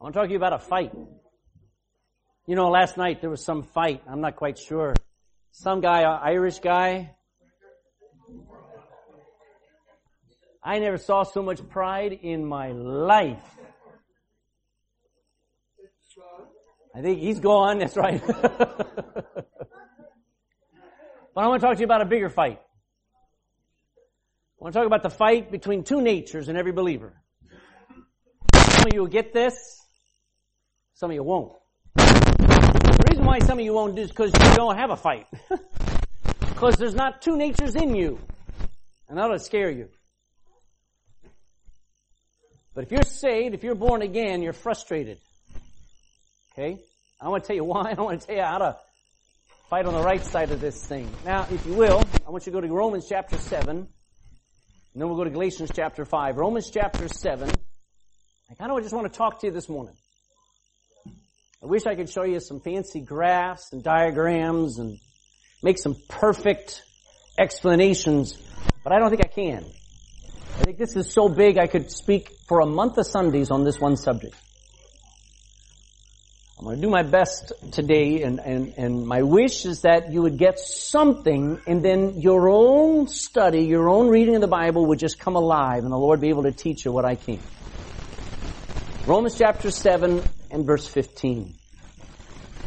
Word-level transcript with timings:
I 0.00 0.04
want 0.04 0.14
to 0.14 0.20
talk 0.20 0.28
to 0.28 0.30
you 0.30 0.36
about 0.36 0.52
a 0.52 0.60
fight. 0.60 0.92
You 2.46 2.54
know, 2.54 2.68
last 2.70 2.96
night 2.96 3.20
there 3.20 3.30
was 3.30 3.44
some 3.44 3.64
fight. 3.64 4.00
I'm 4.08 4.20
not 4.20 4.36
quite 4.36 4.56
sure. 4.56 4.94
Some 5.50 5.80
guy, 5.80 6.02
Irish 6.02 6.60
guy. 6.60 7.16
I 10.62 10.78
never 10.78 10.98
saw 10.98 11.24
so 11.24 11.42
much 11.42 11.68
pride 11.68 12.12
in 12.12 12.44
my 12.44 12.68
life. 12.70 13.56
I 16.94 17.02
think 17.02 17.18
he's 17.18 17.40
gone. 17.40 17.80
That's 17.80 17.96
right. 17.96 18.22
but 18.26 19.46
I 21.36 21.48
want 21.48 21.60
to 21.60 21.66
talk 21.66 21.74
to 21.74 21.80
you 21.80 21.86
about 21.86 22.02
a 22.02 22.06
bigger 22.06 22.28
fight. 22.28 22.60
I 24.60 24.62
want 24.64 24.74
to 24.74 24.78
talk 24.78 24.86
about 24.86 25.02
the 25.02 25.10
fight 25.10 25.50
between 25.50 25.82
two 25.82 26.00
natures 26.00 26.48
in 26.48 26.56
every 26.56 26.72
believer. 26.72 27.20
Some 28.54 28.86
of 28.86 28.94
you 28.94 29.00
will 29.00 29.08
get 29.08 29.32
this. 29.32 29.87
Some 30.98 31.12
of 31.12 31.14
you 31.14 31.22
won't. 31.22 31.52
The 31.94 33.06
reason 33.08 33.24
why 33.24 33.38
some 33.38 33.60
of 33.60 33.64
you 33.64 33.72
won't 33.72 33.94
do 33.94 34.02
is 34.02 34.08
because 34.10 34.32
you 34.32 34.56
don't 34.56 34.76
have 34.76 34.90
a 34.90 34.96
fight. 34.96 35.28
because 36.40 36.74
there's 36.74 36.96
not 36.96 37.22
two 37.22 37.36
natures 37.36 37.76
in 37.76 37.94
you. 37.94 38.18
And 39.08 39.16
that'll 39.16 39.38
scare 39.38 39.70
you. 39.70 39.90
But 42.74 42.82
if 42.82 42.90
you're 42.90 43.04
saved, 43.04 43.54
if 43.54 43.62
you're 43.62 43.76
born 43.76 44.02
again, 44.02 44.42
you're 44.42 44.52
frustrated. 44.52 45.18
Okay? 46.52 46.80
I 47.20 47.28
want 47.28 47.44
to 47.44 47.46
tell 47.46 47.56
you 47.56 47.64
why. 47.72 47.94
I 47.96 48.00
want 48.00 48.20
to 48.20 48.26
tell 48.26 48.34
you 48.34 48.42
how 48.42 48.58
to 48.58 48.76
fight 49.70 49.86
on 49.86 49.94
the 49.94 50.02
right 50.02 50.24
side 50.24 50.50
of 50.50 50.60
this 50.60 50.84
thing. 50.84 51.08
Now, 51.24 51.46
if 51.48 51.64
you 51.64 51.74
will, 51.74 52.02
I 52.26 52.30
want 52.30 52.44
you 52.44 52.50
to 52.50 52.60
go 52.60 52.66
to 52.66 52.74
Romans 52.74 53.06
chapter 53.08 53.38
7. 53.38 53.76
And 53.76 53.86
then 54.96 55.06
we'll 55.06 55.16
go 55.16 55.22
to 55.22 55.30
Galatians 55.30 55.70
chapter 55.72 56.04
5. 56.04 56.38
Romans 56.38 56.72
chapter 56.74 57.06
7. 57.06 57.48
I 58.50 58.54
kind 58.54 58.72
of 58.72 58.82
just 58.82 58.92
want 58.92 59.12
to 59.12 59.16
talk 59.16 59.38
to 59.42 59.46
you 59.46 59.52
this 59.52 59.68
morning. 59.68 59.94
I 61.60 61.66
wish 61.66 61.86
I 61.86 61.96
could 61.96 62.08
show 62.08 62.22
you 62.22 62.38
some 62.38 62.60
fancy 62.60 63.00
graphs 63.00 63.72
and 63.72 63.82
diagrams 63.82 64.78
and 64.78 65.00
make 65.60 65.76
some 65.76 65.96
perfect 66.08 66.82
explanations, 67.36 68.38
but 68.84 68.92
I 68.92 69.00
don't 69.00 69.10
think 69.10 69.24
I 69.24 69.28
can. 69.28 69.64
I 70.60 70.62
think 70.62 70.78
this 70.78 70.94
is 70.94 71.12
so 71.12 71.28
big 71.28 71.58
I 71.58 71.66
could 71.66 71.90
speak 71.90 72.30
for 72.46 72.60
a 72.60 72.66
month 72.66 72.96
of 72.96 73.06
Sundays 73.08 73.50
on 73.50 73.64
this 73.64 73.80
one 73.80 73.96
subject. 73.96 74.36
I'm 76.60 76.64
going 76.64 76.76
to 76.76 76.82
do 76.82 76.90
my 76.90 77.02
best 77.02 77.52
today 77.72 78.22
and, 78.22 78.38
and, 78.38 78.74
and 78.76 79.04
my 79.04 79.22
wish 79.22 79.66
is 79.66 79.80
that 79.80 80.12
you 80.12 80.22
would 80.22 80.38
get 80.38 80.60
something 80.60 81.60
and 81.66 81.84
then 81.84 82.20
your 82.20 82.48
own 82.48 83.08
study, 83.08 83.64
your 83.64 83.88
own 83.88 84.08
reading 84.08 84.36
of 84.36 84.42
the 84.42 84.48
Bible 84.48 84.86
would 84.86 85.00
just 85.00 85.18
come 85.18 85.34
alive 85.34 85.82
and 85.82 85.92
the 85.92 85.98
Lord 85.98 86.20
be 86.20 86.28
able 86.28 86.44
to 86.44 86.52
teach 86.52 86.84
you 86.84 86.92
what 86.92 87.04
I 87.04 87.16
can. 87.16 87.40
Romans 89.06 89.36
chapter 89.36 89.72
7 89.72 90.22
and 90.50 90.66
verse 90.66 90.86
15. 90.86 91.54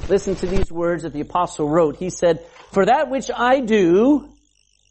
Listen 0.10 0.36
to 0.36 0.48
these 0.48 0.72
words 0.72 1.04
that 1.04 1.14
the 1.14 1.22
apostle 1.22 1.70
wrote. 1.70 1.96
He 1.96 2.10
said, 2.10 2.46
For 2.72 2.86
that 2.86 3.10
which 3.10 3.30
I 3.34 3.60
do, 3.60 4.30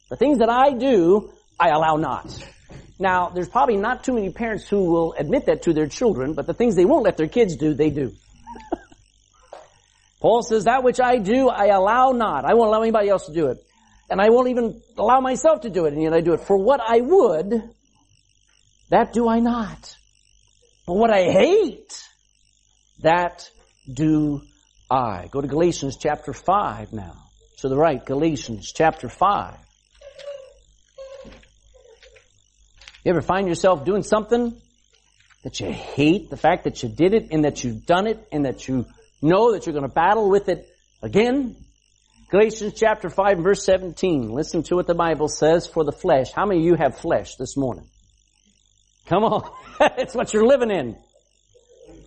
the 0.08 0.16
things 0.16 0.38
that 0.38 0.48
I 0.48 0.72
do, 0.72 1.32
I 1.58 1.68
allow 1.68 1.96
not. 1.96 2.32
Now, 2.98 3.30
there's 3.30 3.48
probably 3.48 3.76
not 3.76 4.04
too 4.04 4.12
many 4.12 4.30
parents 4.30 4.68
who 4.68 4.90
will 4.90 5.14
admit 5.14 5.46
that 5.46 5.62
to 5.62 5.72
their 5.72 5.86
children, 5.86 6.34
but 6.34 6.46
the 6.46 6.54
things 6.54 6.76
they 6.76 6.84
won't 6.84 7.04
let 7.04 7.16
their 7.16 7.28
kids 7.28 7.56
do, 7.56 7.74
they 7.74 7.90
do. 7.90 8.12
Paul 10.20 10.42
says, 10.42 10.64
that 10.64 10.84
which 10.84 11.00
I 11.00 11.16
do, 11.16 11.48
I 11.48 11.66
allow 11.66 12.10
not. 12.10 12.44
I 12.44 12.54
won't 12.54 12.68
allow 12.68 12.82
anybody 12.82 13.08
else 13.08 13.26
to 13.26 13.32
do 13.32 13.46
it. 13.46 13.58
And 14.10 14.20
I 14.20 14.28
won't 14.28 14.48
even 14.48 14.82
allow 14.98 15.20
myself 15.20 15.62
to 15.62 15.70
do 15.70 15.86
it, 15.86 15.94
and 15.94 16.02
yet 16.02 16.12
I 16.12 16.20
do 16.20 16.34
it. 16.34 16.40
For 16.40 16.56
what 16.56 16.80
I 16.86 17.00
would, 17.00 17.62
that 18.90 19.12
do 19.12 19.28
I 19.28 19.38
not. 19.38 19.96
But 20.86 20.94
what 20.94 21.10
I 21.10 21.30
hate, 21.30 22.09
that 23.02 23.48
do 23.92 24.42
I. 24.90 25.28
Go 25.30 25.40
to 25.40 25.48
Galatians 25.48 25.96
chapter 25.96 26.32
5 26.32 26.92
now. 26.92 27.16
To 27.58 27.68
the 27.68 27.76
right, 27.76 28.04
Galatians 28.04 28.72
chapter 28.72 29.08
5. 29.08 29.54
You 33.04 33.10
ever 33.10 33.22
find 33.22 33.48
yourself 33.48 33.84
doing 33.84 34.02
something 34.02 34.54
that 35.42 35.60
you 35.60 35.70
hate, 35.72 36.28
the 36.28 36.36
fact 36.36 36.64
that 36.64 36.82
you 36.82 36.88
did 36.88 37.14
it 37.14 37.28
and 37.30 37.44
that 37.44 37.64
you've 37.64 37.86
done 37.86 38.06
it 38.06 38.26
and 38.30 38.44
that 38.44 38.68
you 38.68 38.86
know 39.22 39.52
that 39.52 39.66
you're 39.66 39.72
going 39.72 39.88
to 39.88 39.94
battle 39.94 40.28
with 40.28 40.48
it 40.48 40.68
again? 41.02 41.56
Galatians 42.30 42.74
chapter 42.76 43.08
5 43.08 43.38
verse 43.38 43.64
17. 43.64 44.30
Listen 44.30 44.62
to 44.64 44.76
what 44.76 44.86
the 44.86 44.94
Bible 44.94 45.28
says 45.28 45.66
for 45.66 45.84
the 45.84 45.92
flesh. 45.92 46.30
How 46.32 46.46
many 46.46 46.60
of 46.60 46.66
you 46.66 46.74
have 46.76 46.98
flesh 46.98 47.36
this 47.36 47.56
morning? 47.56 47.86
Come 49.06 49.24
on. 49.24 49.50
it's 49.98 50.14
what 50.14 50.32
you're 50.32 50.46
living 50.46 50.70
in. 50.70 50.96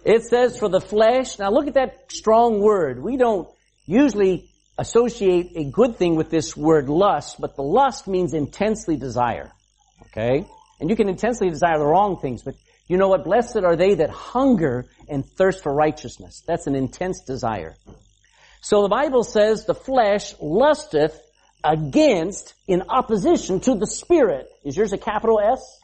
It 0.05 0.23
says 0.23 0.57
for 0.57 0.69
the 0.69 0.81
flesh. 0.81 1.39
Now 1.39 1.51
look 1.51 1.67
at 1.67 1.75
that 1.75 2.11
strong 2.11 2.59
word. 2.59 3.01
We 3.01 3.17
don't 3.17 3.47
usually 3.85 4.49
associate 4.77 5.51
a 5.55 5.65
good 5.65 5.97
thing 5.97 6.15
with 6.15 6.29
this 6.29 6.57
word 6.57 6.89
lust, 6.89 7.39
but 7.39 7.55
the 7.55 7.63
lust 7.63 8.07
means 8.07 8.33
intensely 8.33 8.97
desire. 8.97 9.51
Okay? 10.07 10.45
And 10.79 10.89
you 10.89 10.95
can 10.95 11.09
intensely 11.09 11.49
desire 11.49 11.77
the 11.77 11.85
wrong 11.85 12.19
things, 12.19 12.41
but 12.41 12.55
you 12.87 12.97
know 12.97 13.07
what? 13.07 13.23
Blessed 13.23 13.57
are 13.63 13.75
they 13.75 13.95
that 13.95 14.09
hunger 14.09 14.85
and 15.07 15.25
thirst 15.25 15.63
for 15.63 15.73
righteousness. 15.73 16.43
That's 16.45 16.67
an 16.67 16.75
intense 16.75 17.21
desire. 17.21 17.75
So 18.61 18.81
the 18.81 18.89
Bible 18.89 19.23
says 19.23 19.65
the 19.65 19.73
flesh 19.73 20.33
lusteth 20.41 21.19
against 21.63 22.53
in 22.67 22.83
opposition 22.89 23.61
to 23.61 23.75
the 23.75 23.87
Spirit. 23.87 24.49
Is 24.65 24.75
yours 24.75 24.91
a 24.91 24.97
capital 24.97 25.39
S? 25.39 25.79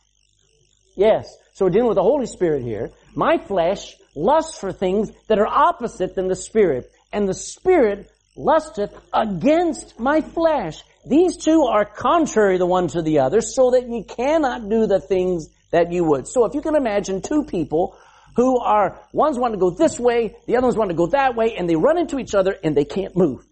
Yes. 0.95 1.33
So 1.53 1.65
we're 1.65 1.71
dealing 1.71 1.87
with 1.87 1.95
the 1.95 2.03
Holy 2.03 2.25
Spirit 2.25 2.63
here. 2.63 2.91
My 3.15 3.37
flesh 3.37 3.95
lusts 4.15 4.59
for 4.59 4.71
things 4.71 5.11
that 5.27 5.39
are 5.39 5.47
opposite 5.47 6.15
than 6.15 6.27
the 6.27 6.35
Spirit. 6.35 6.91
And 7.11 7.27
the 7.27 7.33
Spirit 7.33 8.11
lusteth 8.35 8.93
against 9.13 9.99
my 9.99 10.21
flesh. 10.21 10.81
These 11.05 11.37
two 11.37 11.63
are 11.63 11.85
contrary 11.85 12.57
the 12.57 12.65
one 12.65 12.87
to 12.89 13.01
the 13.01 13.19
other 13.19 13.41
so 13.41 13.71
that 13.71 13.87
you 13.87 14.03
cannot 14.03 14.69
do 14.69 14.87
the 14.87 14.99
things 14.99 15.49
that 15.71 15.91
you 15.91 16.03
would. 16.03 16.27
So 16.27 16.45
if 16.45 16.53
you 16.53 16.61
can 16.61 16.75
imagine 16.75 17.21
two 17.21 17.43
people 17.43 17.97
who 18.35 18.59
are, 18.59 18.99
one's 19.11 19.37
wanting 19.37 19.59
to 19.59 19.59
go 19.59 19.71
this 19.71 19.99
way, 19.99 20.35
the 20.45 20.57
other 20.57 20.67
one's 20.67 20.77
wanting 20.77 20.95
to 20.95 21.03
go 21.03 21.07
that 21.07 21.35
way, 21.35 21.55
and 21.55 21.69
they 21.69 21.75
run 21.75 21.97
into 21.97 22.19
each 22.19 22.35
other 22.35 22.55
and 22.63 22.75
they 22.75 22.85
can't 22.85 23.15
move. 23.15 23.45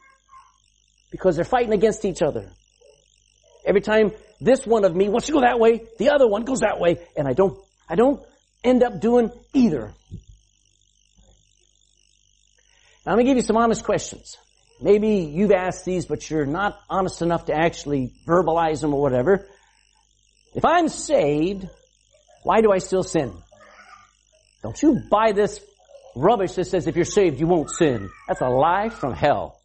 Because 1.11 1.35
they're 1.35 1.45
fighting 1.45 1.73
against 1.73 2.05
each 2.05 2.21
other. 2.21 2.49
Every 3.65 3.81
time 3.81 4.11
this 4.39 4.65
one 4.65 4.85
of 4.85 4.95
me 4.95 5.09
wants 5.09 5.27
to 5.27 5.33
go 5.33 5.41
that 5.41 5.59
way, 5.59 5.85
the 5.97 6.09
other 6.09 6.27
one 6.27 6.43
goes 6.43 6.59
that 6.59 6.79
way, 6.79 6.99
and 7.17 7.27
I 7.27 7.33
don't, 7.33 7.57
I 7.89 7.95
don't 7.95 8.21
end 8.63 8.83
up 8.83 8.99
doing 8.99 9.31
either. 9.53 9.93
Now, 13.05 13.13
I'm 13.13 13.15
going 13.15 13.25
to 13.25 13.29
give 13.29 13.37
you 13.37 13.43
some 13.43 13.57
honest 13.57 13.83
questions. 13.83 14.37
Maybe 14.81 15.31
you've 15.31 15.51
asked 15.51 15.85
these, 15.85 16.05
but 16.05 16.29
you're 16.29 16.45
not 16.45 16.79
honest 16.89 17.21
enough 17.21 17.45
to 17.45 17.53
actually 17.53 18.13
verbalize 18.27 18.81
them 18.81 18.93
or 18.93 19.01
whatever. 19.01 19.47
If 20.53 20.65
I'm 20.65 20.89
saved, 20.89 21.67
why 22.43 22.61
do 22.61 22.71
I 22.71 22.77
still 22.77 23.03
sin? 23.03 23.33
Don't 24.63 24.81
you 24.81 25.01
buy 25.09 25.31
this 25.31 25.59
rubbish 26.15 26.53
that 26.53 26.65
says 26.65 26.87
if 26.87 26.95
you're 26.95 27.05
saved, 27.05 27.39
you 27.39 27.47
won't 27.47 27.69
sin. 27.69 28.09
That's 28.27 28.41
a 28.41 28.49
lie 28.49 28.89
from 28.89 29.13
hell. 29.13 29.59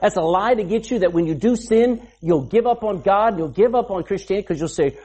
That's 0.00 0.16
a 0.16 0.20
lie 0.22 0.54
to 0.54 0.64
get 0.64 0.90
you 0.90 1.00
that 1.00 1.12
when 1.12 1.26
you 1.26 1.34
do 1.34 1.56
sin, 1.56 2.06
you'll 2.20 2.44
give 2.44 2.66
up 2.66 2.82
on 2.82 3.02
God, 3.02 3.38
you'll 3.38 3.48
give 3.48 3.74
up 3.74 3.90
on 3.90 4.02
Christianity 4.02 4.42
because 4.42 4.58
you'll 4.58 4.68
say, 4.68 4.98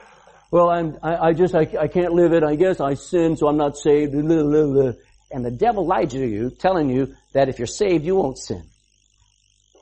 well, 0.51 0.69
I'm, 0.69 0.97
I, 1.03 1.17
I 1.17 1.33
just, 1.33 1.53
I, 1.55 1.67
I, 1.79 1.87
can't 1.87 2.13
live 2.13 2.31
it. 2.31 2.43
I 2.43 2.55
guess 2.55 2.79
I 2.79 2.93
sin, 2.93 3.35
so 3.35 3.47
I'm 3.47 3.57
not 3.57 3.77
saved. 3.77 4.13
And 4.13 4.29
the 4.29 5.51
devil 5.51 5.85
lied 5.85 6.11
to 6.11 6.25
you, 6.25 6.49
telling 6.51 6.89
you 6.89 7.15
that 7.33 7.49
if 7.49 7.59
you're 7.59 7.67
saved, 7.67 8.05
you 8.05 8.15
won't 8.15 8.37
sin. 8.37 8.63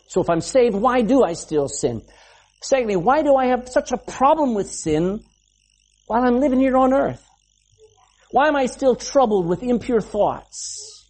So 0.08 0.22
if 0.22 0.30
I'm 0.30 0.42
saved, 0.42 0.76
why 0.76 1.02
do 1.02 1.24
I 1.24 1.34
still 1.34 1.68
sin? 1.68 2.02
Secondly, 2.62 2.96
why 2.96 3.22
do 3.22 3.36
I 3.36 3.48
have 3.48 3.70
such 3.70 3.92
a 3.92 3.98
problem 3.98 4.56
with 4.56 4.72
sin 4.72 5.24
while 6.08 6.24
I'm 6.24 6.40
living 6.40 6.60
here 6.60 6.78
on 6.78 6.94
earth? 6.94 7.24
Why 8.32 8.48
am 8.48 8.56
I 8.56 8.66
still 8.66 8.96
troubled 8.96 9.46
with 9.46 9.62
impure 9.62 10.02
thoughts? 10.02 11.06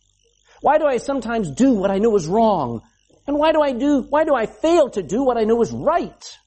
Why 0.61 0.77
do 0.79 0.85
I 0.85 0.97
sometimes 0.97 1.51
do 1.51 1.73
what 1.73 1.91
I 1.91 1.99
know 1.99 2.15
is 2.17 2.27
wrong? 2.27 2.81
And 3.25 3.37
why 3.37 3.53
do 3.53 3.61
I 3.61 3.71
do, 3.71 4.01
why 4.01 4.25
do 4.25 4.35
I 4.35 4.47
fail 4.47 4.89
to 4.89 5.01
do 5.01 5.23
what 5.23 5.37
I 5.37 5.43
know 5.43 5.61
is 5.61 5.71
right? 5.71 6.37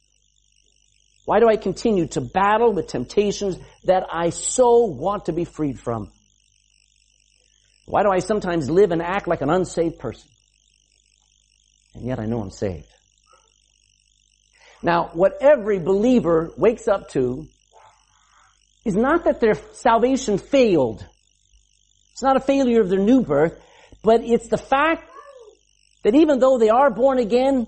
Why 1.28 1.40
do 1.40 1.46
I 1.46 1.58
continue 1.58 2.06
to 2.06 2.22
battle 2.22 2.72
with 2.72 2.86
temptations 2.86 3.58
that 3.84 4.06
I 4.10 4.30
so 4.30 4.86
want 4.86 5.26
to 5.26 5.32
be 5.34 5.44
freed 5.44 5.78
from? 5.78 6.10
Why 7.84 8.02
do 8.02 8.08
I 8.08 8.20
sometimes 8.20 8.70
live 8.70 8.92
and 8.92 9.02
act 9.02 9.28
like 9.28 9.42
an 9.42 9.50
unsaved 9.50 9.98
person? 9.98 10.30
And 11.94 12.06
yet 12.06 12.18
I 12.18 12.24
know 12.24 12.40
I'm 12.40 12.50
saved. 12.50 12.88
Now, 14.82 15.10
what 15.12 15.34
every 15.42 15.78
believer 15.78 16.50
wakes 16.56 16.88
up 16.88 17.10
to 17.10 17.46
is 18.86 18.96
not 18.96 19.24
that 19.24 19.38
their 19.38 19.56
salvation 19.74 20.38
failed. 20.38 21.06
It's 22.12 22.22
not 22.22 22.38
a 22.38 22.40
failure 22.40 22.80
of 22.80 22.88
their 22.88 23.00
new 23.00 23.20
birth, 23.20 23.60
but 24.02 24.24
it's 24.24 24.48
the 24.48 24.56
fact 24.56 25.04
that 26.04 26.14
even 26.14 26.38
though 26.38 26.56
they 26.56 26.70
are 26.70 26.90
born 26.90 27.18
again, 27.18 27.66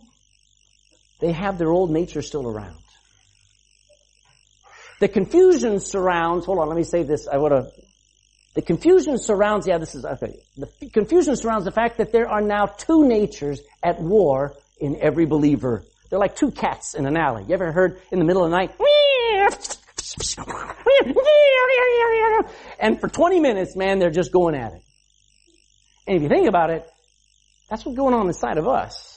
they 1.21 1.33
have 1.33 1.59
their 1.59 1.69
old 1.69 1.91
nature 1.91 2.23
still 2.23 2.49
around. 2.49 2.79
The 5.01 5.09
confusion 5.09 5.81
surrounds, 5.81 6.45
hold 6.45 6.59
on, 6.59 6.69
let 6.69 6.77
me 6.77 6.85
say 6.85 7.03
this, 7.03 7.27
I 7.27 7.39
want 7.39 7.53
to 7.53 7.71
The 8.55 8.63
confusion 8.63 9.17
surrounds, 9.19 9.67
yeah, 9.67 9.79
this 9.79 9.95
is, 9.95 10.05
okay. 10.05 10.41
The 10.57 10.91
confusion 10.91 11.37
surrounds 11.37 11.65
the 11.65 11.73
fact 11.73 11.99
that 11.99 12.13
there 12.13 12.29
are 12.29 12.43
now 12.43 12.67
two 12.67 13.09
natures 13.09 13.63
at 13.83 14.01
war 14.01 14.55
in 14.79 15.01
every 15.01 15.25
believer. 15.25 15.83
They're 16.11 16.19
like 16.19 16.37
two 16.37 16.51
cats 16.51 16.95
in 16.95 17.07
an 17.07 17.17
alley. 17.17 17.45
You 17.49 17.55
ever 17.55 17.73
heard 17.73 18.01
in 18.13 18.19
the 18.19 18.25
middle 18.27 18.45
of 18.45 18.51
the 18.51 18.57
night? 18.57 18.73
And 22.79 23.01
for 23.01 23.09
20 23.09 23.41
minutes, 23.41 23.77
man, 23.77 23.99
they're 24.01 24.11
just 24.11 24.33
going 24.33 24.55
at 24.55 24.73
it. 24.73 24.83
And 26.07 26.17
if 26.17 26.23
you 26.23 26.29
think 26.29 26.49
about 26.49 26.71
it, 26.71 26.87
that's 27.71 27.87
what's 27.87 27.97
going 27.97 28.15
on 28.15 28.27
inside 28.27 28.59
of 28.59 28.67
us. 28.67 29.10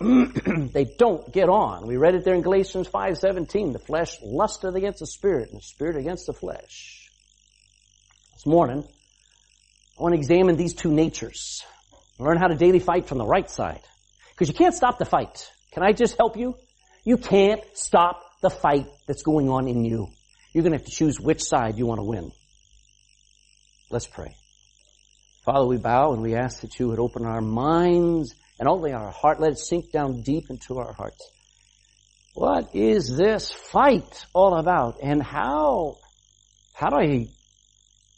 they 0.00 0.84
don't 0.98 1.32
get 1.32 1.48
on. 1.48 1.86
We 1.86 1.96
read 1.96 2.14
it 2.14 2.24
there 2.24 2.34
in 2.34 2.42
Galatians 2.42 2.88
5:17. 2.88 3.72
The 3.72 3.78
flesh 3.78 4.16
lusteth 4.22 4.74
against 4.74 4.98
the 4.98 5.06
spirit, 5.06 5.50
and 5.50 5.58
the 5.58 5.64
spirit 5.64 5.96
against 5.96 6.26
the 6.26 6.32
flesh. 6.32 7.10
This 8.32 8.46
morning, 8.46 8.84
I 9.98 10.02
want 10.02 10.14
to 10.14 10.18
examine 10.18 10.56
these 10.56 10.74
two 10.74 10.92
natures. 10.92 11.62
Learn 12.18 12.38
how 12.38 12.48
to 12.48 12.56
daily 12.56 12.80
fight 12.80 13.06
from 13.06 13.18
the 13.18 13.26
right 13.26 13.48
side. 13.48 13.80
Because 14.30 14.48
you 14.48 14.54
can't 14.54 14.74
stop 14.74 14.98
the 14.98 15.04
fight. 15.04 15.48
Can 15.72 15.84
I 15.84 15.92
just 15.92 16.16
help 16.16 16.36
you? 16.36 16.56
You 17.04 17.16
can't 17.16 17.62
stop 17.74 18.20
the 18.42 18.50
fight 18.50 18.86
that's 19.06 19.22
going 19.22 19.48
on 19.48 19.68
in 19.68 19.84
you. 19.84 20.08
You're 20.52 20.62
going 20.62 20.72
to 20.72 20.78
have 20.78 20.86
to 20.86 20.92
choose 20.92 21.20
which 21.20 21.42
side 21.42 21.78
you 21.78 21.86
want 21.86 22.00
to 22.00 22.04
win. 22.04 22.32
Let's 23.90 24.06
pray. 24.06 24.34
Father, 25.44 25.66
we 25.66 25.76
bow 25.76 26.12
and 26.12 26.22
we 26.22 26.34
ask 26.34 26.62
that 26.62 26.78
you 26.78 26.88
would 26.88 26.98
open 26.98 27.24
our 27.24 27.40
minds 27.40 28.34
and 28.64 28.70
only 28.70 28.94
our 28.94 29.10
heart. 29.10 29.40
Let 29.40 29.52
it 29.52 29.58
sink 29.58 29.92
down 29.92 30.22
deep 30.22 30.44
into 30.48 30.78
our 30.78 30.94
hearts. 30.94 31.20
What 32.32 32.74
is 32.74 33.14
this 33.14 33.52
fight 33.52 34.24
all 34.32 34.56
about? 34.56 35.00
And 35.02 35.22
how, 35.22 35.98
how 36.72 36.88
do 36.88 36.96
I 36.96 37.26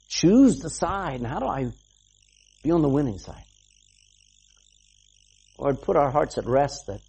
choose 0.06 0.60
the 0.60 0.70
side? 0.70 1.16
And 1.16 1.26
how 1.26 1.40
do 1.40 1.46
I 1.46 1.72
be 2.62 2.70
on 2.70 2.80
the 2.80 2.88
winning 2.88 3.18
side? 3.18 3.42
Lord, 5.58 5.82
put 5.82 5.96
our 5.96 6.12
hearts 6.12 6.38
at 6.38 6.46
rest 6.46 6.84
that 6.86 7.00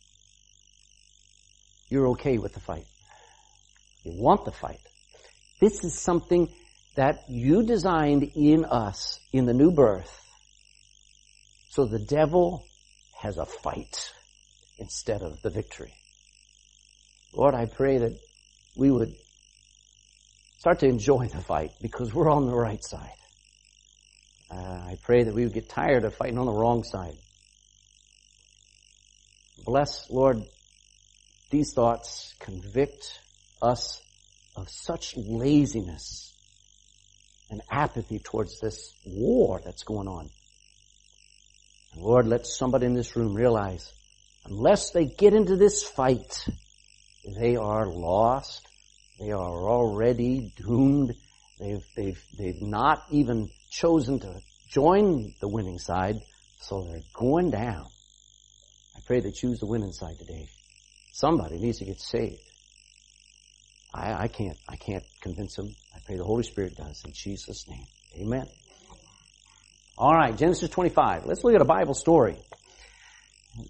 you're 1.90 2.08
okay 2.14 2.40
with 2.40 2.56
the 2.56 2.60
fight. 2.60 2.88
You 4.04 4.14
want 4.20 4.46
the 4.46 4.52
fight. 4.52 4.82
This 5.62 5.84
is 5.84 5.94
something 5.94 6.52
that 6.96 7.26
you 7.30 7.62
designed 7.62 8.32
in 8.36 8.66
us 8.66 9.20
in 9.32 9.46
the 9.46 9.54
new 9.54 9.70
birth. 9.70 10.12
So 11.70 11.86
the 11.86 12.00
devil 12.00 12.64
has 13.20 13.38
a 13.38 13.46
fight 13.46 14.12
instead 14.78 15.22
of 15.22 15.42
the 15.42 15.50
victory. 15.50 15.94
Lord, 17.34 17.56
I 17.56 17.66
pray 17.66 17.98
that 17.98 18.20
we 18.76 18.92
would 18.92 19.16
start 20.58 20.80
to 20.80 20.88
enjoy 20.88 21.28
the 21.28 21.42
fight 21.42 21.72
because 21.82 22.14
we're 22.14 22.32
on 22.32 22.46
the 22.46 22.56
right 22.56 22.84
side. 22.84 23.10
Uh, 24.50 24.56
I 24.56 24.98
pray 25.02 25.24
that 25.24 25.34
we 25.34 25.44
would 25.44 25.54
get 25.54 25.70
tired 25.70 26.06
of 26.06 26.16
fighting 26.16 26.38
on 26.38 26.46
the 26.46 26.54
wrong 26.54 26.84
side. 26.84 27.18
Bless, 29.66 30.10
Lord, 30.10 30.44
these 31.50 31.74
thoughts 31.74 32.34
convict 32.40 33.20
us 33.62 34.02
of 34.56 34.70
such 34.70 35.16
laziness 35.18 36.34
and 37.50 37.62
apathy 37.70 38.20
towards 38.20 38.60
this 38.60 38.94
war 39.06 39.62
that's 39.64 39.84
going 39.84 40.08
on. 40.08 40.30
Lord, 42.00 42.28
let 42.28 42.46
somebody 42.46 42.86
in 42.86 42.94
this 42.94 43.16
room 43.16 43.34
realize 43.34 43.92
unless 44.46 44.92
they 44.92 45.06
get 45.06 45.34
into 45.34 45.56
this 45.56 45.84
fight, 45.84 46.48
they 47.40 47.56
are 47.56 47.88
lost. 47.88 48.68
They 49.20 49.32
are 49.32 49.70
already 49.70 50.52
doomed. 50.56 51.16
They've, 51.60 51.84
they've, 51.96 52.24
they've 52.38 52.62
not 52.62 53.04
even 53.12 53.50
chosen 53.70 54.20
to 54.20 54.42
join 54.70 55.34
the 55.42 55.48
winning 55.48 55.80
side, 55.80 56.22
so 56.60 56.84
they're 56.88 57.02
going 57.14 57.50
down. 57.50 57.88
I 58.96 59.00
pray 59.06 59.20
they 59.20 59.32
choose 59.32 59.60
the 59.60 59.66
winning 59.66 59.92
side 59.92 60.20
today. 60.20 60.50
Somebody 61.12 61.58
needs 61.58 61.80
to 61.80 61.86
get 61.86 62.00
saved. 62.00 62.42
I, 63.94 64.24
I 64.24 64.28
can't, 64.28 64.58
I 64.70 64.76
can't 64.76 65.04
convince 65.22 65.56
them. 65.56 65.76
I 65.96 66.00
pray 66.06 66.18
the 66.18 66.24
Holy 66.24 66.44
Spirit 66.44 66.76
does 66.76 67.02
in 67.06 67.12
Jesus' 67.14 67.68
name. 67.68 67.88
Amen. 68.22 68.46
All 69.98 70.14
right, 70.14 70.38
Genesis 70.38 70.70
25. 70.70 71.26
Let's 71.26 71.44
look 71.44 71.56
at 71.56 71.62
a 71.62 71.66
Bible 71.66 71.96
story. 71.96 72.38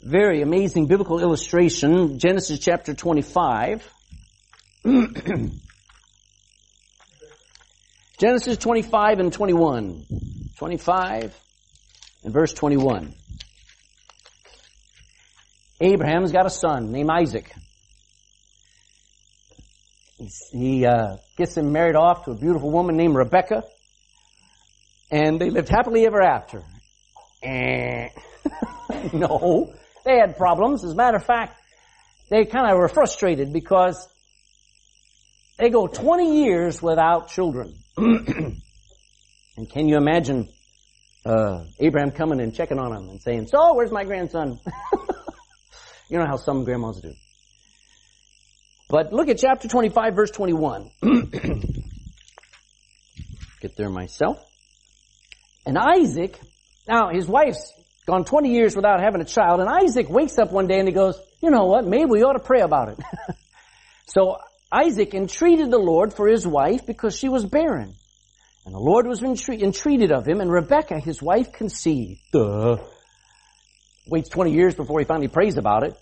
Very 0.04 0.42
amazing 0.42 0.88
biblical 0.88 1.22
illustration. 1.22 2.20
Genesis 2.20 2.60
chapter 2.60 2.94
25. 2.94 3.90
Genesis 8.20 8.58
25 8.58 9.20
and 9.20 9.32
21. 9.32 10.06
25 10.58 11.40
and 12.26 12.34
verse 12.34 12.54
21. 12.54 13.14
Abraham's 15.80 16.34
got 16.34 16.46
a 16.46 16.50
son 16.50 16.92
named 16.92 17.10
Isaac. 17.10 17.54
He 20.52 20.86
uh, 20.86 21.16
gets 21.38 21.56
him 21.56 21.72
married 21.72 21.96
off 21.96 22.26
to 22.26 22.32
a 22.32 22.36
beautiful 22.36 22.70
woman 22.72 22.98
named 22.98 23.16
Rebecca, 23.16 23.64
and 25.12 25.40
they 25.40 25.50
lived 25.50 25.70
happily 25.70 26.06
ever 26.06 26.22
after. 26.22 26.64
Eh. 27.44 28.10
no, 29.14 29.74
they 30.06 30.18
had 30.18 30.38
problems. 30.38 30.84
As 30.84 30.92
a 30.92 30.96
matter 30.96 31.18
of 31.18 31.26
fact, 31.26 31.60
they 32.30 32.46
kind 32.46 32.70
of 32.72 32.78
were 32.78 32.90
frustrated 32.90 33.54
because 33.54 34.08
they 35.58 35.70
go 35.70 35.88
20 35.88 36.44
years 36.44 36.82
without 36.82 37.30
children. 37.30 37.74
and 37.98 38.62
can 39.70 39.88
you 39.88 39.98
imagine 39.98 40.50
uh, 41.26 41.64
Abraham 41.80 42.12
coming 42.12 42.40
and 42.40 42.54
checking 42.54 42.80
on 42.80 42.92
them 42.92 43.10
and 43.10 43.22
saying, 43.22 43.48
"So, 43.48 43.74
where's 43.74 43.92
my 43.92 44.04
grandson?" 44.04 44.60
you 46.10 46.18
know 46.18 46.26
how 46.26 46.38
some 46.38 46.64
grandmas 46.64 47.02
do. 47.02 47.14
But 48.90 49.12
look 49.12 49.28
at 49.28 49.38
chapter 49.38 49.68
25, 49.68 50.16
verse 50.16 50.32
21. 50.32 50.92
Get 53.62 53.76
there 53.76 53.90
myself. 53.90 54.47
And 55.68 55.78
Isaac, 55.78 56.40
now 56.88 57.10
his 57.10 57.28
wife's 57.28 57.74
gone 58.08 58.24
20 58.24 58.54
years 58.54 58.74
without 58.74 59.02
having 59.02 59.20
a 59.20 59.26
child, 59.26 59.60
and 59.60 59.70
Isaac 59.70 60.10
wakes 60.10 60.38
up 60.40 60.54
one 60.54 60.66
day 60.66 60.80
and 60.80 60.88
he 60.88 60.94
goes, 60.94 61.20
you 61.42 61.50
know 61.50 61.66
what, 61.66 61.86
maybe 61.86 62.06
we 62.06 62.24
ought 62.24 62.38
to 62.38 62.44
pray 62.44 62.62
about 62.62 62.88
it. 62.88 63.00
so 64.08 64.38
Isaac 64.72 65.14
entreated 65.14 65.70
the 65.70 65.78
Lord 65.78 66.14
for 66.14 66.26
his 66.26 66.48
wife 66.48 66.86
because 66.86 67.18
she 67.18 67.28
was 67.28 67.46
barren. 67.46 67.94
And 68.66 68.74
the 68.74 68.80
Lord 68.80 69.08
was 69.08 69.22
entreated 69.22 70.14
of 70.14 70.26
him, 70.26 70.40
and 70.40 70.50
Rebekah, 70.50 71.02
his 71.02 71.22
wife, 71.22 71.52
conceived. 71.52 72.22
Duh. 72.32 72.78
Waits 74.08 74.30
20 74.30 74.54
years 74.54 74.74
before 74.74 75.00
he 75.00 75.06
finally 75.06 75.28
prays 75.28 75.58
about 75.58 75.84
it. 75.84 75.98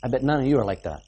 I 0.00 0.08
bet 0.08 0.22
none 0.22 0.40
of 0.40 0.46
you 0.46 0.58
are 0.58 0.64
like 0.64 0.84
that. 0.84 1.02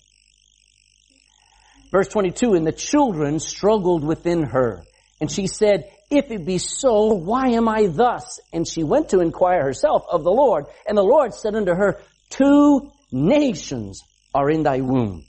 Verse 1.93 2.09
22, 2.09 2.55
and 2.55 2.67
the 2.67 2.73
children 2.73 3.39
struggled 3.39 4.03
within 4.03 4.43
her. 4.43 4.83
And 5.21 5.31
she 5.31 5.47
said, 5.47 5.85
if 6.11 6.31
it 6.31 6.45
be 6.45 6.59
so, 6.59 7.15
why 7.15 7.51
am 7.51 7.69
I 7.69 7.87
thus? 7.87 8.41
And 8.53 8.67
she 8.67 8.83
went 8.83 9.11
to 9.11 9.21
inquire 9.21 9.63
herself 9.63 10.05
of 10.11 10.25
the 10.25 10.33
Lord. 10.33 10.67
And 10.87 10.99
the 10.99 11.03
Lord 11.03 11.35
said 11.35 11.55
unto 11.55 11.73
her, 11.73 12.01
two 12.31 12.91
nations 13.13 14.03
are 14.35 14.51
in 14.51 14.65
thy 14.65 14.81
womb. 14.81 15.25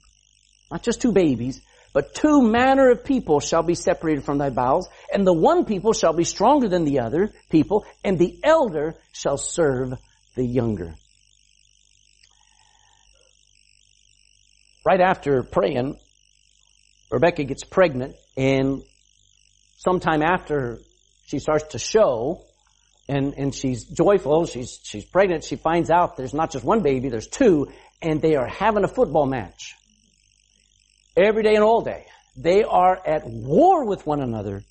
Not 0.72 0.84
just 0.84 1.02
two 1.02 1.12
babies, 1.12 1.62
but 1.94 2.16
two 2.16 2.42
manner 2.42 2.90
of 2.90 3.04
people 3.04 3.40
shall 3.40 3.64
be 3.64 3.76
separated 3.76 4.24
from 4.24 4.38
thy 4.38 4.50
bowels, 4.50 4.88
and 5.14 5.28
the 5.28 5.34
one 5.34 5.66
people 5.66 5.94
shall 5.94 6.14
be 6.14 6.24
stronger 6.24 6.70
than 6.70 6.86
the 6.86 7.02
other 7.02 7.32
people, 7.50 7.86
and 8.04 8.18
the 8.18 8.40
elder 8.44 8.96
shall 9.12 9.38
serve 9.38 9.94
the 10.36 10.46
younger. 10.46 10.96
Right 14.86 15.02
after 15.02 15.44
praying, 15.44 16.00
Rebecca 17.12 17.44
gets 17.44 17.64
pregnant 17.64 18.16
and 18.38 18.82
sometime 19.84 20.22
after 20.22 20.78
she 21.26 21.40
starts 21.40 21.64
to 21.70 21.80
show 21.80 22.44
and, 23.10 23.34
and 23.36 23.54
she's 23.54 23.86
joyful, 23.86 24.46
she's, 24.46 24.80
she's 24.84 25.06
pregnant, 25.06 25.44
she 25.44 25.56
finds 25.56 25.90
out 25.90 26.18
there's 26.18 26.36
not 26.36 26.52
just 26.52 26.64
one 26.64 26.82
baby, 26.84 27.10
there's 27.10 27.28
two, 27.28 27.68
and 28.02 28.22
they 28.22 28.36
are 28.36 28.48
having 28.48 28.84
a 28.84 28.88
football 28.88 29.26
match. 29.26 29.74
Every 31.18 31.42
day 31.42 31.56
and 31.56 31.64
all 31.64 31.82
day. 31.82 32.06
They 32.38 32.64
are 32.64 32.98
at 33.06 33.24
war 33.26 33.86
with 33.86 34.06
one 34.06 34.22
another 34.22 34.64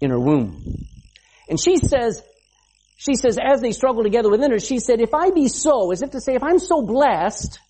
in 0.00 0.10
her 0.10 0.18
womb. 0.18 0.86
And 1.48 1.60
she 1.60 1.76
says, 1.76 2.22
she 2.96 3.14
says, 3.14 3.38
as 3.38 3.60
they 3.60 3.72
struggle 3.72 4.02
together 4.02 4.30
within 4.30 4.50
her, 4.50 4.58
she 4.58 4.80
said, 4.80 5.00
if 5.00 5.14
I 5.14 5.30
be 5.30 5.48
so, 5.48 5.92
as 5.92 6.02
if 6.02 6.10
to 6.12 6.20
say, 6.20 6.34
if 6.34 6.42
I'm 6.42 6.58
so 6.58 6.82
blessed, 6.82 7.60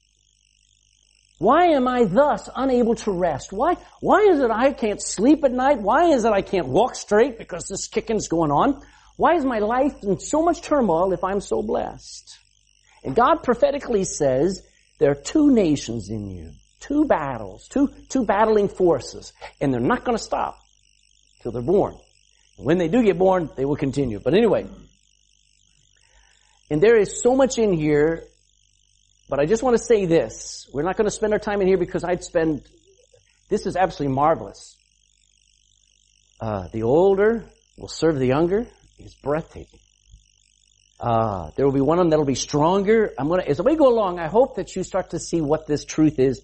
why 1.38 1.66
am 1.66 1.87
I 1.87 2.04
thus 2.04 2.49
unable 2.54 2.97
to 2.97 3.12
rest? 3.12 3.52
Why, 3.52 3.76
why 4.00 4.23
is 4.23 4.40
it 4.40 4.50
I 4.50 4.73
can't 4.73 5.00
sleep 5.00 5.45
at 5.45 5.52
night? 5.52 5.80
Why 5.80 6.11
is 6.11 6.25
it 6.25 6.33
I 6.33 6.42
can't 6.42 6.68
walk 6.68 6.97
straight 6.97 7.38
because 7.38 7.68
this 7.68 7.87
kicking's 7.87 8.26
going 8.26 8.50
on? 8.50 8.83
Why 9.16 9.35
is 9.35 9.45
my 9.45 9.61
life 9.61 10.02
in 10.02 10.18
so 10.18 10.42
much 10.42 10.62
turmoil 10.62 11.12
if 11.12 11.23
I'm 11.23 11.40
so 11.40 11.62
blessed? 11.62 12.38
And 13.04 13.14
God 13.14 13.45
prophetically 13.45 14.04
says, 14.04 14.66
there 14.99 15.12
are 15.12 15.14
two 15.14 15.52
nations 15.52 16.11
in 16.11 16.28
you, 16.28 16.52
two 16.80 17.04
battles, 17.04 17.68
two, 17.68 17.88
two 18.09 18.25
battling 18.25 18.68
forces, 18.68 19.33
and 19.61 19.73
they're 19.73 19.80
not 19.80 20.04
going 20.04 20.18
to 20.18 20.23
stop 20.23 20.59
till 21.42 21.52
they're 21.52 21.62
born. 21.62 21.97
When 22.57 22.78
they 22.78 22.88
do 22.88 23.04
get 23.04 23.16
born, 23.16 23.49
they 23.57 23.64
will 23.64 23.76
continue. 23.76 24.18
But 24.18 24.35
anyway, 24.35 24.66
and 26.68 26.83
there 26.83 26.97
is 26.97 27.23
so 27.23 27.37
much 27.37 27.59
in 27.59 27.73
here, 27.73 28.25
but 29.28 29.38
I 29.38 29.47
just 29.47 29.62
want 29.62 29.76
to 29.76 29.82
say 29.82 30.06
this. 30.06 30.68
We're 30.73 30.82
not 30.82 30.97
going 30.97 31.06
to 31.06 31.11
spend 31.11 31.32
our 31.32 31.38
time 31.38 31.61
in 31.61 31.68
here 31.68 31.76
because 31.76 32.02
I'd 32.02 32.25
spend, 32.25 32.62
this 33.49 33.66
is 33.66 33.76
absolutely 33.76 34.14
marvelous. 34.14 34.76
Uh, 36.40 36.68
the 36.73 36.85
older 36.85 37.44
will 37.76 37.88
serve 37.88 38.18
the 38.18 38.26
younger 38.26 38.66
is 38.99 39.14
breathtaking. 39.14 39.80
Uh, 41.00 41.50
there 41.56 41.64
will 41.64 41.73
be 41.73 41.80
one 41.80 41.99
of 41.99 42.04
them 42.04 42.11
that'll 42.11 42.25
be 42.25 42.35
stronger. 42.35 43.12
I'm 43.18 43.28
gonna, 43.28 43.44
as 43.44 43.61
we 43.62 43.76
go 43.76 43.88
along, 43.88 44.18
I 44.18 44.26
hope 44.26 44.56
that 44.56 44.75
you 44.75 44.82
start 44.82 45.11
to 45.11 45.20
see 45.20 45.40
what 45.40 45.66
this 45.66 45.85
truth 45.85 46.18
is 46.18 46.42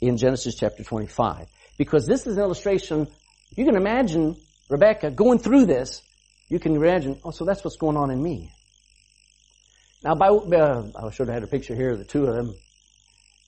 in 0.00 0.16
Genesis 0.16 0.54
chapter 0.54 0.84
25. 0.84 1.48
Because 1.78 2.06
this 2.06 2.26
is 2.26 2.36
an 2.36 2.42
illustration, 2.42 3.08
you 3.56 3.64
can 3.64 3.76
imagine 3.76 4.36
Rebecca 4.68 5.10
going 5.10 5.38
through 5.38 5.66
this, 5.66 6.02
you 6.48 6.60
can 6.60 6.76
imagine, 6.76 7.18
oh, 7.24 7.30
so 7.30 7.44
that's 7.44 7.64
what's 7.64 7.76
going 7.76 7.96
on 7.96 8.10
in 8.10 8.22
me. 8.22 8.52
Now, 10.02 10.14
by, 10.14 10.28
uh, 10.28 10.90
I 10.94 11.10
should 11.10 11.28
have 11.28 11.34
had 11.34 11.42
a 11.42 11.46
picture 11.46 11.74
here 11.74 11.92
of 11.92 11.98
the 11.98 12.04
two 12.04 12.26
of 12.26 12.34
them. 12.34 12.54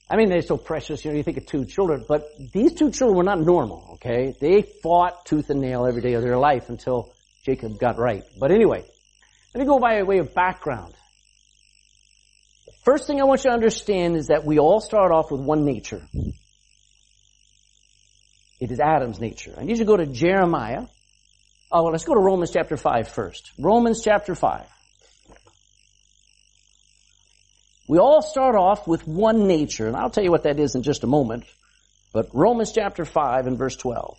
I 0.09 0.15
mean, 0.15 0.29
they're 0.29 0.41
so 0.41 0.57
precious, 0.57 1.05
you 1.05 1.11
know, 1.11 1.17
you 1.17 1.23
think 1.23 1.37
of 1.37 1.45
two 1.45 1.65
children, 1.65 2.03
but 2.07 2.25
these 2.51 2.73
two 2.73 2.89
children 2.89 3.15
were 3.15 3.23
not 3.23 3.39
normal, 3.39 3.91
okay? 3.93 4.33
They 4.39 4.63
fought 4.63 5.25
tooth 5.25 5.51
and 5.51 5.61
nail 5.61 5.85
every 5.85 6.01
day 6.01 6.13
of 6.13 6.23
their 6.23 6.37
life 6.37 6.69
until 6.69 7.13
Jacob 7.45 7.77
got 7.79 7.99
right. 7.99 8.23
But 8.39 8.51
anyway, 8.51 8.83
let 9.53 9.59
me 9.59 9.67
go 9.67 9.77
by 9.77 10.01
way 10.01 10.17
of 10.17 10.33
background. 10.33 10.95
The 12.65 12.73
first 12.83 13.05
thing 13.05 13.21
I 13.21 13.25
want 13.25 13.43
you 13.43 13.51
to 13.51 13.53
understand 13.53 14.15
is 14.15 14.27
that 14.27 14.45
we 14.45 14.57
all 14.57 14.81
start 14.81 15.11
off 15.11 15.29
with 15.29 15.41
one 15.41 15.63
nature. 15.63 16.01
It 18.59 18.71
is 18.71 18.79
Adam's 18.79 19.19
nature. 19.19 19.53
I 19.57 19.63
need 19.63 19.77
you 19.77 19.85
to 19.85 19.85
go 19.85 19.95
to 19.95 20.07
Jeremiah. 20.07 20.87
Oh, 21.71 21.83
well, 21.83 21.91
let's 21.91 22.03
go 22.03 22.15
to 22.15 22.19
Romans 22.19 22.51
chapter 22.51 22.77
5 22.77 23.09
first. 23.09 23.51
Romans 23.59 24.01
chapter 24.03 24.33
5. 24.33 24.65
We 27.89 27.97
all 27.97 28.21
start 28.21 28.53
off 28.53 28.87
with 28.87 29.07
one 29.07 29.47
nature, 29.47 29.87
and 29.87 29.95
I'll 29.95 30.11
tell 30.11 30.23
you 30.23 30.29
what 30.29 30.43
that 30.43 30.59
is 30.59 30.75
in 30.75 30.83
just 30.83 31.03
a 31.03 31.07
moment. 31.07 31.45
But 32.13 32.27
Romans 32.35 32.71
chapter 32.71 33.03
5 33.03 33.47
and 33.47 33.57
verse 33.57 33.75
12. 33.75 34.15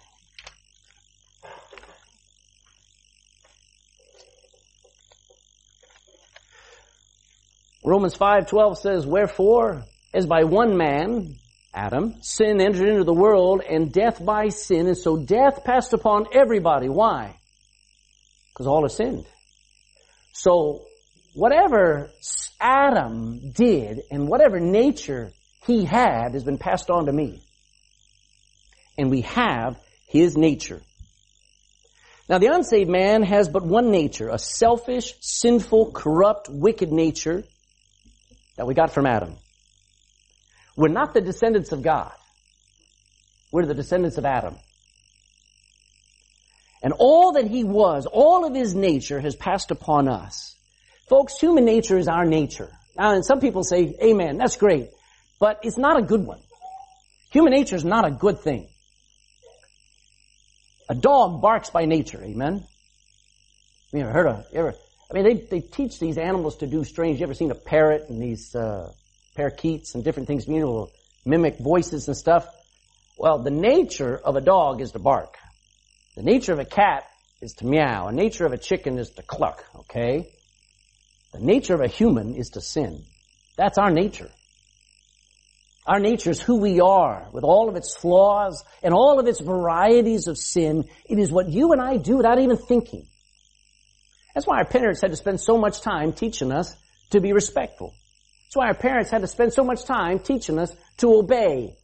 Romans 7.85 8.17
5:12 8.17 8.77
says, 8.77 9.07
"Wherefore, 9.07 9.85
as 10.13 10.27
by 10.27 10.43
one 10.43 10.77
man, 10.77 11.37
Adam, 11.73 12.21
sin 12.23 12.61
entered 12.61 12.89
into 12.89 13.05
the 13.05 13.15
world, 13.15 13.63
and 13.63 13.93
death 13.93 14.25
by 14.25 14.49
sin, 14.49 14.89
and 14.89 14.99
so 14.99 15.17
death 15.17 15.63
passed 15.63 15.93
upon 15.93 16.27
everybody. 16.33 16.89
Why? 16.89 17.39
Because 18.49 18.67
all 18.67 18.83
have 18.83 18.91
sinned. 18.91 19.27
So, 20.33 20.87
whatever 21.35 22.11
Adam 22.61 23.53
did, 23.53 24.03
and 24.11 24.29
whatever 24.29 24.61
nature 24.61 25.33
he 25.67 25.85
had, 25.85 26.33
has 26.33 26.45
been 26.45 26.59
passed 26.59 26.91
on 26.91 27.07
to 27.07 27.13
me. 27.13 27.43
And 28.99 29.11
we 29.11 29.23
have 29.23 29.81
his 30.09 30.37
nature. 30.37 30.83
Now 32.29 32.39
the 32.39 32.47
unsaved 32.47 32.91
man 32.91 33.23
has 33.23 33.49
but 33.49 33.65
one 33.65 33.91
nature, 33.91 34.29
a 34.29 34.39
selfish, 34.39 35.15
sinful, 35.21 35.93
corrupt, 35.93 36.49
wicked 36.49 36.93
nature 36.93 37.45
that 38.57 38.67
we 38.67 38.75
got 38.75 38.93
from 38.93 39.07
Adam. 39.07 39.37
We're 40.77 40.89
not 40.89 41.15
the 41.15 41.21
descendants 41.21 41.73
of 41.73 41.83
God. 41.83 42.13
We're 43.51 43.67
the 43.67 43.75
descendants 43.75 44.17
of 44.17 44.25
Adam. 44.25 44.57
And 46.83 46.95
all 46.99 47.33
that 47.33 47.47
he 47.47 47.65
was, 47.65 48.07
all 48.07 48.47
of 48.47 48.55
his 48.55 48.75
nature 48.75 49.21
has 49.21 49.35
passed 49.35 49.71
upon 49.71 50.09
us. 50.09 50.57
Folks, 51.11 51.41
human 51.41 51.65
nature 51.65 51.99
is 51.99 52.07
our 52.07 52.25
nature. 52.25 52.71
Now, 52.97 53.15
and 53.15 53.27
some 53.27 53.41
people 53.41 53.65
say, 53.65 53.97
amen, 54.01 54.39
that's 54.39 54.57
great. 54.57 54.91
But 55.41 55.59
it's 55.65 55.77
not 55.77 55.99
a 55.99 56.03
good 56.03 56.25
one. 56.25 56.39
Human 57.33 57.53
nature 57.53 57.75
is 57.75 57.85
not 57.85 58.07
a 58.07 58.13
good 58.13 58.39
thing. 58.43 58.69
A 60.89 60.95
dog 60.95 61.43
barks 61.43 61.69
by 61.71 61.85
nature, 61.87 62.23
amen? 62.23 62.65
You 63.93 64.03
ever 64.03 64.13
heard 64.13 64.27
of, 64.29 64.47
ever, 64.53 64.75
I 65.11 65.15
mean, 65.15 65.25
they, 65.25 65.35
they 65.51 65.61
teach 65.67 65.99
these 65.99 66.17
animals 66.17 66.59
to 66.59 66.69
do 66.69 66.85
strange. 66.85 67.19
You 67.19 67.25
ever 67.25 67.35
seen 67.35 67.51
a 67.51 67.57
parrot 67.57 68.09
and 68.09 68.23
these 68.23 68.55
uh, 68.55 68.93
parakeets 69.35 69.97
and 69.97 70.05
different 70.05 70.29
things, 70.29 70.47
you 70.47 70.61
know, 70.61 70.91
mimic 71.25 71.59
voices 71.59 72.07
and 72.07 72.17
stuff? 72.17 72.47
Well, 73.19 73.43
the 73.43 73.51
nature 73.51 74.17
of 74.17 74.37
a 74.37 74.41
dog 74.41 74.81
is 74.81 74.93
to 74.93 75.01
bark. 75.01 75.35
The 76.15 76.23
nature 76.23 76.53
of 76.53 76.61
a 76.61 76.65
cat 76.65 77.03
is 77.41 77.55
to 77.55 77.67
meow. 77.67 78.07
The 78.07 78.13
nature 78.13 78.47
of 78.47 78.53
a 78.53 78.59
chicken 78.59 78.97
is 78.97 79.11
to 79.11 79.23
cluck, 79.23 79.65
okay? 79.75 80.29
The 81.33 81.41
nature 81.41 81.75
of 81.75 81.81
a 81.81 81.87
human 81.87 82.35
is 82.35 82.51
to 82.51 82.61
sin. 82.61 83.05
That's 83.57 83.79
our 83.79 83.91
nature. 83.91 84.31
Our 85.87 85.99
nature 85.99 86.31
is 86.31 86.41
who 86.41 86.61
we 86.61 86.81
are, 86.81 87.29
with 87.33 87.45
all 87.45 87.69
of 87.69 87.77
its 87.77 87.97
flaws 87.97 88.63
and 88.83 88.93
all 88.93 89.19
of 89.19 89.27
its 89.27 89.41
varieties 89.41 90.27
of 90.27 90.39
sin. 90.39 90.85
It 91.07 91.19
is 91.19 91.33
what 91.33 91.49
you 91.49 91.73
and 91.73 91.81
I 91.81 91.97
do 91.97 92.17
without 92.17 92.39
even 92.39 92.57
thinking. 92.57 93.07
That's 94.35 94.47
why 94.47 94.59
our 94.59 94.65
parents 94.65 95.01
had 95.01 95.11
to 95.11 95.17
spend 95.17 95.41
so 95.41 95.57
much 95.57 95.81
time 95.81 96.13
teaching 96.13 96.53
us 96.53 96.75
to 97.11 97.21
be 97.21 97.33
respectful. 97.33 97.93
That's 98.47 98.57
why 98.57 98.67
our 98.69 98.75
parents 98.75 99.11
had 99.11 99.23
to 99.23 99.27
spend 99.27 99.53
so 99.53 99.65
much 99.65 99.85
time 99.85 100.19
teaching 100.19 100.59
us 100.59 100.75
to 100.99 101.15
obey. 101.15 101.77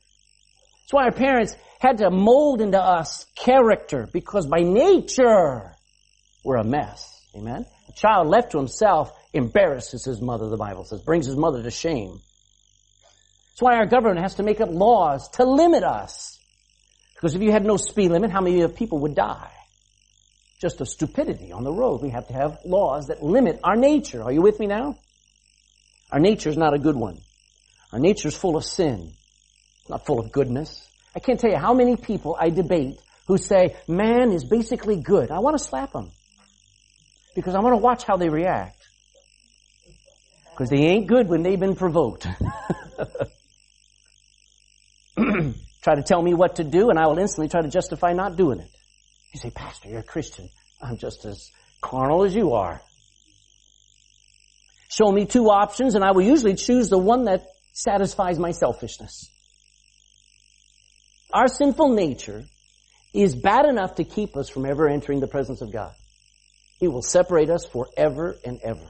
That's 0.83 0.93
why 0.93 1.05
our 1.05 1.13
parents 1.13 1.57
had 1.81 1.99
to 1.99 2.11
mold 2.11 2.61
into 2.61 2.81
us 2.81 3.27
character 3.35 4.09
because 4.13 4.47
by 4.47 4.61
nature 4.61 5.75
we're 6.45 6.57
a 6.57 6.65
mess. 6.65 7.09
Amen? 7.37 7.67
A 7.89 7.93
child 7.93 8.29
left 8.29 8.53
to 8.53 8.59
himself 8.59 9.13
embarrasses 9.37 10.05
his 10.05 10.21
mother, 10.21 10.49
the 10.49 10.57
Bible 10.57 10.85
says, 10.85 11.01
brings 11.03 11.27
his 11.27 11.37
mother 11.37 11.63
to 11.63 11.71
shame. 11.71 12.21
That's 13.53 13.63
why 13.63 13.77
our 13.77 13.87
government 13.87 14.21
has 14.21 14.35
to 14.37 14.43
make 14.43 14.61
up 14.61 14.71
laws 14.71 15.29
to 15.35 15.45
limit 15.45 15.85
us. 15.85 16.39
Because 17.15 17.35
if 17.35 17.43
you 17.43 17.53
had 17.53 17.65
no 17.65 17.77
speed 17.77 18.11
limit, 18.11 18.31
how 18.31 18.41
many 18.41 18.63
of 18.63 18.77
people 18.77 18.99
would 19.01 19.15
die? 19.15 19.51
just 20.61 20.81
a 20.81 20.87
stupidity 20.87 21.53
on 21.53 21.65
the 21.65 21.73
road. 21.73 22.03
We 22.03 22.11
have 22.11 22.29
to 22.29 22.35
have 22.35 22.59
laws 22.65 23.09
that 23.09 23.23
limit 23.23 23.61
our 23.63 23.77
nature. 23.77 24.23
Are 24.23 24.33
you 24.33 24.43
with 24.43 24.59
me 24.59 24.67
now? 24.67 24.99
Our 26.11 26.21
nature 26.21 26.49
is 26.49 26.57
not 26.57 26.75
a 26.75 26.79
good 26.79 26.97
one. 26.97 27.21
Our 27.93 27.99
nature 27.99 28.29
is 28.29 28.37
full 28.37 28.57
of 28.57 28.65
sin. 28.65 29.13
Not 29.89 30.07
full 30.07 30.19
of 30.19 30.33
goodness. 30.33 30.87
I 31.15 31.21
can't 31.21 31.39
tell 31.39 31.51
you 31.51 31.59
how 31.59 31.75
many 31.75 31.97
people 31.97 32.37
I 32.39 32.51
debate 32.51 33.01
who 33.27 33.39
say, 33.39 33.77
man 33.89 34.33
is 34.33 34.45
basically 34.45 34.97
good. 34.97 35.31
I 35.31 35.41
want 35.41 35.59
to 35.59 35.63
slap 35.63 35.93
them. 35.93 36.11
Because 37.35 37.55
I 37.55 37.61
want 37.61 37.75
to 37.75 37.83
watch 37.83 38.05
how 38.05 38.17
they 38.17 38.29
react. 38.29 38.76
Because 40.57 40.71
they 40.71 40.79
ain't 40.79 41.07
good 41.07 41.29
when 41.29 41.43
they've 41.43 41.61
been 41.61 41.77
provoked. 41.77 42.27
try 45.83 45.95
to 45.95 46.03
tell 46.03 46.23
me 46.23 46.33
what 46.33 46.57
to 46.57 46.65
do 46.65 46.89
and 46.89 46.99
I 46.99 47.07
will 47.09 47.19
instantly 47.19 47.51
try 47.51 47.61
to 47.61 47.69
justify 47.69 48.15
not 48.15 48.37
doing 48.37 48.61
it. 48.61 48.69
You 49.35 49.41
say, 49.41 49.51
Pastor, 49.51 49.91
you're 49.91 50.01
a 50.01 50.03
Christian. 50.03 50.49
I'm 50.81 50.97
just 50.97 51.27
as 51.27 51.51
carnal 51.83 52.25
as 52.25 52.35
you 52.35 52.55
are. 52.55 52.81
Show 54.89 55.13
me 55.13 55.27
two 55.27 55.51
options 55.51 55.95
and 55.95 56.03
I 56.03 56.13
will 56.13 56.23
usually 56.23 56.55
choose 56.55 56.89
the 56.89 56.99
one 56.99 57.25
that 57.27 57.45
satisfies 57.75 58.39
my 58.39 58.53
selfishness. 58.53 59.31
Our 61.35 61.49
sinful 61.49 61.91
nature 61.91 62.45
is 63.13 63.37
bad 63.37 63.67
enough 63.67 63.97
to 63.97 64.05
keep 64.05 64.39
us 64.39 64.49
from 64.49 64.65
ever 64.65 64.89
entering 64.89 65.21
the 65.21 65.27
presence 65.27 65.61
of 65.61 65.71
God. 65.71 65.93
He 66.81 66.89
will 66.89 67.03
separate 67.03 67.51
us 67.51 67.67
forever 67.67 68.37
and 68.43 68.59
ever. 68.63 68.89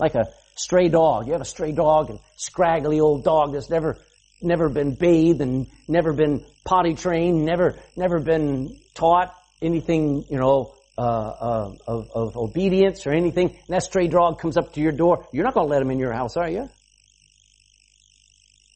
Like 0.00 0.16
a 0.16 0.24
stray 0.56 0.88
dog. 0.88 1.26
You 1.26 1.32
have 1.32 1.42
a 1.42 1.52
stray 1.56 1.70
dog 1.72 2.10
and 2.10 2.18
scraggly 2.36 2.98
old 2.98 3.22
dog 3.22 3.52
that's 3.52 3.70
never 3.70 3.98
never 4.42 4.68
been 4.68 4.94
bathed 4.94 5.40
and 5.40 5.66
never 5.86 6.12
been 6.12 6.44
potty 6.64 6.94
trained, 6.94 7.44
never, 7.44 7.78
never 7.96 8.20
been 8.20 8.78
taught 8.94 9.34
anything, 9.60 10.24
you 10.30 10.38
know, 10.38 10.74
uh, 10.96 11.02
uh, 11.02 11.72
of, 11.86 12.10
of 12.14 12.36
obedience 12.36 13.06
or 13.06 13.12
anything, 13.12 13.48
and 13.48 13.68
that 13.68 13.82
stray 13.82 14.06
dog 14.06 14.38
comes 14.38 14.56
up 14.56 14.74
to 14.74 14.80
your 14.80 14.92
door, 14.92 15.26
you're 15.32 15.44
not 15.44 15.54
going 15.54 15.66
to 15.66 15.70
let 15.70 15.82
him 15.82 15.90
in 15.90 15.98
your 15.98 16.12
house, 16.12 16.36
are 16.36 16.48
you? 16.48 16.68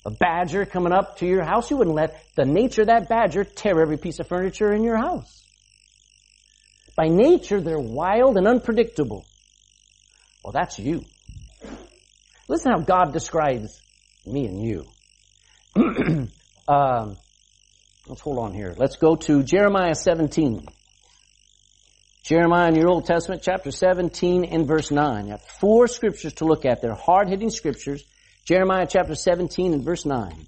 A 0.07 0.11
badger 0.11 0.65
coming 0.65 0.93
up 0.93 1.19
to 1.19 1.27
your 1.27 1.45
house, 1.45 1.71
you 1.71 1.77
wouldn't 1.77 1.97
let 1.97 2.23
the 2.37 2.45
nature 2.45 2.83
of 2.83 2.89
that 2.89 3.09
badger 3.09 3.45
tear 3.45 3.81
every 3.81 3.97
piece 3.97 4.21
of 4.21 4.29
furniture 4.29 4.73
in 4.73 4.85
your 4.85 4.97
house. 4.97 5.45
By 6.97 7.09
nature, 7.09 7.61
they're 7.61 7.79
wild 7.79 8.37
and 8.37 8.47
unpredictable. 8.47 9.25
Well, 10.43 10.53
that's 10.53 10.79
you. 10.79 11.05
Listen 12.49 12.73
how 12.73 12.81
God 12.81 13.13
describes 13.13 13.81
me 14.27 14.47
and 14.47 14.63
you. 14.63 14.85
um, 16.69 17.17
let's 18.07 18.21
hold 18.21 18.39
on 18.39 18.53
here. 18.53 18.75
Let's 18.77 18.97
go 18.97 19.17
to 19.17 19.43
Jeremiah 19.43 19.95
17. 19.95 20.67
Jeremiah 22.25 22.69
in 22.69 22.75
your 22.75 22.89
Old 22.89 23.05
Testament, 23.05 23.43
chapter 23.43 23.71
17 23.71 24.45
and 24.45 24.67
verse 24.67 24.91
9. 24.91 25.27
You 25.27 25.33
have 25.33 25.45
four 25.61 25.87
scriptures 25.87 26.35
to 26.35 26.45
look 26.45 26.65
at. 26.65 26.81
They're 26.81 26.95
hard-hitting 26.95 27.51
scriptures. 27.51 28.03
Jeremiah 28.47 28.87
chapter 28.89 29.15
17 29.15 29.75
and 29.75 29.85
verse 29.85 30.07
9. 30.07 30.47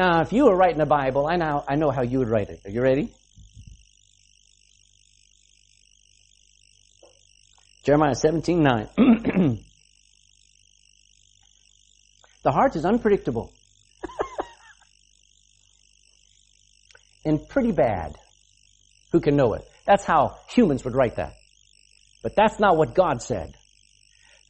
Now, 0.00 0.22
if 0.22 0.32
you 0.32 0.46
were 0.46 0.56
writing 0.56 0.80
a 0.80 0.86
Bible, 0.86 1.26
I 1.26 1.36
know, 1.36 1.62
I 1.68 1.76
know 1.76 1.90
how 1.90 2.00
you 2.00 2.20
would 2.20 2.30
write 2.30 2.48
it. 2.48 2.62
Are 2.64 2.70
you 2.70 2.80
ready? 2.80 3.12
Jeremiah 7.84 8.14
17, 8.14 8.62
9. 8.62 8.88
the 12.44 12.50
heart 12.50 12.76
is 12.76 12.86
unpredictable. 12.86 13.52
and 17.26 17.46
pretty 17.46 17.72
bad. 17.72 18.16
Who 19.12 19.20
can 19.20 19.36
know 19.36 19.52
it? 19.52 19.68
That's 19.84 20.04
how 20.04 20.38
humans 20.48 20.82
would 20.82 20.94
write 20.94 21.16
that. 21.16 21.34
But 22.22 22.34
that's 22.34 22.58
not 22.58 22.78
what 22.78 22.94
God 22.94 23.20
said. 23.20 23.58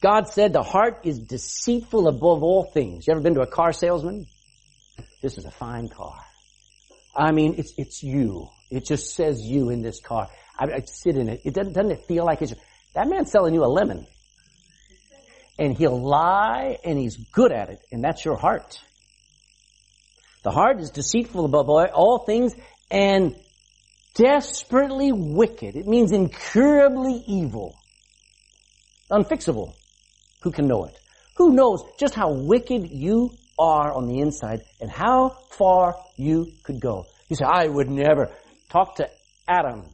God 0.01 0.29
said 0.29 0.53
the 0.53 0.63
heart 0.63 1.01
is 1.03 1.19
deceitful 1.19 2.07
above 2.07 2.41
all 2.41 2.71
things. 2.73 3.05
You 3.05 3.11
ever 3.11 3.21
been 3.21 3.35
to 3.35 3.41
a 3.41 3.47
car 3.47 3.73
salesman? 3.73 4.27
This 5.21 5.37
is 5.37 5.45
a 5.45 5.51
fine 5.51 5.87
car. 5.87 6.15
I 7.15 7.31
mean, 7.31 7.55
it's, 7.57 7.73
it's 7.77 8.01
you. 8.03 8.49
It 8.69 8.85
just 8.85 9.15
says 9.15 9.41
you 9.41 9.69
in 9.69 9.81
this 9.81 9.99
car. 9.99 10.27
I, 10.57 10.65
I 10.65 10.81
sit 10.85 11.17
in 11.17 11.29
it. 11.29 11.41
It 11.43 11.53
doesn't, 11.53 11.73
doesn't 11.73 11.91
it 11.91 12.05
feel 12.07 12.25
like 12.25 12.41
it's, 12.41 12.53
that 12.95 13.07
man's 13.07 13.31
selling 13.31 13.53
you 13.53 13.63
a 13.63 13.67
lemon. 13.67 14.07
And 15.59 15.77
he'll 15.77 16.01
lie 16.01 16.77
and 16.83 16.97
he's 16.97 17.17
good 17.17 17.51
at 17.51 17.69
it. 17.69 17.79
And 17.91 18.03
that's 18.03 18.25
your 18.25 18.37
heart. 18.37 18.79
The 20.43 20.51
heart 20.51 20.79
is 20.79 20.89
deceitful 20.89 21.45
above 21.45 21.69
all 21.69 22.19
things 22.25 22.55
and 22.89 23.35
desperately 24.15 25.11
wicked. 25.11 25.75
It 25.75 25.85
means 25.85 26.11
incurably 26.11 27.23
evil. 27.27 27.77
Unfixable. 29.11 29.73
Who 30.41 30.51
can 30.51 30.67
know 30.67 30.85
it? 30.85 30.97
Who 31.35 31.53
knows 31.53 31.83
just 31.99 32.15
how 32.15 32.31
wicked 32.31 32.89
you 32.89 33.31
are 33.57 33.93
on 33.93 34.07
the 34.07 34.19
inside 34.19 34.61
and 34.79 34.89
how 34.89 35.37
far 35.57 35.95
you 36.17 36.47
could 36.63 36.79
go? 36.79 37.05
You 37.29 37.35
say, 37.35 37.45
I 37.45 37.67
would 37.67 37.89
never 37.89 38.31
talk 38.69 38.95
to 38.95 39.09
Adam. 39.47 39.85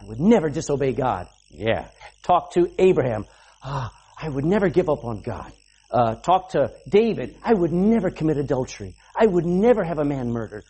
I 0.00 0.04
would 0.06 0.20
never 0.20 0.48
disobey 0.48 0.92
God. 0.92 1.26
Yeah. 1.50 1.88
Talk 2.22 2.52
to 2.54 2.70
Abraham. 2.78 3.26
Ah, 3.62 3.90
I 4.20 4.28
would 4.28 4.44
never 4.44 4.68
give 4.68 4.88
up 4.88 5.04
on 5.04 5.22
God. 5.22 5.52
Uh, 5.90 6.16
talk 6.16 6.50
to 6.50 6.72
David. 6.88 7.36
I 7.42 7.54
would 7.54 7.72
never 7.72 8.10
commit 8.10 8.36
adultery. 8.36 8.96
I 9.16 9.26
would 9.26 9.46
never 9.46 9.84
have 9.84 9.98
a 9.98 10.04
man 10.04 10.30
murdered. 10.30 10.64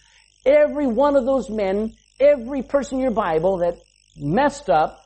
Every 0.45 0.87
one 0.87 1.17
of 1.17 1.25
those 1.25 1.49
men, 1.49 1.95
every 2.21 2.63
person 2.63 2.99
in 2.99 3.03
your 3.03 3.13
Bible 3.13 3.59
that 3.59 3.79
messed 4.17 4.69
up 4.69 5.05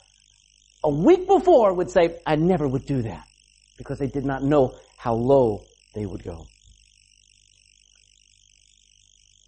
a 0.82 0.90
week 0.90 1.26
before 1.26 1.74
would 1.74 1.90
say, 1.90 2.18
I 2.26 2.36
never 2.36 2.66
would 2.66 2.86
do 2.86 3.02
that 3.02 3.24
because 3.76 3.98
they 3.98 4.06
did 4.06 4.24
not 4.24 4.42
know 4.42 4.76
how 4.96 5.14
low 5.14 5.64
they 5.94 6.04
would 6.04 6.24
go. 6.24 6.46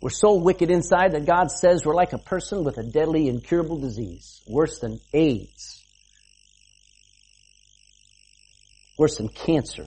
We're 0.00 0.10
so 0.10 0.36
wicked 0.36 0.70
inside 0.70 1.12
that 1.12 1.26
God 1.26 1.50
says 1.50 1.84
we're 1.84 1.94
like 1.94 2.12
a 2.12 2.18
person 2.18 2.64
with 2.64 2.78
a 2.78 2.82
deadly 2.82 3.28
incurable 3.28 3.78
disease, 3.78 4.40
worse 4.46 4.78
than 4.78 4.98
AIDS, 5.12 5.84
worse 8.98 9.16
than 9.16 9.28
cancer. 9.28 9.86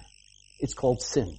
It's 0.59 0.73
called 0.73 1.01
sin. 1.01 1.37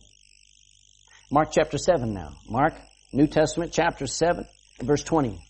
Mark 1.31 1.51
chapter 1.53 1.79
7 1.79 2.13
now. 2.13 2.37
Mark, 2.49 2.75
New 3.13 3.27
Testament, 3.27 3.73
chapter 3.73 4.07
7, 4.07 4.45
verse 4.83 5.05
20. 5.05 5.41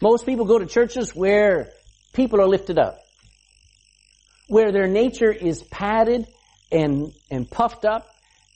Most 0.00 0.26
people 0.26 0.44
go 0.44 0.58
to 0.58 0.66
churches 0.66 1.14
where 1.14 1.72
people 2.12 2.40
are 2.40 2.46
lifted 2.46 2.78
up 2.78 2.98
where 4.46 4.72
their 4.72 4.86
nature 4.86 5.32
is 5.32 5.62
padded 5.62 6.26
and, 6.70 7.12
and 7.30 7.50
puffed 7.50 7.84
up 7.84 8.13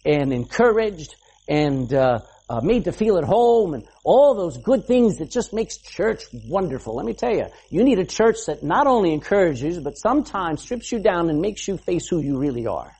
and 0.08 0.32
encouraged 0.32 1.14
and 1.46 1.92
uh, 1.92 2.20
uh, 2.48 2.60
made 2.62 2.84
to 2.84 2.92
feel 2.92 3.18
at 3.18 3.24
home 3.24 3.74
and 3.74 3.84
all 4.04 4.34
those 4.34 4.56
good 4.56 4.86
things 4.86 5.18
that 5.18 5.30
just 5.30 5.52
makes 5.52 5.76
church 5.76 6.22
wonderful. 6.46 6.96
Let 6.96 7.04
me 7.04 7.12
tell 7.12 7.34
you, 7.34 7.46
you 7.68 7.84
need 7.84 7.98
a 7.98 8.06
church 8.06 8.38
that 8.46 8.62
not 8.62 8.86
only 8.86 9.12
encourages 9.12 9.78
but 9.78 9.98
sometimes 9.98 10.62
strips 10.62 10.90
you 10.90 10.98
down 10.98 11.28
and 11.28 11.40
makes 11.40 11.68
you 11.68 11.76
face 11.76 12.08
who 12.08 12.20
you 12.20 12.38
really 12.38 12.66
are. 12.66 12.90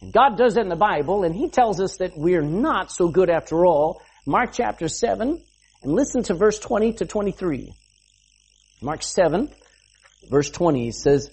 And 0.00 0.10
God 0.10 0.38
does 0.38 0.54
that 0.54 0.62
in 0.62 0.70
the 0.70 0.76
Bible, 0.76 1.24
and 1.24 1.34
He 1.34 1.50
tells 1.50 1.78
us 1.78 1.98
that 1.98 2.12
we're 2.16 2.40
not 2.40 2.90
so 2.90 3.08
good 3.08 3.28
after 3.28 3.66
all. 3.66 4.00
Mark 4.24 4.52
chapter 4.54 4.88
7, 4.88 5.44
and 5.82 5.92
listen 5.92 6.22
to 6.24 6.34
verse 6.34 6.58
20 6.58 6.94
to 6.94 7.04
23. 7.04 7.74
Mark 8.80 9.02
7, 9.02 9.50
verse 10.30 10.48
20 10.48 10.90
says, 10.92 11.30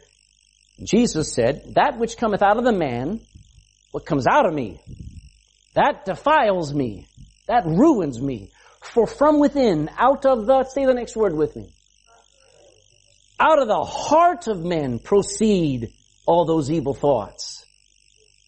Jesus 0.84 1.34
said, 1.34 1.76
that 1.76 1.98
which 1.98 2.18
cometh 2.18 2.42
out 2.42 2.58
of 2.58 2.66
the 2.66 2.74
man, 2.74 3.22
what 3.92 4.06
comes 4.06 4.26
out 4.28 4.46
of 4.46 4.54
me, 4.54 4.80
that 5.76 6.06
defiles 6.06 6.74
me, 6.74 7.08
that 7.48 7.66
ruins 7.66 8.22
me. 8.22 8.52
For 8.82 9.08
from 9.08 9.40
within, 9.40 9.90
out 9.98 10.26
of 10.26 10.46
the, 10.46 10.64
say 10.66 10.86
the 10.86 10.94
next 10.94 11.16
word 11.16 11.34
with 11.34 11.56
me, 11.56 11.74
out 13.40 13.62
of 13.62 13.68
the 13.68 13.84
heart 13.84 14.48
of 14.48 14.64
men 14.64 15.00
proceed 15.00 15.90
all 16.26 16.46
those 16.46 16.72
evil 16.72 16.94
thoughts. 16.94 17.66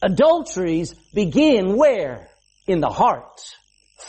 Adulteries 0.01 0.93
begin 1.13 1.77
where? 1.77 2.29
In 2.67 2.79
the 2.79 2.89
heart. 2.89 3.41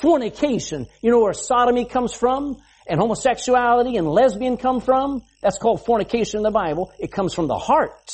Fornication. 0.01 0.87
You 1.03 1.11
know 1.11 1.21
where 1.21 1.33
sodomy 1.33 1.85
comes 1.85 2.15
from? 2.15 2.57
and 2.91 2.99
homosexuality 2.99 3.97
and 3.97 4.09
lesbian 4.09 4.57
come 4.57 4.81
from? 4.81 5.23
That's 5.41 5.59
called 5.59 5.87
fornication 5.87 6.39
in 6.39 6.43
the 6.43 6.51
Bible. 6.51 6.93
It 6.99 7.13
comes 7.13 7.33
from 7.33 7.47
the 7.47 7.57
heart. 7.57 8.13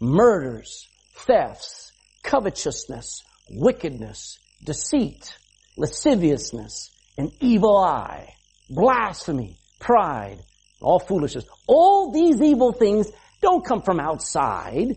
Murders, 0.00 0.88
thefts, 1.16 1.92
covetousness, 2.22 3.22
wickedness, 3.50 4.38
deceit, 4.64 5.38
lasciviousness, 5.76 6.90
an 7.16 7.30
evil 7.40 7.76
eye, 7.78 8.34
blasphemy, 8.68 9.58
pride, 9.78 10.42
all 10.80 10.98
foolishness. 10.98 11.44
All 11.66 12.12
these 12.12 12.40
evil 12.40 12.72
things 12.72 13.10
don't 13.40 13.64
come 13.64 13.82
from 13.82 14.00
outside. 14.00 14.88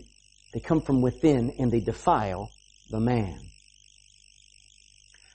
They 0.52 0.60
come 0.60 0.82
from 0.82 1.00
within 1.02 1.52
and 1.58 1.70
they 1.70 1.80
defile 1.80 2.50
the 2.90 3.00
man. 3.00 3.38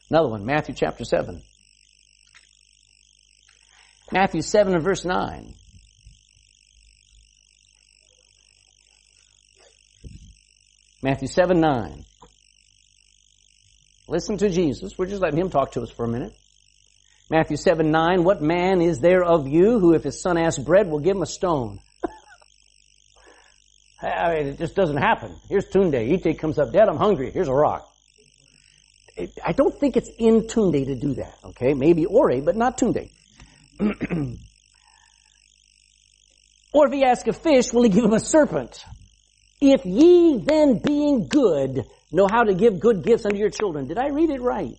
Another 0.10 0.30
one, 0.30 0.46
Matthew 0.46 0.76
chapter 0.76 1.04
7. 1.04 1.42
Matthew 4.12 4.42
7 4.42 4.74
and 4.74 4.84
verse 4.84 5.04
9. 5.04 5.56
Matthew 11.06 11.28
7, 11.28 11.60
9. 11.60 12.04
Listen 14.08 14.40
to 14.40 14.50
Jesus. 14.50 14.98
We're 14.98 15.06
just 15.06 15.22
letting 15.22 15.40
him 15.40 15.52
talk 15.52 15.74
to 15.74 15.82
us 15.84 15.92
for 15.92 16.04
a 16.04 16.08
minute. 16.08 16.34
Matthew 17.30 17.58
7, 17.58 17.92
9. 17.92 18.24
What 18.24 18.42
man 18.42 18.82
is 18.82 19.02
there 19.02 19.24
of 19.24 19.48
you 19.48 19.78
who 19.78 19.94
if 19.94 20.04
his 20.04 20.20
son 20.20 20.36
asks 20.36 20.58
bread 20.58 20.90
will 20.90 20.98
give 20.98 21.16
him 21.16 21.22
a 21.22 21.28
stone? 21.28 21.78
I 24.02 24.34
mean, 24.34 24.48
it 24.48 24.58
just 24.58 24.74
doesn't 24.74 24.98
happen. 24.98 25.36
Here's 25.48 25.68
Tunde. 25.68 25.94
Ite 25.94 26.40
comes 26.40 26.58
up 26.58 26.74
dead. 26.74 26.90
I'm 26.90 26.98
hungry. 26.98 27.30
Here's 27.30 27.50
a 27.50 27.54
rock. 27.54 27.88
I 29.46 29.52
don't 29.52 29.80
think 29.80 29.98
it's 29.98 30.10
in 30.18 30.48
Tunde 30.48 30.88
to 30.88 30.96
do 30.96 31.14
that. 31.14 31.36
Okay, 31.44 31.76
maybe 31.76 32.08
Ore, 32.08 32.42
but 32.42 32.56
not 32.56 32.80
Tunde. 32.80 33.12
or 36.74 36.88
if 36.88 36.94
he 36.94 37.04
asks 37.04 37.28
a 37.28 37.34
fish, 37.34 37.72
will 37.72 37.84
he 37.84 37.90
give 37.90 38.04
him 38.04 38.14
a 38.14 38.20
serpent? 38.20 38.84
If 39.74 39.86
ye 39.86 40.40
then 40.44 40.80
being 40.80 41.28
good 41.28 41.86
know 42.12 42.28
how 42.32 42.44
to 42.44 42.54
give 42.54 42.80
good 42.80 43.04
gifts 43.04 43.26
unto 43.26 43.38
your 43.38 43.50
children. 43.50 43.88
Did 43.88 43.98
I 43.98 44.08
read 44.08 44.30
it 44.30 44.42
right? 44.42 44.78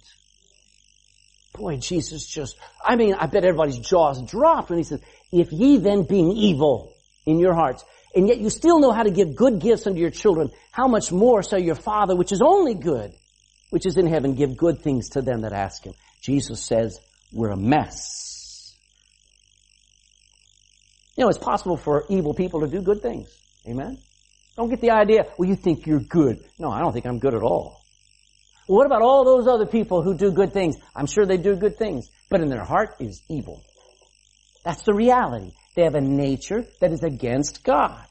Boy, 1.55 1.77
Jesus 1.77 2.27
just, 2.27 2.57
I 2.85 2.96
mean, 2.96 3.14
I 3.14 3.27
bet 3.27 3.44
everybody's 3.44 3.79
jaws 3.79 4.22
dropped 4.22 4.70
when 4.70 4.79
he 4.79 4.85
says, 4.85 5.01
if 5.33 5.53
ye 5.53 5.79
then 5.79 6.03
being 6.03 6.33
evil 6.33 6.94
in 7.25 7.38
your 7.38 7.55
hearts, 7.55 7.85
and 8.14 8.29
yet 8.29 8.38
you 8.38 8.51
still 8.51 8.79
know 8.81 8.92
how 8.92 9.03
to 9.03 9.11
give 9.11 9.37
good 9.37 9.59
gifts 9.59 9.87
unto 9.87 10.01
your 10.01 10.11
children, 10.11 10.51
how 10.70 10.87
much 10.87 11.12
more 11.12 11.42
shall 11.42 11.59
your 11.59 11.75
Father, 11.75 12.14
which 12.14 12.33
is 12.33 12.42
only 12.42 12.75
good, 12.75 13.12
which 13.70 13.87
is 13.87 13.96
in 13.96 14.07
heaven, 14.07 14.35
give 14.35 14.57
good 14.57 14.81
things 14.81 15.11
to 15.11 15.22
them 15.22 15.42
that 15.42 15.53
ask 15.53 15.85
him. 15.85 15.94
Jesus 16.22 16.64
says, 16.64 16.99
we're 17.33 17.51
a 17.51 17.57
mess. 17.57 18.75
You 21.16 21.25
know, 21.25 21.29
it's 21.29 21.38
possible 21.38 21.77
for 21.77 22.05
evil 22.11 22.35
people 22.35 22.61
to 22.61 22.66
do 22.66 22.83
good 22.83 23.01
things. 23.01 23.31
Amen? 23.66 23.99
Don't 24.57 24.71
get 24.71 24.81
the 24.81 24.90
idea, 24.90 25.27
well, 25.38 25.49
you 25.49 25.57
think 25.57 25.87
you're 25.87 26.01
good. 26.01 26.45
No, 26.59 26.71
I 26.71 26.81
don't 26.81 26.92
think 26.92 27.07
I'm 27.07 27.19
good 27.19 27.35
at 27.35 27.42
all. 27.42 27.83
Well, 28.69 28.79
what 28.79 28.87
about 28.87 29.03
all 29.03 29.25
those 29.25 29.47
other 29.47 29.66
people 29.66 30.03
who 30.03 30.16
do 30.16 30.33
good 30.33 30.53
things? 30.53 30.77
I'm 30.95 31.07
sure 31.07 31.27
they 31.27 31.37
do 31.37 31.57
good 31.57 31.77
things, 31.77 32.09
but 32.31 32.40
in 32.40 32.49
their 32.49 32.64
heart 32.64 32.97
is 33.01 33.23
evil. 33.29 33.62
That's 34.64 34.83
the 34.83 34.95
reality. 34.95 35.53
They 35.77 35.83
have 35.83 35.95
a 35.95 36.01
nature 36.01 36.64
that 36.81 36.92
is 36.92 37.03
against 37.05 37.62
God. 37.62 38.07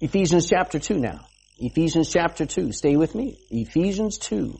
Ephesians 0.00 0.48
chapter 0.48 0.78
2 0.78 0.98
now. 0.98 1.26
Ephesians 1.58 2.10
chapter 2.10 2.46
2. 2.46 2.72
Stay 2.72 2.96
with 2.96 3.14
me. 3.14 3.38
Ephesians 3.50 4.18
2. 4.18 4.58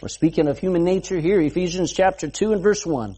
We're 0.00 0.08
speaking 0.08 0.46
of 0.46 0.60
human 0.60 0.84
nature 0.84 1.18
here, 1.18 1.40
Ephesians 1.40 1.92
chapter 1.92 2.28
2 2.28 2.52
and 2.52 2.62
verse 2.62 2.86
1. 2.86 3.16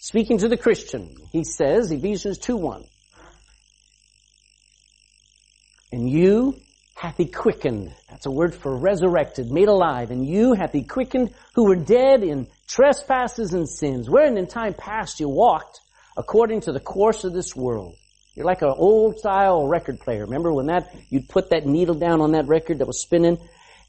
speaking 0.00 0.38
to 0.38 0.48
the 0.48 0.56
Christian, 0.56 1.14
he 1.30 1.44
says, 1.44 1.92
Ephesians 1.92 2.38
2 2.38 2.56
1. 2.56 2.84
And 5.92 6.10
you 6.10 6.60
hath 6.96 7.16
he 7.16 7.26
quickened. 7.26 7.94
That's 8.08 8.26
a 8.26 8.30
word 8.30 8.56
for 8.56 8.76
resurrected, 8.76 9.52
made 9.52 9.68
alive. 9.68 10.10
And 10.10 10.26
you 10.26 10.52
hath 10.52 10.72
he 10.72 10.82
quickened 10.82 11.32
who 11.54 11.68
were 11.68 11.76
dead 11.76 12.24
in 12.24 12.48
trespasses 12.66 13.54
and 13.54 13.68
sins, 13.68 14.10
wherein 14.10 14.36
in 14.36 14.48
time 14.48 14.74
past 14.74 15.20
you 15.20 15.28
walked 15.28 15.78
according 16.16 16.62
to 16.62 16.72
the 16.72 16.80
course 16.80 17.22
of 17.22 17.32
this 17.32 17.54
world. 17.54 17.94
You're 18.34 18.46
like 18.46 18.62
an 18.62 18.74
old 18.76 19.20
style 19.20 19.68
record 19.68 20.00
player. 20.00 20.24
Remember 20.24 20.52
when 20.52 20.66
that, 20.66 20.92
you'd 21.08 21.28
put 21.28 21.50
that 21.50 21.66
needle 21.66 21.94
down 21.94 22.20
on 22.20 22.32
that 22.32 22.48
record 22.48 22.78
that 22.78 22.86
was 22.86 23.00
spinning 23.00 23.38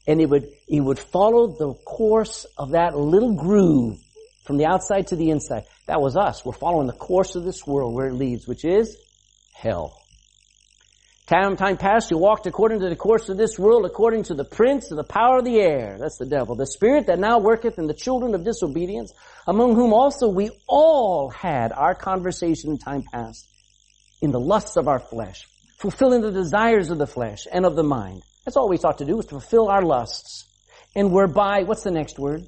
and 0.06 0.20
it 0.20 0.28
would, 0.28 0.48
it 0.68 0.80
would 0.80 0.98
follow 0.98 1.48
the 1.48 1.74
course 1.84 2.46
of 2.58 2.70
that 2.70 2.96
little 2.96 3.34
groove 3.34 3.98
from 4.44 4.56
the 4.56 4.66
outside 4.66 5.06
to 5.08 5.16
the 5.16 5.30
inside. 5.30 5.64
That 5.86 6.00
was 6.00 6.16
us. 6.16 6.44
We're 6.44 6.52
following 6.52 6.86
the 6.86 6.92
course 6.92 7.36
of 7.36 7.44
this 7.44 7.66
world 7.66 7.94
where 7.94 8.08
it 8.08 8.14
leads, 8.14 8.46
which 8.46 8.64
is 8.64 8.96
hell. 9.52 10.02
Time, 11.26 11.56
time 11.56 11.76
past, 11.76 12.10
you 12.10 12.18
walked 12.18 12.46
according 12.46 12.80
to 12.80 12.88
the 12.88 12.96
course 12.96 13.28
of 13.28 13.36
this 13.36 13.56
world, 13.58 13.86
according 13.86 14.24
to 14.24 14.34
the 14.34 14.44
prince 14.44 14.90
of 14.90 14.96
the 14.96 15.04
power 15.04 15.38
of 15.38 15.44
the 15.44 15.60
air. 15.60 15.96
That's 15.98 16.18
the 16.18 16.26
devil. 16.26 16.56
The 16.56 16.66
spirit 16.66 17.06
that 17.06 17.20
now 17.20 17.38
worketh 17.38 17.78
in 17.78 17.86
the 17.86 17.94
children 17.94 18.34
of 18.34 18.44
disobedience, 18.44 19.12
among 19.46 19.76
whom 19.76 19.92
also 19.92 20.28
we 20.28 20.50
all 20.66 21.30
had 21.30 21.72
our 21.72 21.94
conversation 21.94 22.72
in 22.72 22.78
time 22.78 23.04
past, 23.12 23.48
in 24.20 24.32
the 24.32 24.40
lusts 24.40 24.76
of 24.76 24.88
our 24.88 24.98
flesh, 24.98 25.46
fulfilling 25.78 26.22
the 26.22 26.32
desires 26.32 26.90
of 26.90 26.98
the 26.98 27.06
flesh 27.06 27.46
and 27.50 27.64
of 27.64 27.76
the 27.76 27.84
mind. 27.84 28.22
That's 28.44 28.56
all 28.56 28.68
we 28.68 28.76
sought 28.76 28.98
to 28.98 29.04
do 29.04 29.16
was 29.16 29.26
to 29.26 29.30
fulfill 29.30 29.68
our 29.68 29.82
lusts. 29.82 30.46
And 30.94 31.12
whereby, 31.12 31.62
what's 31.62 31.82
the 31.82 31.90
next 31.90 32.18
word? 32.18 32.44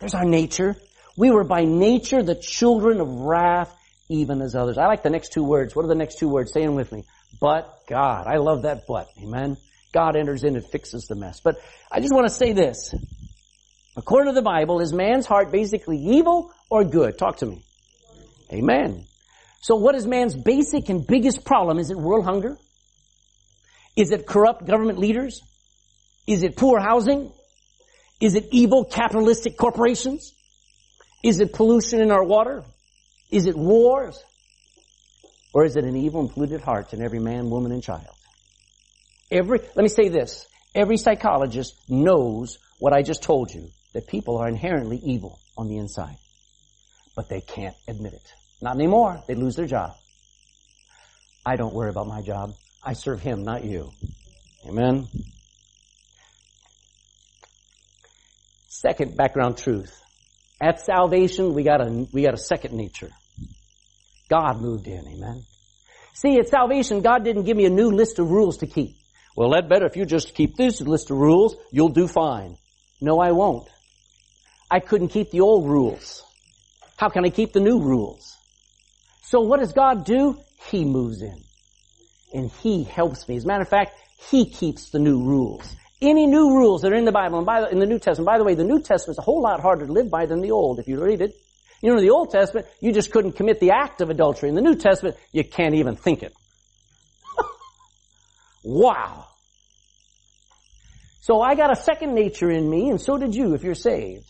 There's 0.00 0.14
our 0.14 0.24
nature. 0.24 0.76
We 1.16 1.30
were 1.30 1.44
by 1.44 1.64
nature 1.64 2.22
the 2.22 2.34
children 2.34 3.00
of 3.00 3.08
wrath, 3.08 3.74
even 4.10 4.42
as 4.42 4.54
others. 4.54 4.76
I 4.76 4.86
like 4.86 5.02
the 5.02 5.10
next 5.10 5.32
two 5.32 5.44
words. 5.44 5.74
What 5.74 5.84
are 5.84 5.88
the 5.88 5.94
next 5.94 6.18
two 6.18 6.28
words? 6.28 6.52
Say 6.52 6.62
them 6.62 6.74
with 6.74 6.92
me 6.92 7.04
but 7.40 7.86
God. 7.88 8.26
I 8.26 8.36
love 8.36 8.62
that 8.62 8.82
but. 8.86 9.08
Amen. 9.22 9.56
God 9.92 10.16
enters 10.16 10.42
in 10.44 10.56
and 10.56 10.64
fixes 10.64 11.06
the 11.06 11.14
mess. 11.14 11.40
But 11.40 11.56
I 11.90 12.00
just 12.00 12.12
want 12.12 12.26
to 12.26 12.32
say 12.32 12.52
this. 12.52 12.94
According 13.96 14.32
to 14.32 14.34
the 14.34 14.42
Bible, 14.42 14.80
is 14.80 14.92
man's 14.92 15.26
heart 15.26 15.52
basically 15.52 15.98
evil 15.98 16.52
or 16.68 16.84
good? 16.84 17.16
Talk 17.16 17.38
to 17.38 17.46
me. 17.46 17.64
Amen. 18.52 19.06
So 19.60 19.76
what 19.76 19.94
is 19.94 20.06
man's 20.06 20.34
basic 20.34 20.88
and 20.88 21.06
biggest 21.06 21.44
problem? 21.44 21.78
Is 21.78 21.90
it 21.90 21.96
world 21.96 22.24
hunger? 22.24 22.58
Is 23.96 24.10
it 24.10 24.26
corrupt 24.26 24.66
government 24.66 24.98
leaders? 24.98 25.40
Is 26.26 26.42
it 26.42 26.56
poor 26.56 26.80
housing? 26.80 27.32
Is 28.20 28.34
it 28.34 28.48
evil 28.50 28.84
capitalistic 28.84 29.56
corporations? 29.56 30.32
Is 31.22 31.40
it 31.40 31.52
pollution 31.52 32.00
in 32.00 32.10
our 32.10 32.24
water? 32.24 32.64
Is 33.30 33.46
it 33.46 33.56
wars? 33.56 34.22
Or 35.52 35.64
is 35.64 35.76
it 35.76 35.84
an 35.84 35.96
evil 35.96 36.20
and 36.20 36.30
polluted 36.30 36.60
heart 36.60 36.92
in 36.92 37.02
every 37.02 37.20
man, 37.20 37.50
woman, 37.50 37.72
and 37.72 37.82
child? 37.82 38.14
Every, 39.30 39.60
let 39.74 39.82
me 39.82 39.88
say 39.88 40.08
this. 40.08 40.46
Every 40.74 40.96
psychologist 40.96 41.74
knows 41.88 42.58
what 42.78 42.92
I 42.92 43.02
just 43.02 43.22
told 43.22 43.52
you, 43.52 43.68
that 43.92 44.08
people 44.08 44.38
are 44.38 44.48
inherently 44.48 45.00
evil 45.04 45.38
on 45.56 45.68
the 45.68 45.76
inside. 45.76 46.16
But 47.14 47.28
they 47.28 47.40
can't 47.40 47.76
admit 47.86 48.14
it. 48.14 48.32
Not 48.60 48.74
anymore. 48.74 49.22
They 49.28 49.34
lose 49.34 49.54
their 49.54 49.66
job. 49.66 49.92
I 51.46 51.56
don't 51.56 51.74
worry 51.74 51.90
about 51.90 52.08
my 52.08 52.22
job. 52.22 52.54
I 52.84 52.92
serve 52.92 53.20
Him, 53.20 53.44
not 53.44 53.64
you. 53.64 53.90
Amen. 54.68 55.08
Second 58.68 59.16
background 59.16 59.56
truth. 59.56 59.98
At 60.60 60.80
salvation, 60.80 61.54
we 61.54 61.62
got 61.62 61.80
a, 61.80 62.06
we 62.12 62.22
got 62.22 62.34
a 62.34 62.38
second 62.38 62.74
nature. 62.74 63.10
God 64.28 64.60
moved 64.60 64.86
in, 64.86 65.06
amen. 65.06 65.44
See, 66.14 66.38
at 66.38 66.48
salvation, 66.48 67.00
God 67.00 67.24
didn't 67.24 67.44
give 67.44 67.56
me 67.56 67.64
a 67.64 67.70
new 67.70 67.90
list 67.90 68.18
of 68.18 68.30
rules 68.30 68.58
to 68.58 68.66
keep. 68.66 68.96
Well, 69.36 69.50
that 69.50 69.68
better 69.68 69.86
if 69.86 69.96
you 69.96 70.04
just 70.04 70.34
keep 70.34 70.56
this 70.56 70.80
list 70.80 71.10
of 71.10 71.16
rules, 71.16 71.56
you'll 71.72 71.88
do 71.88 72.06
fine. 72.06 72.56
No, 73.00 73.20
I 73.20 73.32
won't. 73.32 73.68
I 74.70 74.80
couldn't 74.80 75.08
keep 75.08 75.30
the 75.30 75.40
old 75.40 75.68
rules. 75.68 76.22
How 76.96 77.08
can 77.08 77.24
I 77.24 77.30
keep 77.30 77.52
the 77.52 77.60
new 77.60 77.80
rules? 77.80 78.36
So 79.22 79.40
what 79.40 79.60
does 79.60 79.72
God 79.72 80.04
do? 80.04 80.38
He 80.66 80.84
moves 80.84 81.20
in. 81.20 81.42
And 82.34 82.50
He 82.50 82.84
helps 82.84 83.26
me. 83.28 83.36
As 83.36 83.44
a 83.44 83.46
matter 83.46 83.62
of 83.62 83.68
fact, 83.68 83.96
He 84.28 84.50
keeps 84.50 84.90
the 84.90 84.98
new 84.98 85.22
rules. 85.22 85.74
Any 86.02 86.26
new 86.26 86.54
rules 86.54 86.82
that 86.82 86.92
are 86.92 86.96
in 86.96 87.06
the 87.06 87.12
Bible 87.12 87.38
and 87.38 87.46
by 87.46 87.62
the, 87.62 87.70
in 87.70 87.78
the 87.78 87.86
New 87.86 87.98
Testament, 87.98 88.26
by 88.26 88.36
the 88.36 88.44
way, 88.44 88.54
the 88.54 88.64
New 88.64 88.80
Testament 88.80 89.14
is 89.14 89.18
a 89.18 89.22
whole 89.22 89.40
lot 89.40 89.60
harder 89.60 89.86
to 89.86 89.92
live 89.92 90.10
by 90.10 90.26
than 90.26 90.42
the 90.42 90.50
Old 90.50 90.78
if 90.78 90.88
you 90.88 91.02
read 91.02 91.22
it. 91.22 91.34
You 91.80 91.90
know, 91.90 91.98
in 91.98 92.04
the 92.04 92.10
Old 92.10 92.30
Testament, 92.30 92.66
you 92.80 92.92
just 92.92 93.10
couldn't 93.10 93.32
commit 93.32 93.60
the 93.60 93.70
act 93.70 94.00
of 94.00 94.10
adultery. 94.10 94.48
In 94.48 94.54
the 94.54 94.60
New 94.60 94.74
Testament, 94.74 95.16
you 95.32 95.44
can't 95.44 95.74
even 95.74 95.96
think 95.96 96.22
it. 96.22 96.34
wow. 98.64 99.26
So 101.20 101.40
I 101.40 101.54
got 101.54 101.70
a 101.70 101.76
second 101.76 102.14
nature 102.14 102.50
in 102.50 102.68
me, 102.68 102.90
and 102.90 103.00
so 103.00 103.16
did 103.16 103.34
you 103.34 103.54
if 103.54 103.62
you're 103.62 103.74
saved. 103.74 104.26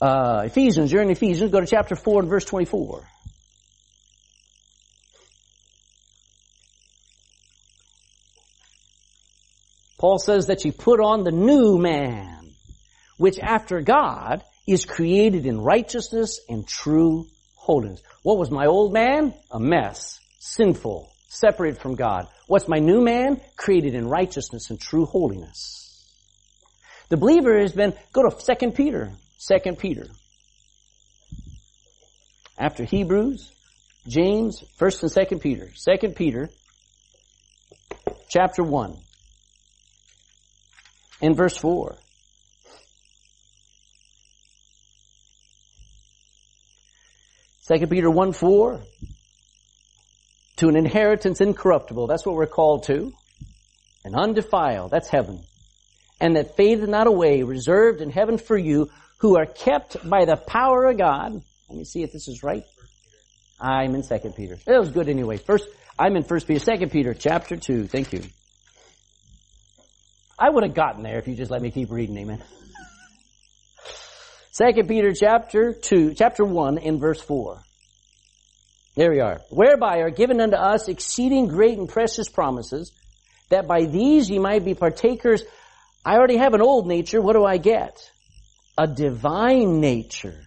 Uh, 0.00 0.44
Ephesians, 0.46 0.90
you're 0.90 1.02
in 1.02 1.10
Ephesians, 1.10 1.50
go 1.50 1.60
to 1.60 1.66
chapter 1.66 1.96
4 1.96 2.20
and 2.20 2.30
verse 2.30 2.44
24. 2.44 3.06
Paul 10.00 10.18
says 10.18 10.46
that 10.46 10.64
you 10.64 10.72
put 10.72 10.98
on 10.98 11.24
the 11.24 11.30
new 11.30 11.76
man, 11.76 12.54
which 13.18 13.38
after 13.38 13.82
God 13.82 14.42
is 14.66 14.86
created 14.86 15.44
in 15.44 15.60
righteousness 15.60 16.40
and 16.48 16.66
true 16.66 17.26
holiness. 17.54 18.00
What 18.22 18.38
was 18.38 18.50
my 18.50 18.64
old 18.64 18.94
man? 18.94 19.34
A 19.50 19.60
mess. 19.60 20.18
Sinful. 20.38 21.12
Separated 21.28 21.82
from 21.82 21.96
God. 21.96 22.28
What's 22.46 22.66
my 22.66 22.78
new 22.78 23.02
man? 23.02 23.42
Created 23.56 23.94
in 23.94 24.08
righteousness 24.08 24.70
and 24.70 24.80
true 24.80 25.04
holiness. 25.04 26.02
The 27.10 27.18
believer 27.18 27.60
has 27.60 27.72
been, 27.72 27.92
go 28.14 28.26
to 28.26 28.56
2 28.56 28.70
Peter. 28.70 29.12
2 29.46 29.74
Peter. 29.74 30.06
After 32.56 32.84
Hebrews, 32.84 33.52
James, 34.08 34.64
1st 34.78 35.02
and 35.02 35.28
2nd 35.28 35.42
Peter. 35.42 35.68
2 36.00 36.08
Peter, 36.12 36.48
chapter 38.30 38.62
1. 38.62 38.96
In 41.20 41.34
verse 41.34 41.56
4. 41.56 41.96
2 47.68 47.86
Peter 47.86 48.10
1 48.10 48.32
4, 48.32 48.80
to 50.56 50.68
an 50.68 50.76
inheritance 50.76 51.40
incorruptible, 51.40 52.08
that's 52.08 52.26
what 52.26 52.34
we're 52.34 52.46
called 52.46 52.82
to, 52.84 53.12
and 54.04 54.16
undefiled, 54.16 54.90
that's 54.90 55.08
heaven, 55.08 55.44
and 56.20 56.34
that 56.34 56.56
fadeth 56.56 56.88
not 56.88 57.06
away, 57.06 57.44
reserved 57.44 58.00
in 58.00 58.10
heaven 58.10 58.38
for 58.38 58.58
you, 58.58 58.90
who 59.18 59.36
are 59.36 59.46
kept 59.46 60.08
by 60.08 60.24
the 60.24 60.36
power 60.36 60.86
of 60.86 60.98
God. 60.98 61.40
Let 61.68 61.78
me 61.78 61.84
see 61.84 62.02
if 62.02 62.10
this 62.12 62.26
is 62.26 62.42
right. 62.42 62.64
I'm 63.60 63.94
in 63.94 64.02
2 64.02 64.18
Peter. 64.36 64.58
It 64.66 64.78
was 64.78 64.90
good 64.90 65.08
anyway. 65.08 65.36
First, 65.36 65.68
I'm 65.96 66.16
in 66.16 66.24
1 66.24 66.40
Peter, 66.40 66.76
2 66.76 66.86
Peter, 66.88 67.14
chapter 67.14 67.56
2. 67.56 67.86
Thank 67.86 68.12
you. 68.12 68.22
I 70.40 70.48
would 70.48 70.64
have 70.64 70.74
gotten 70.74 71.02
there 71.02 71.18
if 71.18 71.28
you 71.28 71.34
just 71.34 71.50
let 71.50 71.60
me 71.60 71.70
keep 71.70 71.90
reading, 71.90 72.16
amen. 72.16 72.42
Second 74.50 74.88
Peter 74.88 75.12
chapter 75.12 75.74
2, 75.74 76.14
chapter 76.14 76.44
1 76.44 76.78
in 76.78 76.98
verse 76.98 77.20
4. 77.20 77.60
There 78.96 79.10
we 79.10 79.20
are. 79.20 79.42
Whereby 79.50 79.98
are 79.98 80.10
given 80.10 80.40
unto 80.40 80.56
us 80.56 80.88
exceeding 80.88 81.46
great 81.46 81.76
and 81.78 81.88
precious 81.88 82.30
promises, 82.30 82.90
that 83.50 83.68
by 83.68 83.84
these 83.84 84.30
ye 84.30 84.38
might 84.38 84.64
be 84.64 84.74
partakers. 84.74 85.42
I 86.04 86.14
already 86.14 86.38
have 86.38 86.54
an 86.54 86.62
old 86.62 86.86
nature, 86.86 87.20
what 87.20 87.34
do 87.34 87.44
I 87.44 87.58
get? 87.58 88.10
A 88.78 88.86
divine 88.86 89.80
nature, 89.80 90.40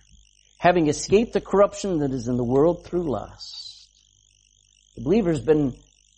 having 0.58 0.88
escaped 0.88 1.34
the 1.34 1.42
corruption 1.42 2.00
that 2.00 2.12
is 2.12 2.28
in 2.28 2.38
the 2.38 2.44
world 2.44 2.86
through 2.86 3.12
lust. 3.12 3.88
The 4.96 5.04
believer's 5.04 5.42
been 5.42 5.76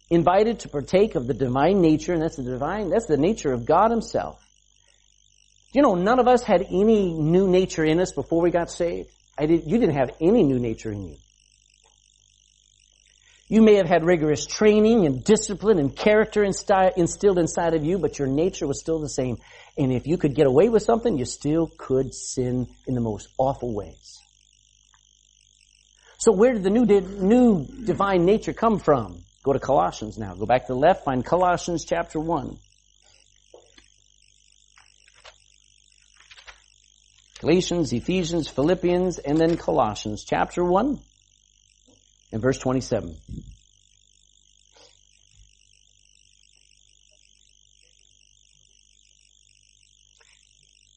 invited 0.10 0.60
to 0.60 0.70
partake 0.70 1.16
of 1.16 1.28
the 1.28 1.34
divine 1.34 1.82
nature, 1.82 2.14
and 2.14 2.22
that's 2.22 2.38
the 2.38 2.44
divine, 2.44 2.90
that's 2.90 3.08
the 3.08 3.18
nature 3.18 3.52
of 3.52 3.66
God 3.66 3.92
himself. 3.92 4.40
You 5.74 5.82
know, 5.82 5.96
none 5.96 6.20
of 6.20 6.28
us 6.28 6.44
had 6.44 6.62
any 6.62 7.14
new 7.14 7.48
nature 7.48 7.84
in 7.84 8.00
us 8.00 8.12
before 8.14 8.42
we 8.42 8.52
got 8.52 8.72
saved. 8.72 9.10
I 9.38 9.46
did, 9.46 9.64
you 9.66 9.78
didn't 9.78 9.96
have 9.96 10.12
any 10.22 10.44
new 10.44 10.60
nature 10.60 10.92
in 10.92 11.04
you. 11.04 11.18
You 13.48 13.62
may 13.62 13.76
have 13.76 13.88
had 13.88 14.04
rigorous 14.04 14.46
training 14.46 15.06
and 15.06 15.24
discipline 15.24 15.78
and 15.78 15.96
character 15.96 16.44
instilled 16.44 17.38
inside 17.38 17.76
of 17.76 17.84
you, 17.84 18.00
but 18.00 18.18
your 18.18 18.28
nature 18.28 18.66
was 18.66 18.80
still 18.80 19.00
the 19.00 19.10
same. 19.10 19.38
And 19.78 19.92
if 19.92 20.08
you 20.08 20.18
could 20.18 20.34
get 20.34 20.48
away 20.48 20.70
with 20.70 20.82
something, 20.82 21.18
you 21.18 21.26
still 21.26 21.70
could 21.78 22.14
sin 22.14 22.68
in 22.88 22.96
the 22.96 23.02
most 23.02 23.28
awful 23.38 23.76
ways. 23.76 24.20
So 26.18 26.32
where 26.32 26.54
did 26.54 26.64
the 26.64 26.72
new, 26.72 26.86
new 26.86 27.68
divine 27.86 28.26
nature 28.26 28.54
come 28.54 28.80
from? 28.80 29.25
Go 29.46 29.54
to 29.54 29.60
Colossians 29.60 30.18
now. 30.18 30.34
Go 30.34 30.48
back 30.48 30.66
to 30.66 30.74
the 30.74 30.80
left, 30.80 31.06
find 31.06 31.24
Colossians 31.24 31.86
chapter 31.86 32.20
1. 32.20 32.58
Galatians, 37.42 37.94
Ephesians, 37.94 38.48
Philippians, 38.48 39.20
and 39.20 39.38
then 39.38 39.56
Colossians, 39.56 40.24
chapter 40.24 40.64
1 40.64 41.00
and 42.32 42.42
verse 42.42 42.58
27. 42.58 43.18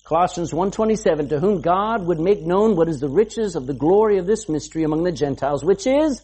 Colossians 0.04 0.52
1.27, 0.52 1.28
to 1.28 1.38
whom 1.38 1.61
God 1.61 2.06
would 2.06 2.18
make 2.18 2.40
known 2.40 2.76
what 2.76 2.88
is 2.88 2.98
the 2.98 3.11
riches 3.11 3.56
of 3.56 3.66
the 3.66 3.74
glory 3.74 4.16
of 4.16 4.26
this 4.26 4.48
mystery 4.48 4.84
among 4.84 5.02
the 5.02 5.12
Gentiles, 5.12 5.62
which 5.62 5.87
is 5.87 6.22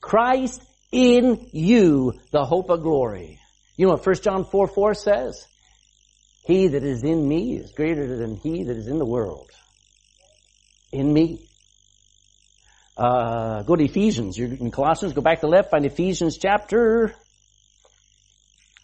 Christ 0.00 0.62
in 0.92 1.48
you, 1.52 2.12
the 2.30 2.44
hope 2.44 2.70
of 2.70 2.82
glory. 2.82 3.40
You 3.76 3.86
know 3.86 3.92
what 3.92 4.06
1 4.06 4.16
John 4.16 4.44
4, 4.44 4.68
4 4.68 4.94
says? 4.94 5.48
He 6.44 6.68
that 6.68 6.84
is 6.84 7.02
in 7.02 7.26
me 7.26 7.56
is 7.56 7.72
greater 7.72 8.16
than 8.16 8.36
he 8.36 8.64
that 8.64 8.76
is 8.76 8.86
in 8.86 8.98
the 8.98 9.06
world. 9.06 9.50
In 10.92 11.12
me. 11.12 11.48
Uh, 12.96 13.62
go 13.62 13.74
to 13.74 13.84
Ephesians. 13.84 14.36
You're 14.36 14.52
in 14.52 14.70
Colossians. 14.70 15.14
Go 15.14 15.22
back 15.22 15.40
to 15.40 15.46
the 15.46 15.50
left. 15.50 15.70
Find 15.70 15.86
Ephesians 15.86 16.36
chapter 16.36 17.14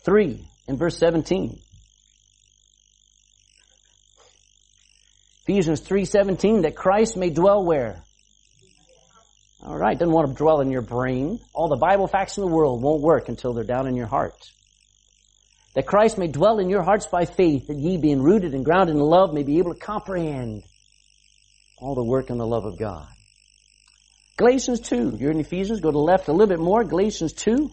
3 0.04 0.48
and 0.66 0.78
verse 0.78 0.96
17. 0.96 1.60
Ephesians 5.46 5.80
3.17, 5.80 6.62
that 6.62 6.76
Christ 6.76 7.16
may 7.16 7.30
dwell 7.30 7.64
where? 7.64 8.04
Alright, 9.62 9.98
doesn't 9.98 10.14
want 10.14 10.28
to 10.28 10.34
dwell 10.34 10.60
in 10.60 10.70
your 10.70 10.82
brain. 10.82 11.40
All 11.52 11.68
the 11.68 11.76
Bible 11.76 12.06
facts 12.06 12.36
in 12.36 12.42
the 12.42 12.50
world 12.50 12.80
won't 12.82 13.02
work 13.02 13.28
until 13.28 13.52
they're 13.52 13.64
down 13.64 13.88
in 13.88 13.96
your 13.96 14.06
heart. 14.06 14.50
That 15.74 15.86
Christ 15.86 16.16
may 16.16 16.28
dwell 16.28 16.58
in 16.58 16.70
your 16.70 16.82
hearts 16.82 17.06
by 17.06 17.24
faith, 17.24 17.66
that 17.66 17.76
ye 17.76 17.96
being 17.98 18.22
rooted 18.22 18.54
and 18.54 18.64
grounded 18.64 18.96
in 18.96 19.02
love 19.02 19.34
may 19.34 19.42
be 19.42 19.58
able 19.58 19.74
to 19.74 19.80
comprehend 19.80 20.62
all 21.78 21.94
the 21.94 22.04
work 22.04 22.30
and 22.30 22.38
the 22.38 22.46
love 22.46 22.64
of 22.64 22.78
God. 22.78 23.08
Galatians 24.36 24.80
2, 24.80 25.16
you're 25.18 25.32
in 25.32 25.40
Ephesians, 25.40 25.80
go 25.80 25.90
to 25.90 25.92
the 25.92 25.98
left 25.98 26.28
a 26.28 26.32
little 26.32 26.46
bit 26.46 26.60
more, 26.60 26.84
Galatians 26.84 27.32
2, 27.32 27.70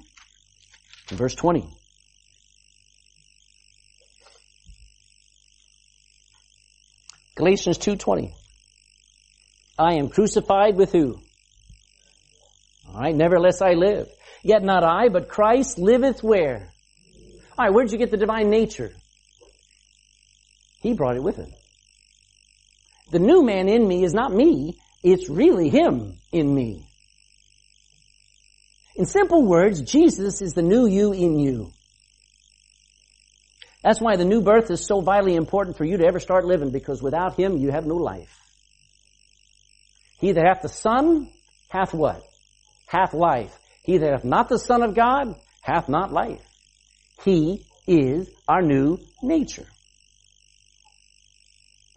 verse 1.11 1.35
20. 1.35 1.69
Galatians 7.35 7.77
2.20. 7.77 8.33
I 9.77 9.95
am 9.95 10.09
crucified 10.09 10.75
with 10.75 10.91
who? 10.91 11.19
Alright, 12.95 13.15
nevertheless 13.15 13.61
I 13.61 13.73
live. 13.73 14.07
Yet 14.41 14.63
not 14.63 14.83
I, 14.83 15.09
but 15.09 15.27
Christ 15.27 15.77
liveth 15.77 16.23
where? 16.23 16.69
Alright, 17.59 17.73
where'd 17.73 17.91
you 17.91 17.97
get 17.97 18.09
the 18.09 18.17
divine 18.17 18.49
nature? 18.49 18.93
He 20.81 20.93
brought 20.93 21.17
it 21.17 21.23
with 21.23 21.35
him. 21.35 21.51
The 23.11 23.19
new 23.19 23.43
man 23.43 23.67
in 23.67 23.85
me 23.85 24.03
is 24.03 24.13
not 24.13 24.33
me, 24.33 24.79
it's 25.03 25.29
really 25.29 25.69
him 25.69 26.19
in 26.31 26.53
me. 26.53 26.87
In 28.95 29.05
simple 29.05 29.45
words, 29.45 29.81
Jesus 29.81 30.41
is 30.41 30.53
the 30.53 30.61
new 30.61 30.87
you 30.87 31.11
in 31.11 31.37
you. 31.37 31.71
That's 33.83 34.01
why 34.01 34.15
the 34.15 34.25
new 34.25 34.41
birth 34.41 34.71
is 34.71 34.87
so 34.87 35.01
vitally 35.01 35.35
important 35.35 35.77
for 35.77 35.85
you 35.85 35.97
to 35.97 36.05
ever 36.07 36.19
start 36.19 36.45
living 36.45 36.71
because 36.71 37.03
without 37.03 37.35
Him 37.35 37.57
you 37.57 37.71
have 37.71 37.85
no 37.85 37.95
life. 37.95 38.35
He 40.19 40.31
that 40.31 40.45
hath 40.45 40.61
the 40.61 40.69
Son 40.69 41.29
hath 41.69 41.93
what? 41.93 42.23
Hath 42.95 43.13
life. 43.13 43.53
He 43.83 43.97
that 43.97 44.09
hath 44.09 44.23
not 44.23 44.47
the 44.47 44.57
Son 44.57 44.81
of 44.81 44.95
God 44.95 45.35
hath 45.61 45.89
not 45.89 46.13
life. 46.13 46.39
He 47.25 47.65
is 47.85 48.29
our 48.47 48.61
new 48.61 48.99
nature. 49.21 49.67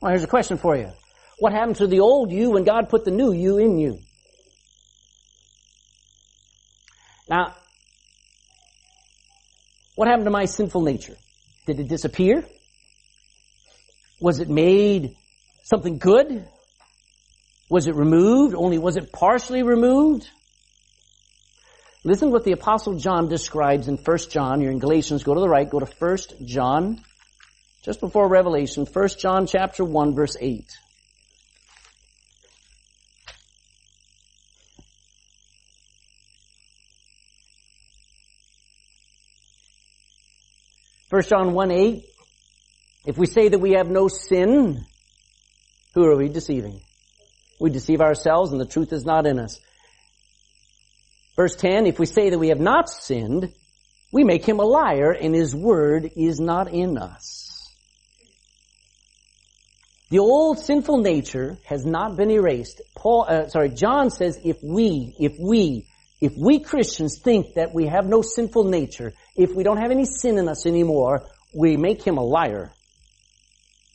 Well, 0.03 0.11
here's 0.11 0.25
a 0.25 0.29
question 0.29 0.57
for 0.59 0.77
you. 0.77 0.91
What 1.39 1.53
happened 1.53 1.77
to 1.77 1.87
the 1.87 2.01
old 2.01 2.33
you 2.33 2.51
when 2.51 2.65
God 2.65 2.89
put 2.89 3.05
the 3.05 3.13
new 3.13 3.33
you 3.33 3.59
in 3.59 3.79
you? 3.79 4.01
Now, 7.31 7.55
what 9.95 10.09
happened 10.09 10.25
to 10.25 10.33
my 10.33 10.47
sinful 10.47 10.83
nature? 10.83 11.17
Did 11.67 11.79
it 11.79 11.89
disappear? 11.89 12.45
Was 14.21 14.41
it 14.41 14.49
made 14.49 15.15
something 15.63 15.99
good? 15.99 16.45
Was 17.71 17.87
it 17.87 17.95
removed? 17.95 18.57
Only 18.57 18.79
was 18.79 18.97
it 18.97 19.13
partially 19.13 19.63
removed? 19.63 20.29
Listen 22.09 22.31
what 22.31 22.45
the 22.45 22.53
apostle 22.53 22.95
John 22.95 23.29
describes 23.29 23.87
in 23.87 23.99
1 23.99 24.19
John. 24.31 24.63
You're 24.63 24.73
in 24.73 24.79
Galatians. 24.79 25.25
Go 25.25 25.35
to 25.35 25.41
the 25.41 25.49
right. 25.49 25.69
Go 25.69 25.79
to 25.79 25.85
1 25.85 26.19
John. 26.47 27.05
Just 27.83 28.01
before 28.01 28.31
Revelation. 28.31 28.87
1 28.91 29.09
John 29.19 29.47
chapter 29.47 29.85
1 29.85 30.15
verse 30.15 30.35
8. 30.41 30.65
1 41.11 41.23
John 41.25 41.53
1 41.53 41.71
8, 41.71 42.05
if 43.05 43.19
we 43.19 43.27
say 43.27 43.51
that 43.51 43.59
we 43.59 43.73
have 43.73 43.89
no 43.89 44.09
sin, 44.09 44.87
who 45.95 46.05
are 46.05 46.17
we 46.17 46.31
deceiving? 46.31 46.81
We 47.61 47.69
deceive 47.69 48.01
ourselves 48.01 48.53
and 48.53 48.61
the 48.61 48.67
truth 48.67 48.95
is 48.95 49.05
not 49.05 49.27
in 49.27 49.39
us. 49.39 49.61
Verse 51.39 51.55
10, 51.55 51.87
if 51.87 52.01
we 52.01 52.07
say 52.07 52.31
that 52.31 52.39
we 52.41 52.49
have 52.49 52.59
not 52.59 52.91
sinned, 52.91 53.55
we 54.13 54.25
make 54.25 54.45
him 54.45 54.59
a 54.59 54.65
liar 54.65 55.13
and 55.13 55.37
his 55.37 55.55
word 55.55 56.11
is 56.17 56.41
not 56.41 56.75
in 56.75 56.99
us. 56.99 57.49
The 60.11 60.19
old 60.19 60.59
sinful 60.59 60.99
nature 60.99 61.57
has 61.65 61.87
not 61.87 62.17
been 62.17 62.33
erased. 62.33 62.83
Paul, 62.97 63.25
uh, 63.29 63.47
sorry, 63.47 63.69
John 63.69 64.11
says 64.11 64.37
if 64.45 64.57
we, 64.65 65.15
if 65.21 65.37
we, 65.39 65.87
if 66.21 66.33
we 66.37 66.59
Christians 66.59 67.21
think 67.23 67.55
that 67.55 67.73
we 67.73 67.87
have 67.87 68.05
no 68.05 68.21
sinful 68.21 68.65
nature, 68.65 69.13
if 69.37 69.55
we 69.55 69.63
don't 69.63 69.77
have 69.77 69.93
any 69.93 70.07
sin 70.07 70.39
in 70.39 70.49
us 70.49 70.67
anymore, 70.67 71.25
we 71.55 71.77
make 71.77 72.03
him 72.03 72.19
a 72.19 72.25
liar. 72.25 72.73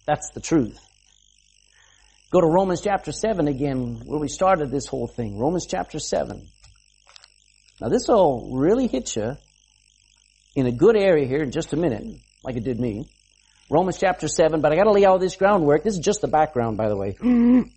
That's 0.08 0.30
the 0.34 0.40
truth. 0.40 0.80
Go 2.32 2.40
to 2.40 2.48
Romans 2.48 2.80
chapter 2.80 3.12
7 3.12 3.50
again, 3.50 4.02
where 4.06 4.20
we 4.20 4.30
started 4.30 4.72
this 4.72 4.88
whole 4.88 5.08
thing. 5.08 5.38
Romans 5.38 5.68
chapter 5.70 6.00
7. 6.00 6.48
Now 7.82 7.90
this 7.90 8.08
will 8.08 8.52
really 8.54 8.88
hit 8.88 9.16
you 9.16 9.36
in 10.56 10.68
a 10.68 10.72
good 10.72 10.96
area 10.96 11.26
here 11.26 11.44
in 11.44 11.52
just 11.52 11.74
a 11.74 11.78
minute, 11.78 12.04
like 12.44 12.56
it 12.56 12.64
did 12.64 12.80
me. 12.80 13.10
Romans 13.70 13.98
chapter 14.00 14.28
7, 14.28 14.62
but 14.62 14.72
I 14.72 14.76
gotta 14.76 14.92
lay 14.92 15.06
all 15.06 15.20
this 15.20 15.36
groundwork. 15.36 15.84
This 15.84 15.96
is 15.96 16.00
just 16.00 16.22
the 16.22 16.28
background, 16.28 16.78
by 16.78 16.90
the 16.90 16.96
way. 16.96 17.18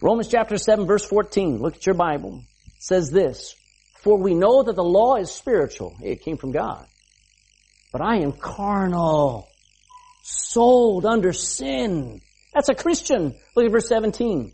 Romans 0.00 0.28
chapter 0.28 0.56
7 0.56 0.86
verse 0.86 1.04
14. 1.04 1.58
Look 1.58 1.76
at 1.76 1.86
your 1.86 1.94
Bible. 1.94 2.42
It 2.66 2.82
says 2.82 3.10
this. 3.10 3.54
For 4.02 4.18
we 4.18 4.34
know 4.34 4.62
that 4.62 4.76
the 4.76 4.84
law 4.84 5.16
is 5.16 5.30
spiritual. 5.30 5.96
It 6.02 6.22
came 6.22 6.36
from 6.36 6.52
God. 6.52 6.86
But 7.90 8.02
I 8.02 8.16
am 8.18 8.32
carnal, 8.32 9.48
sold 10.22 11.06
under 11.06 11.32
sin. 11.32 12.20
That's 12.52 12.68
a 12.68 12.74
Christian. 12.74 13.34
Look 13.56 13.64
at 13.64 13.72
verse 13.72 13.88
17. 13.88 14.52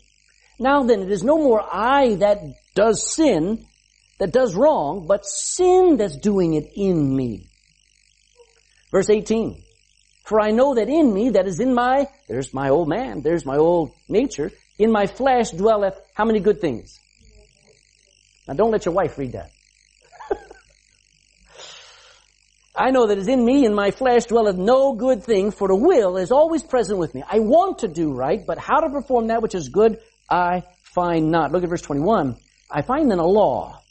Now 0.59 0.83
then, 0.83 1.01
it 1.01 1.11
is 1.11 1.23
no 1.23 1.37
more 1.37 1.61
I 1.61 2.15
that 2.15 2.39
does 2.75 3.13
sin, 3.13 3.65
that 4.21 4.31
does 4.31 4.53
wrong, 4.53 5.07
but 5.07 5.25
sin 5.25 5.97
that's 5.97 6.15
doing 6.15 6.53
it 6.53 6.73
in 6.75 7.15
me. 7.15 7.49
Verse 8.91 9.09
18. 9.09 9.63
For 10.25 10.39
I 10.39 10.51
know 10.51 10.75
that 10.75 10.89
in 10.89 11.11
me, 11.11 11.31
that 11.31 11.47
is 11.47 11.59
in 11.59 11.73
my, 11.73 12.07
there's 12.29 12.53
my 12.53 12.69
old 12.69 12.87
man, 12.87 13.23
there's 13.23 13.47
my 13.47 13.57
old 13.57 13.93
nature, 14.07 14.51
in 14.77 14.91
my 14.91 15.07
flesh 15.07 15.49
dwelleth 15.49 15.99
how 16.13 16.25
many 16.25 16.39
good 16.39 16.61
things? 16.61 16.99
Now 18.47 18.53
don't 18.53 18.69
let 18.69 18.85
your 18.85 18.93
wife 18.93 19.17
read 19.17 19.31
that. 19.31 19.49
I 22.75 22.91
know 22.91 23.07
that 23.07 23.17
is 23.17 23.27
in 23.27 23.43
me, 23.43 23.65
in 23.65 23.73
my 23.73 23.89
flesh 23.89 24.25
dwelleth 24.25 24.55
no 24.55 24.93
good 24.93 25.23
thing, 25.23 25.49
for 25.49 25.67
the 25.67 25.75
will 25.75 26.17
is 26.17 26.31
always 26.31 26.61
present 26.61 26.99
with 26.99 27.15
me. 27.15 27.23
I 27.27 27.39
want 27.39 27.79
to 27.79 27.87
do 27.87 28.13
right, 28.13 28.45
but 28.45 28.59
how 28.59 28.81
to 28.81 28.89
perform 28.91 29.29
that 29.29 29.41
which 29.41 29.55
is 29.55 29.69
good, 29.69 29.97
I 30.29 30.61
find 30.83 31.31
not. 31.31 31.51
Look 31.51 31.63
at 31.63 31.69
verse 31.69 31.81
21. 31.81 32.37
I 32.69 32.83
find 32.83 33.09
then 33.09 33.17
a 33.17 33.25
law, 33.25 33.81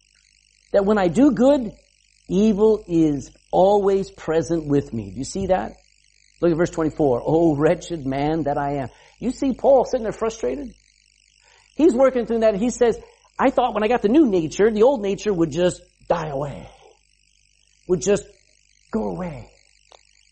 that 0.73 0.85
when 0.85 0.99
I 0.99 1.09
do 1.09 1.33
good, 1.33 1.73
evil 2.29 2.85
is 2.87 3.31
always 3.51 4.11
present 4.11 4.67
with 4.67 4.93
me. 4.93 5.11
Do 5.11 5.19
you 5.19 5.25
see 5.25 5.47
that? 5.47 5.73
Look 6.41 6.53
at 6.53 6.57
verse 6.57 6.71
24. 6.71 7.23
Oh, 7.25 7.57
wretched 7.57 8.07
man 8.07 8.45
that 8.45 8.57
I 8.57 8.77
am. 8.77 8.89
You 9.19 9.31
see 9.31 9.53
Paul 9.53 9.85
sitting 9.85 10.05
there 10.05 10.13
frustrated? 10.13 10.73
He's 11.77 11.95
working 11.95 12.27
through 12.27 12.41
that. 12.41 12.55
He 12.55 12.71
says, 12.71 12.99
I 13.39 13.51
thought 13.51 13.75
when 13.75 13.83
I 13.83 13.89
got 13.89 14.03
the 14.03 14.09
new 14.09 14.27
nature, 14.27 14.71
the 14.71 14.83
old 14.83 15.03
nature 15.03 15.33
would 15.33 15.51
just 15.51 15.83
die 16.09 16.29
away. 16.29 16.69
Would 17.89 18.03
just 18.03 18.25
go 18.91 19.09
away. 19.09 19.51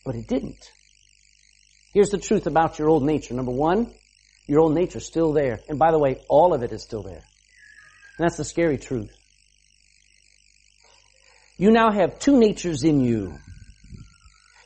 But 0.05 0.14
it 0.14 0.27
didn't. 0.29 0.70
Here's 1.92 2.11
the 2.11 2.18
truth 2.18 2.46
about 2.46 2.79
your 2.79 2.88
old 2.88 3.03
nature. 3.03 3.35
Number 3.35 3.53
one, 3.53 3.92
your 4.46 4.61
old 4.61 4.74
nature's 4.74 5.07
still 5.07 5.33
there. 5.33 5.61
And 5.68 5.79
by 5.79 5.90
the 5.90 5.98
way, 5.98 6.20
all 6.29 6.55
of 6.55 6.62
it 6.62 6.72
is 6.72 6.83
still 6.83 7.03
there. 7.03 7.22
And 8.18 8.24
that's 8.27 8.37
the 8.37 8.44
scary 8.44 8.79
truth. 8.79 9.11
You 11.59 11.71
now 11.71 11.90
have 11.90 12.18
two 12.18 12.38
natures 12.38 12.85
in 12.85 13.01
you. 13.01 13.35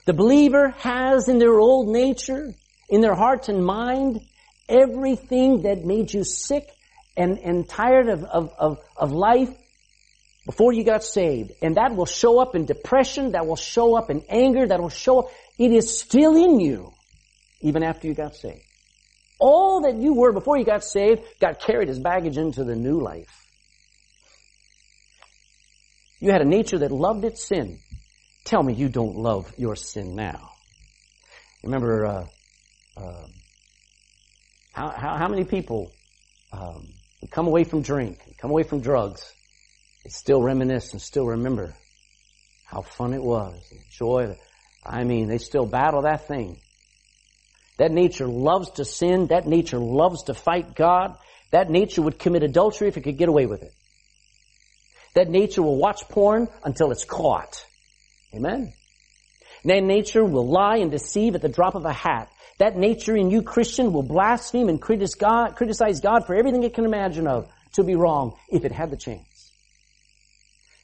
The 0.07 0.13
believer 0.13 0.71
has 0.79 1.29
in 1.29 1.39
their 1.39 1.59
old 1.59 1.89
nature, 1.89 2.53
in 2.89 3.01
their 3.01 3.15
heart 3.15 3.49
and 3.49 3.65
mind, 3.65 4.21
Everything 4.69 5.63
that 5.63 5.85
made 5.85 6.15
you 6.15 6.25
sick 6.25 6.67
and, 7.17 7.39
and 7.39 7.69
tired 7.69 8.09
of, 8.09 8.25
of, 8.25 8.55
of, 8.59 8.79
of 8.97 9.13
life 9.13 9.51
before 10.47 10.73
you 10.73 10.85
got 10.85 11.05
saved. 11.05 11.53
And 11.61 11.77
that 11.77 11.95
will 11.95 12.07
show 12.07 12.41
up 12.41 12.55
in 12.55 12.65
depression, 12.65 13.33
that 13.33 13.47
will 13.47 13.57
show 13.57 13.97
up 13.97 14.09
in 14.09 14.23
anger, 14.31 14.67
that 14.67 14.81
will 14.81 14.89
show 14.89 15.21
up. 15.21 15.31
It 15.59 15.73
is 15.73 15.99
still 15.99 16.37
in 16.37 16.61
you, 16.61 16.93
even 17.61 17.83
after 17.83 18.07
you 18.07 18.15
got 18.15 18.35
saved. 18.35 18.63
All 19.39 19.83
that 19.83 19.97
you 19.97 20.15
were 20.15 20.33
before 20.33 20.57
you 20.57 20.65
got 20.65 20.85
saved 20.85 21.23
got 21.41 21.61
carried 21.61 21.89
as 21.89 21.99
baggage 21.99 22.39
into 22.39 22.65
the 22.65 22.77
new 22.77 23.01
life. 23.01 23.42
You 26.23 26.31
had 26.31 26.41
a 26.41 26.45
nature 26.45 26.79
that 26.79 26.93
loved 26.93 27.25
its 27.25 27.45
sin. 27.49 27.81
Tell 28.45 28.63
me 28.63 28.75
you 28.75 28.89
don't 28.89 29.17
love 29.17 29.53
your 29.59 29.75
sin 29.75 30.15
now. 30.15 30.51
Remember, 31.65 32.07
uh, 32.07 32.27
uh, 32.97 33.27
how, 34.73 34.91
how, 34.91 35.17
how, 35.17 35.29
many 35.29 35.43
people 35.43 35.91
um, 36.53 36.91
come 37.33 37.49
away 37.49 37.65
from 37.65 37.83
drink, 37.83 38.21
come 38.41 38.53
away 38.53 38.63
from 38.63 38.81
drugs, 38.81 39.35
and 40.05 40.13
still 40.13 40.41
reminisce 40.41 40.93
and 40.93 41.03
still 41.03 41.27
remember 41.27 41.75
how 42.67 42.83
fun 42.83 43.15
it 43.15 43.23
was, 43.23 43.61
the 43.71 43.79
joy. 43.91 44.39
I 44.87 45.03
mean, 45.03 45.27
they 45.27 45.39
still 45.39 45.67
battle 45.67 46.03
that 46.03 46.29
thing. 46.29 46.61
That 47.79 47.91
nature 47.91 48.29
loves 48.29 48.71
to 48.73 48.85
sin. 48.85 49.27
That 49.27 49.49
nature 49.49 49.81
loves 49.81 50.23
to 50.25 50.35
fight 50.35 50.77
God. 50.77 51.17
That 51.51 51.69
nature 51.69 52.01
would 52.01 52.21
commit 52.21 52.45
adultery 52.45 52.87
if 52.87 52.97
it 52.97 53.01
could 53.01 53.19
get 53.19 53.29
away 53.29 53.47
with 53.47 53.65
it. 53.65 53.75
That 55.15 55.29
nature 55.29 55.63
will 55.63 55.77
watch 55.77 56.03
porn 56.09 56.49
until 56.65 56.91
it's 56.91 57.05
caught. 57.05 57.65
Amen. 58.35 58.73
That 59.65 59.83
nature 59.83 60.25
will 60.25 60.49
lie 60.49 60.79
and 60.79 60.91
deceive 60.91 61.35
at 61.35 61.43
the 61.43 61.49
drop 61.49 61.75
of 61.75 61.85
a 61.85 61.93
hat. 61.93 62.31
That 62.59 62.77
nature 62.77 63.17
in 63.17 63.31
you, 63.31 63.43
Christian, 63.43 63.93
will 63.93 64.03
blaspheme 64.03 64.69
and 64.69 64.81
criticize 64.81 65.15
God, 65.15 65.57
criticize 65.57 66.01
God 66.01 66.27
for 66.27 66.35
everything 66.35 66.63
it 66.63 66.75
can 66.75 66.85
imagine 66.85 67.27
of 67.27 67.51
to 67.75 67.85
be 67.85 67.95
wrong 67.95 68.37
if 68.51 68.65
it 68.65 68.73
had 68.73 68.91
the 68.91 68.97
chance. 68.97 69.53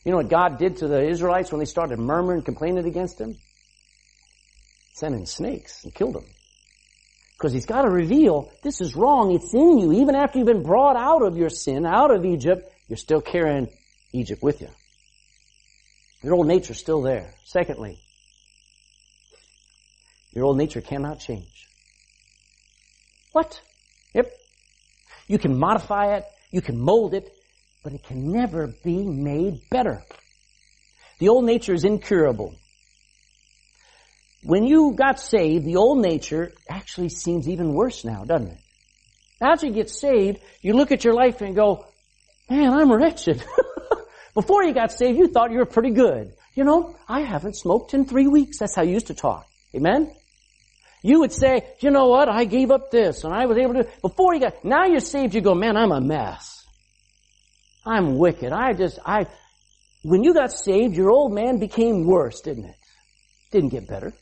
You 0.05 0.12
know 0.12 0.19
what 0.19 0.29
God 0.29 0.59
did 0.59 0.79
to 0.79 0.88
the 0.88 1.07
Israelites 1.07 1.53
when 1.53 1.59
they 1.59 1.67
started 1.67 1.99
murmuring, 1.99 2.38
and 2.38 2.45
complaining 2.45 2.87
against 2.87 3.21
Him? 3.21 3.37
Sent 4.95 5.14
in 5.14 5.27
snakes 5.27 5.85
and 5.85 5.95
killed 5.95 6.14
them. 6.14 6.25
Because 7.37 7.53
He's 7.53 7.67
got 7.67 7.83
to 7.83 7.91
reveal, 7.91 8.51
this 8.62 8.81
is 8.81 8.97
wrong, 8.97 9.33
it's 9.33 9.53
in 9.55 9.79
you. 9.79 9.93
Even 9.93 10.14
after 10.14 10.38
you've 10.38 10.47
been 10.47 10.62
brought 10.62 10.97
out 10.97 11.23
of 11.23 11.37
your 11.37 11.51
sin, 11.51 11.85
out 11.85 12.14
of 12.14 12.25
Egypt, 12.25 12.62
you're 12.88 12.97
still 12.97 13.21
carrying 13.21 13.69
Egypt 14.12 14.42
with 14.42 14.61
you. 14.61 14.68
Your 16.23 16.35
old 16.35 16.47
nature's 16.47 16.79
still 16.79 17.03
there. 17.03 17.35
Secondly, 17.44 17.99
your 20.33 20.44
old 20.44 20.59
nature 20.59 20.81
cannot 20.81 21.21
change. 21.21 21.68
What? 23.33 23.61
Yep. 24.14 24.33
You 25.27 25.38
can 25.38 25.59
modify 25.59 26.16
it, 26.16 26.25
you 26.51 26.61
can 26.61 26.79
mold 26.79 27.14
it, 27.14 27.31
but 27.85 27.92
it 27.92 28.03
can 28.03 28.33
never 28.33 28.68
be 28.85 29.05
made 29.05 29.61
better. 29.71 30.03
The 31.21 31.29
old 31.29 31.44
nature 31.44 31.75
is 31.75 31.85
incurable. 31.85 32.55
When 34.42 34.64
you 34.64 34.94
got 34.94 35.18
saved, 35.21 35.64
the 35.64 35.77
old 35.77 36.01
nature 36.01 36.53
actually 36.68 37.09
seems 37.09 37.49
even 37.49 37.75
worse 37.75 38.05
now, 38.05 38.25
doesn't 38.25 38.53
it? 38.53 38.59
Now 39.40 39.53
as 39.53 39.62
you 39.62 39.71
get 39.71 39.90
saved, 39.90 40.40
you 40.62 40.75
look 40.75 40.92
at 40.92 41.05
your 41.05 41.14
life 41.14 41.40
and 41.40 41.55
go, 41.55 41.87
man, 42.49 42.73
I'm 42.73 42.92
wretched. 42.92 43.44
Before 44.38 44.62
you 44.62 44.72
got 44.72 44.92
saved, 44.92 45.18
you 45.18 45.27
thought 45.27 45.51
you 45.51 45.59
were 45.59 45.66
pretty 45.66 45.90
good. 45.90 46.33
You 46.55 46.62
know, 46.62 46.94
I 47.09 47.22
haven't 47.22 47.57
smoked 47.57 47.92
in 47.92 48.05
three 48.05 48.29
weeks. 48.29 48.61
That's 48.61 48.77
how 48.77 48.83
you 48.83 48.92
used 48.92 49.09
to 49.09 49.14
talk. 49.14 49.44
Amen? 49.74 50.14
You 51.03 51.18
would 51.18 51.33
say, 51.33 51.66
you 51.81 51.90
know 51.90 52.07
what, 52.07 52.29
I 52.29 52.44
gave 52.44 52.70
up 52.70 52.92
this 52.92 53.24
and 53.24 53.35
I 53.35 53.46
was 53.46 53.59
able 53.59 53.74
to, 53.74 53.88
before 54.01 54.35
you 54.35 54.40
got, 54.40 54.64
now 54.64 54.85
you're 54.85 55.01
saved, 55.01 55.35
you 55.35 55.40
go, 55.40 55.57
man, 55.57 55.77
I'm 55.77 55.90
a 55.90 56.01
mess. 56.01 56.64
I'm 57.85 58.16
wicked. 58.16 58.53
I 58.53 58.74
just, 58.74 59.01
I, 59.05 59.27
when 60.05 60.22
you 60.22 60.33
got 60.35 60.53
saved, 60.53 60.94
your 60.94 61.11
old 61.11 61.35
man 61.35 61.59
became 61.59 62.07
worse, 62.07 62.40
didn't 62.40 62.66
it? 62.66 62.77
Didn't 63.51 63.70
get 63.70 63.88
better. 63.88 64.12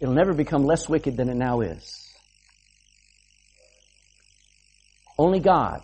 It'll 0.00 0.14
never 0.14 0.32
become 0.32 0.64
less 0.64 0.88
wicked 0.88 1.18
than 1.18 1.28
it 1.28 1.36
now 1.36 1.60
is. 1.60 2.03
Only 5.18 5.40
God 5.40 5.82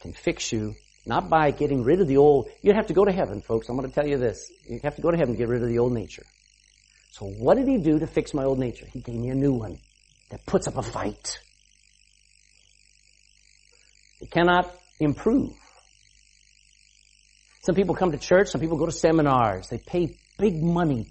can 0.00 0.12
fix 0.12 0.52
you, 0.52 0.74
not 1.06 1.28
by 1.28 1.50
getting 1.50 1.82
rid 1.82 2.00
of 2.00 2.08
the 2.08 2.16
old. 2.16 2.48
You'd 2.62 2.76
have 2.76 2.88
to 2.88 2.94
go 2.94 3.04
to 3.04 3.12
heaven, 3.12 3.40
folks. 3.40 3.68
I'm 3.68 3.76
going 3.76 3.88
to 3.88 3.94
tell 3.94 4.06
you 4.06 4.18
this. 4.18 4.50
You'd 4.68 4.82
have 4.82 4.96
to 4.96 5.02
go 5.02 5.10
to 5.10 5.16
heaven 5.16 5.34
to 5.34 5.38
get 5.38 5.48
rid 5.48 5.62
of 5.62 5.68
the 5.68 5.78
old 5.78 5.92
nature. 5.92 6.24
So 7.12 7.26
what 7.26 7.56
did 7.56 7.68
he 7.68 7.78
do 7.78 8.00
to 8.00 8.06
fix 8.06 8.34
my 8.34 8.44
old 8.44 8.58
nature? 8.58 8.86
He 8.92 9.00
gave 9.00 9.14
me 9.14 9.30
a 9.30 9.34
new 9.34 9.52
one 9.52 9.78
that 10.30 10.44
puts 10.46 10.66
up 10.66 10.76
a 10.76 10.82
fight. 10.82 11.38
It 14.20 14.30
cannot 14.30 14.74
improve. 14.98 15.52
Some 17.62 17.74
people 17.74 17.94
come 17.94 18.12
to 18.12 18.18
church, 18.18 18.48
some 18.48 18.60
people 18.60 18.76
go 18.76 18.86
to 18.86 18.92
seminars, 18.92 19.68
they 19.68 19.78
pay 19.78 20.16
big 20.38 20.62
money 20.62 21.06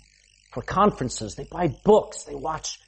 for 0.52 0.62
conferences, 0.62 1.36
they 1.36 1.46
buy 1.46 1.70
books, 1.84 2.26
they 2.26 2.36
watch 2.36 2.80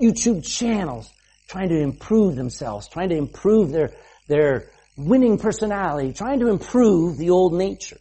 YouTube 0.00 0.44
channels, 0.44 1.08
trying 1.50 1.68
to 1.68 1.80
improve 1.80 2.36
themselves, 2.36 2.88
trying 2.88 3.08
to 3.08 3.16
improve 3.16 3.72
their, 3.72 3.90
their 4.28 4.70
winning 4.96 5.36
personality, 5.36 6.12
trying 6.12 6.38
to 6.38 6.46
improve 6.46 7.18
the 7.18 7.30
old 7.30 7.54
nature. 7.54 7.98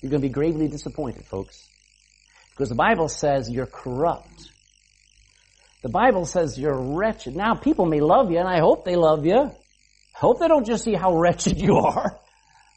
You're 0.00 0.10
going 0.10 0.22
to 0.22 0.28
be 0.28 0.32
gravely 0.32 0.68
disappointed, 0.68 1.24
folks. 1.26 1.68
Because 2.52 2.68
the 2.68 2.76
Bible 2.76 3.08
says 3.08 3.50
you're 3.50 3.66
corrupt. 3.66 4.48
The 5.82 5.88
Bible 5.88 6.24
says 6.24 6.56
you're 6.56 6.80
wretched. 6.80 7.34
Now, 7.34 7.56
people 7.56 7.84
may 7.84 8.00
love 8.00 8.30
you, 8.30 8.38
and 8.38 8.48
I 8.48 8.60
hope 8.60 8.84
they 8.84 8.96
love 8.96 9.26
you. 9.26 9.40
I 9.40 10.18
hope 10.18 10.38
they 10.38 10.46
don't 10.46 10.66
just 10.66 10.84
see 10.84 10.94
how 10.94 11.16
wretched 11.16 11.60
you 11.60 11.78
are. 11.78 12.16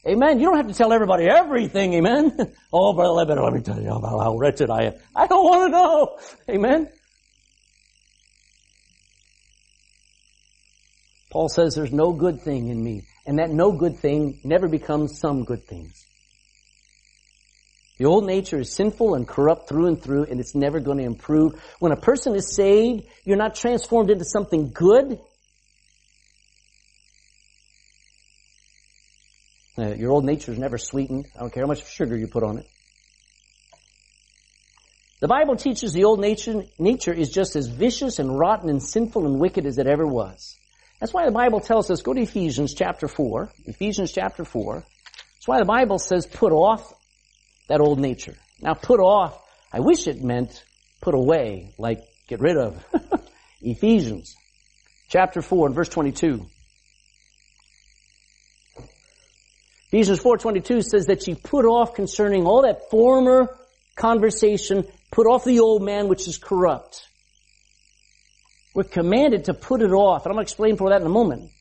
Amen. 0.08 0.40
You 0.40 0.48
don't 0.48 0.58
have 0.58 0.68
to 0.68 0.74
tell 0.74 0.92
everybody 0.92 1.28
everything. 1.28 1.94
Amen. 1.94 2.38
oh, 2.74 2.94
brother, 2.94 3.36
let 3.40 3.54
me 3.54 3.62
tell 3.62 3.80
you 3.80 3.92
about 3.92 4.24
how 4.24 4.36
wretched 4.36 4.72
I 4.72 4.86
am. 4.86 4.94
I 5.16 5.28
don't 5.28 5.44
want 5.44 5.68
to 5.68 5.78
know. 5.78 6.18
Amen. 6.56 6.90
Paul 11.34 11.50
says 11.50 11.74
there's 11.74 11.92
no 11.92 12.14
good 12.14 12.42
thing 12.42 12.68
in 12.68 12.82
me, 12.82 13.08
and 13.26 13.40
that 13.40 13.50
no 13.50 13.72
good 13.72 13.98
thing 13.98 14.40
never 14.44 14.68
becomes 14.68 15.20
some 15.20 15.46
good 15.46 15.66
things. 15.66 16.06
The 17.98 18.06
old 18.06 18.28
nature 18.28 18.60
is 18.60 18.72
sinful 18.76 19.16
and 19.16 19.28
corrupt 19.28 19.68
through 19.68 19.88
and 19.88 20.00
through, 20.00 20.26
and 20.26 20.40
it's 20.40 20.54
never 20.54 20.80
going 20.80 21.00
to 21.00 21.04
improve. 21.04 21.54
When 21.80 21.92
a 21.92 21.96
person 21.96 22.36
is 22.36 22.56
saved, 22.56 23.06
you're 23.26 23.36
not 23.36 23.56
transformed 23.56 24.12
into 24.12 24.26
something 24.26 24.74
good. 24.76 25.20
Uh, 29.76 29.96
your 29.96 30.12
old 30.12 30.26
nature 30.26 30.52
is 30.52 30.60
never 30.60 30.78
sweetened. 30.78 31.26
I 31.36 31.40
don't 31.40 31.52
care 31.52 31.64
how 31.64 31.68
much 31.68 31.84
sugar 31.88 32.16
you 32.16 32.28
put 32.28 32.44
on 32.44 32.60
it. 32.60 32.68
The 35.20 35.28
Bible 35.28 35.56
teaches 35.56 35.94
the 35.94 36.04
old 36.04 36.20
nature, 36.20 36.62
nature 36.78 37.14
is 37.14 37.32
just 37.32 37.56
as 37.56 37.70
vicious 37.70 38.20
and 38.20 38.38
rotten 38.38 38.70
and 38.70 38.84
sinful 38.84 39.26
and 39.26 39.40
wicked 39.40 39.66
as 39.66 39.80
it 39.80 39.88
ever 39.88 40.06
was. 40.06 40.60
That's 41.04 41.14
why 41.14 41.26
the 41.26 41.32
Bible 41.32 41.60
tells 41.60 41.92
us, 41.92 42.02
go 42.02 42.14
to 42.14 42.22
Ephesians 42.22 42.74
chapter 42.74 43.10
4. 43.10 43.52
Ephesians 43.66 44.14
chapter 44.14 44.46
4. 44.46 44.76
That's 44.76 45.48
why 45.48 45.60
the 45.60 45.66
Bible 45.66 46.00
says 46.00 46.26
put 46.26 46.54
off 46.54 46.94
that 47.68 47.82
old 47.82 48.00
nature. 48.00 48.38
Now 48.62 48.74
put 48.74 49.02
off, 49.02 49.38
I 49.74 49.82
wish 49.82 50.08
it 50.08 50.24
meant 50.24 50.64
put 51.02 51.14
away, 51.14 51.74
like 51.78 52.00
get 52.30 52.40
rid 52.40 52.56
of. 52.56 52.86
Ephesians 53.62 54.34
chapter 55.10 55.42
4 55.42 55.68
and 55.68 55.76
verse 55.76 55.90
22. 55.90 56.46
Ephesians 59.92 60.22
4.22 60.22 60.84
says 60.86 61.08
that 61.08 61.28
you 61.28 61.36
put 61.36 61.66
off 61.66 61.96
concerning 61.96 62.46
all 62.46 62.62
that 62.62 62.90
former 62.90 63.54
conversation, 63.98 64.88
put 65.12 65.28
off 65.28 65.44
the 65.44 65.60
old 65.60 65.84
man 65.84 66.08
which 66.08 66.30
is 66.30 66.38
corrupt 66.38 67.10
we're 68.74 68.84
commanded 68.84 69.46
to 69.46 69.54
put 69.54 69.82
it 69.82 69.92
off. 69.92 70.26
And 70.26 70.32
I'm 70.32 70.36
going 70.36 70.46
to 70.46 70.50
explain 70.50 70.78
for 70.78 70.90
that 70.90 71.02
in 71.02 71.08
a 71.08 71.10
moment. 71.10 71.52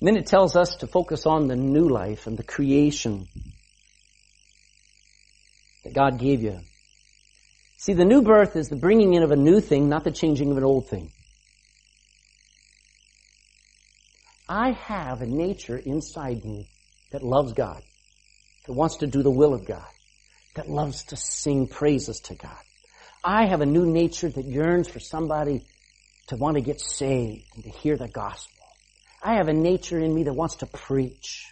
And 0.00 0.08
then 0.08 0.16
it 0.16 0.26
tells 0.26 0.56
us 0.56 0.76
to 0.76 0.86
focus 0.86 1.26
on 1.26 1.46
the 1.46 1.56
new 1.56 1.88
life 1.88 2.26
and 2.26 2.36
the 2.36 2.42
creation 2.42 3.26
that 5.84 5.94
God 5.94 6.18
gave 6.18 6.42
you. 6.42 6.58
See, 7.76 7.94
the 7.94 8.04
new 8.04 8.22
birth 8.22 8.56
is 8.56 8.68
the 8.68 8.76
bringing 8.76 9.14
in 9.14 9.22
of 9.22 9.30
a 9.30 9.36
new 9.36 9.60
thing, 9.60 9.88
not 9.88 10.04
the 10.04 10.10
changing 10.10 10.50
of 10.50 10.58
an 10.58 10.64
old 10.64 10.88
thing. 10.88 11.10
I 14.48 14.72
have 14.72 15.22
a 15.22 15.26
nature 15.26 15.78
inside 15.78 16.44
me 16.44 16.68
that 17.12 17.22
loves 17.22 17.52
God, 17.52 17.82
that 18.66 18.72
wants 18.72 18.98
to 18.98 19.06
do 19.06 19.22
the 19.22 19.30
will 19.30 19.54
of 19.54 19.66
God 19.66 19.86
that 20.54 20.68
loves 20.68 21.04
to 21.04 21.16
sing 21.16 21.66
praises 21.66 22.20
to 22.20 22.34
God. 22.34 22.58
I 23.24 23.46
have 23.46 23.60
a 23.60 23.66
new 23.66 23.86
nature 23.86 24.28
that 24.28 24.44
yearns 24.44 24.88
for 24.88 25.00
somebody 25.00 25.64
to 26.28 26.36
want 26.36 26.56
to 26.56 26.62
get 26.62 26.80
saved 26.80 27.44
and 27.54 27.64
to 27.64 27.70
hear 27.70 27.96
the 27.96 28.08
gospel. 28.08 28.64
I 29.22 29.34
have 29.34 29.48
a 29.48 29.52
nature 29.52 29.98
in 29.98 30.14
me 30.14 30.24
that 30.24 30.32
wants 30.32 30.56
to 30.56 30.66
preach. 30.66 31.46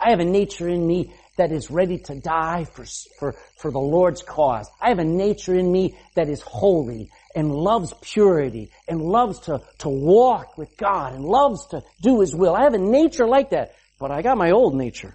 I 0.00 0.10
have 0.10 0.20
a 0.20 0.24
nature 0.24 0.68
in 0.68 0.86
me 0.86 1.12
that 1.36 1.50
is 1.50 1.70
ready 1.70 1.98
to 1.98 2.14
die 2.14 2.64
for, 2.64 2.84
for, 3.18 3.34
for 3.58 3.70
the 3.70 3.80
Lord's 3.80 4.22
cause. 4.22 4.70
I 4.80 4.90
have 4.90 5.00
a 5.00 5.04
nature 5.04 5.54
in 5.54 5.70
me 5.70 5.96
that 6.14 6.28
is 6.28 6.40
holy 6.42 7.10
and 7.34 7.52
loves 7.52 7.92
purity 8.00 8.70
and 8.86 9.00
loves 9.00 9.40
to, 9.40 9.60
to 9.78 9.88
walk 9.88 10.56
with 10.56 10.76
God 10.76 11.14
and 11.14 11.24
loves 11.24 11.66
to 11.68 11.82
do 12.00 12.20
His 12.20 12.34
will. 12.34 12.54
I 12.54 12.62
have 12.62 12.74
a 12.74 12.78
nature 12.78 13.26
like 13.26 13.50
that. 13.50 13.74
But 13.98 14.12
I 14.12 14.22
got 14.22 14.38
my 14.38 14.52
old 14.52 14.76
nature 14.76 15.14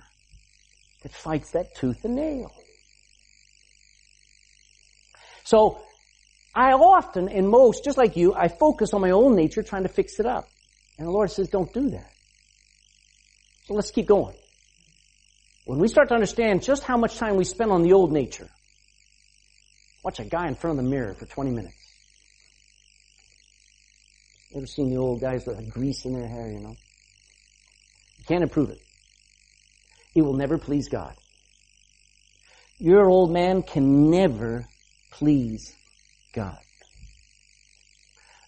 that 1.03 1.13
fights 1.13 1.51
that 1.51 1.75
tooth 1.75 2.03
and 2.03 2.15
nail. 2.15 2.51
So, 5.43 5.81
I 6.55 6.71
often, 6.73 7.29
and 7.29 7.49
most, 7.49 7.83
just 7.83 7.97
like 7.97 8.15
you, 8.15 8.33
I 8.33 8.47
focus 8.47 8.93
on 8.93 9.01
my 9.01 9.11
own 9.11 9.35
nature 9.35 9.63
trying 9.63 9.83
to 9.83 9.89
fix 9.89 10.19
it 10.19 10.25
up. 10.25 10.47
And 10.97 11.07
the 11.07 11.11
Lord 11.11 11.31
says, 11.31 11.49
don't 11.49 11.73
do 11.73 11.89
that. 11.89 12.11
So 13.65 13.73
let's 13.73 13.91
keep 13.91 14.07
going. 14.07 14.35
When 15.65 15.79
we 15.79 15.87
start 15.87 16.09
to 16.09 16.13
understand 16.13 16.61
just 16.61 16.83
how 16.83 16.97
much 16.97 17.17
time 17.17 17.37
we 17.37 17.45
spend 17.45 17.71
on 17.71 17.81
the 17.81 17.93
old 17.93 18.11
nature, 18.11 18.49
watch 20.03 20.19
a 20.19 20.25
guy 20.25 20.47
in 20.47 20.55
front 20.55 20.77
of 20.77 20.85
the 20.85 20.89
mirror 20.89 21.13
for 21.15 21.25
20 21.25 21.51
minutes. 21.51 21.75
Ever 24.55 24.67
seen 24.67 24.91
the 24.91 24.97
old 24.97 25.21
guys 25.21 25.47
with 25.47 25.67
grease 25.71 26.05
in 26.05 26.13
their 26.13 26.27
hair, 26.27 26.47
you 26.47 26.59
know? 26.59 26.75
You 28.19 28.25
can't 28.27 28.43
improve 28.43 28.69
it. 28.69 28.79
It 30.13 30.21
will 30.21 30.35
never 30.35 30.59
please 30.59 30.89
God. 30.89 31.15
Your 32.77 33.09
old 33.09 33.31
man 33.31 33.63
can 33.63 34.11
never 34.11 34.67
please 35.13 35.73
God. 36.33 36.57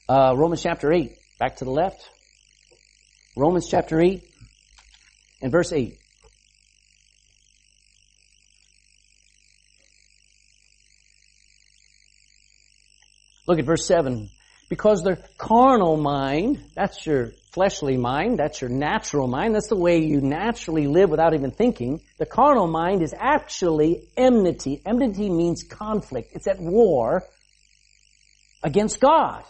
Uh, 0.09 0.33
Romans 0.35 0.61
chapter 0.61 0.91
8, 0.91 1.11
back 1.39 1.57
to 1.57 1.65
the 1.65 1.71
left. 1.71 2.09
Romans 3.37 3.67
chapter 3.69 4.01
8 4.01 4.21
and 5.41 5.51
verse 5.51 5.71
8. 5.71 5.97
Look 13.47 13.59
at 13.59 13.65
verse 13.65 13.85
7. 13.85 14.29
Because 14.69 15.03
the 15.03 15.17
carnal 15.37 15.95
mind, 15.97 16.63
that's 16.73 17.05
your 17.05 17.31
fleshly 17.53 17.97
mind, 17.97 18.39
that's 18.39 18.59
your 18.61 18.69
natural 18.69 19.27
mind, 19.27 19.55
that's 19.55 19.69
the 19.69 19.77
way 19.77 19.99
you 19.99 20.21
naturally 20.21 20.87
live 20.87 21.09
without 21.09 21.33
even 21.33 21.51
thinking. 21.51 22.01
The 22.17 22.25
carnal 22.25 22.67
mind 22.67 23.01
is 23.01 23.13
actually 23.17 24.01
enmity. 24.17 24.81
Enmity 24.85 25.29
means 25.29 25.63
conflict. 25.63 26.31
It's 26.33 26.47
at 26.47 26.59
war 26.59 27.23
against 28.63 28.99
God. 28.99 29.43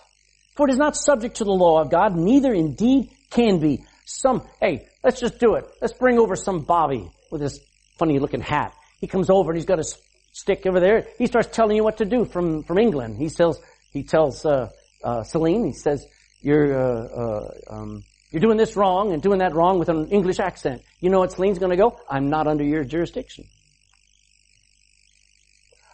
For 0.56 0.68
it 0.68 0.72
is 0.72 0.78
not 0.78 0.96
subject 0.96 1.38
to 1.38 1.44
the 1.44 1.52
law 1.52 1.82
of 1.82 1.90
God, 1.90 2.16
neither 2.16 2.54
indeed 2.54 3.10
can 3.30 3.60
be. 3.60 3.84
Some, 4.06 4.44
hey, 4.62 4.88
let's 5.04 5.20
just 5.20 5.40
do 5.40 5.56
it. 5.56 5.66
Let's 5.82 5.94
bring 5.94 6.20
over 6.20 6.36
some 6.36 6.60
Bobby 6.60 7.10
with 7.32 7.42
his 7.42 7.60
funny 7.98 8.20
looking 8.20 8.42
hat. 8.42 8.74
He 9.00 9.08
comes 9.08 9.30
over 9.30 9.52
and 9.52 9.58
he's 9.58 9.66
got 9.66 9.80
a 9.80 9.84
stick 10.32 10.66
over 10.66 10.80
there. 10.80 11.08
He 11.18 11.26
starts 11.28 11.50
telling 11.52 11.76
you 11.76 11.84
what 11.84 11.98
to 11.98 12.06
do 12.06 12.26
from, 12.26 12.64
from 12.64 12.78
England. 12.78 13.18
He 13.18 13.30
tells, 13.30 13.60
he 13.92 14.04
tells, 14.04 14.46
uh, 14.46 14.70
uh, 15.06 15.24
Celine, 15.24 15.66
he 15.66 15.72
says, 15.72 16.06
you're, 16.42 16.76
uh, 16.76 17.08
uh, 17.08 17.50
um, 17.70 18.04
you're 18.32 18.42
doing 18.42 18.58
this 18.58 18.76
wrong 18.76 19.14
and 19.14 19.22
doing 19.22 19.40
that 19.40 19.54
wrong 19.54 19.80
with 19.80 19.90
an 19.90 20.10
English 20.10 20.40
accent. 20.40 20.82
You 21.00 21.10
know 21.10 21.20
what 21.20 21.32
Celine's 21.32 21.60
gonna 21.60 21.78
go? 21.78 21.98
I'm 22.10 22.30
not 22.30 22.48
under 22.48 22.64
your 22.64 22.84
jurisdiction. 22.84 23.46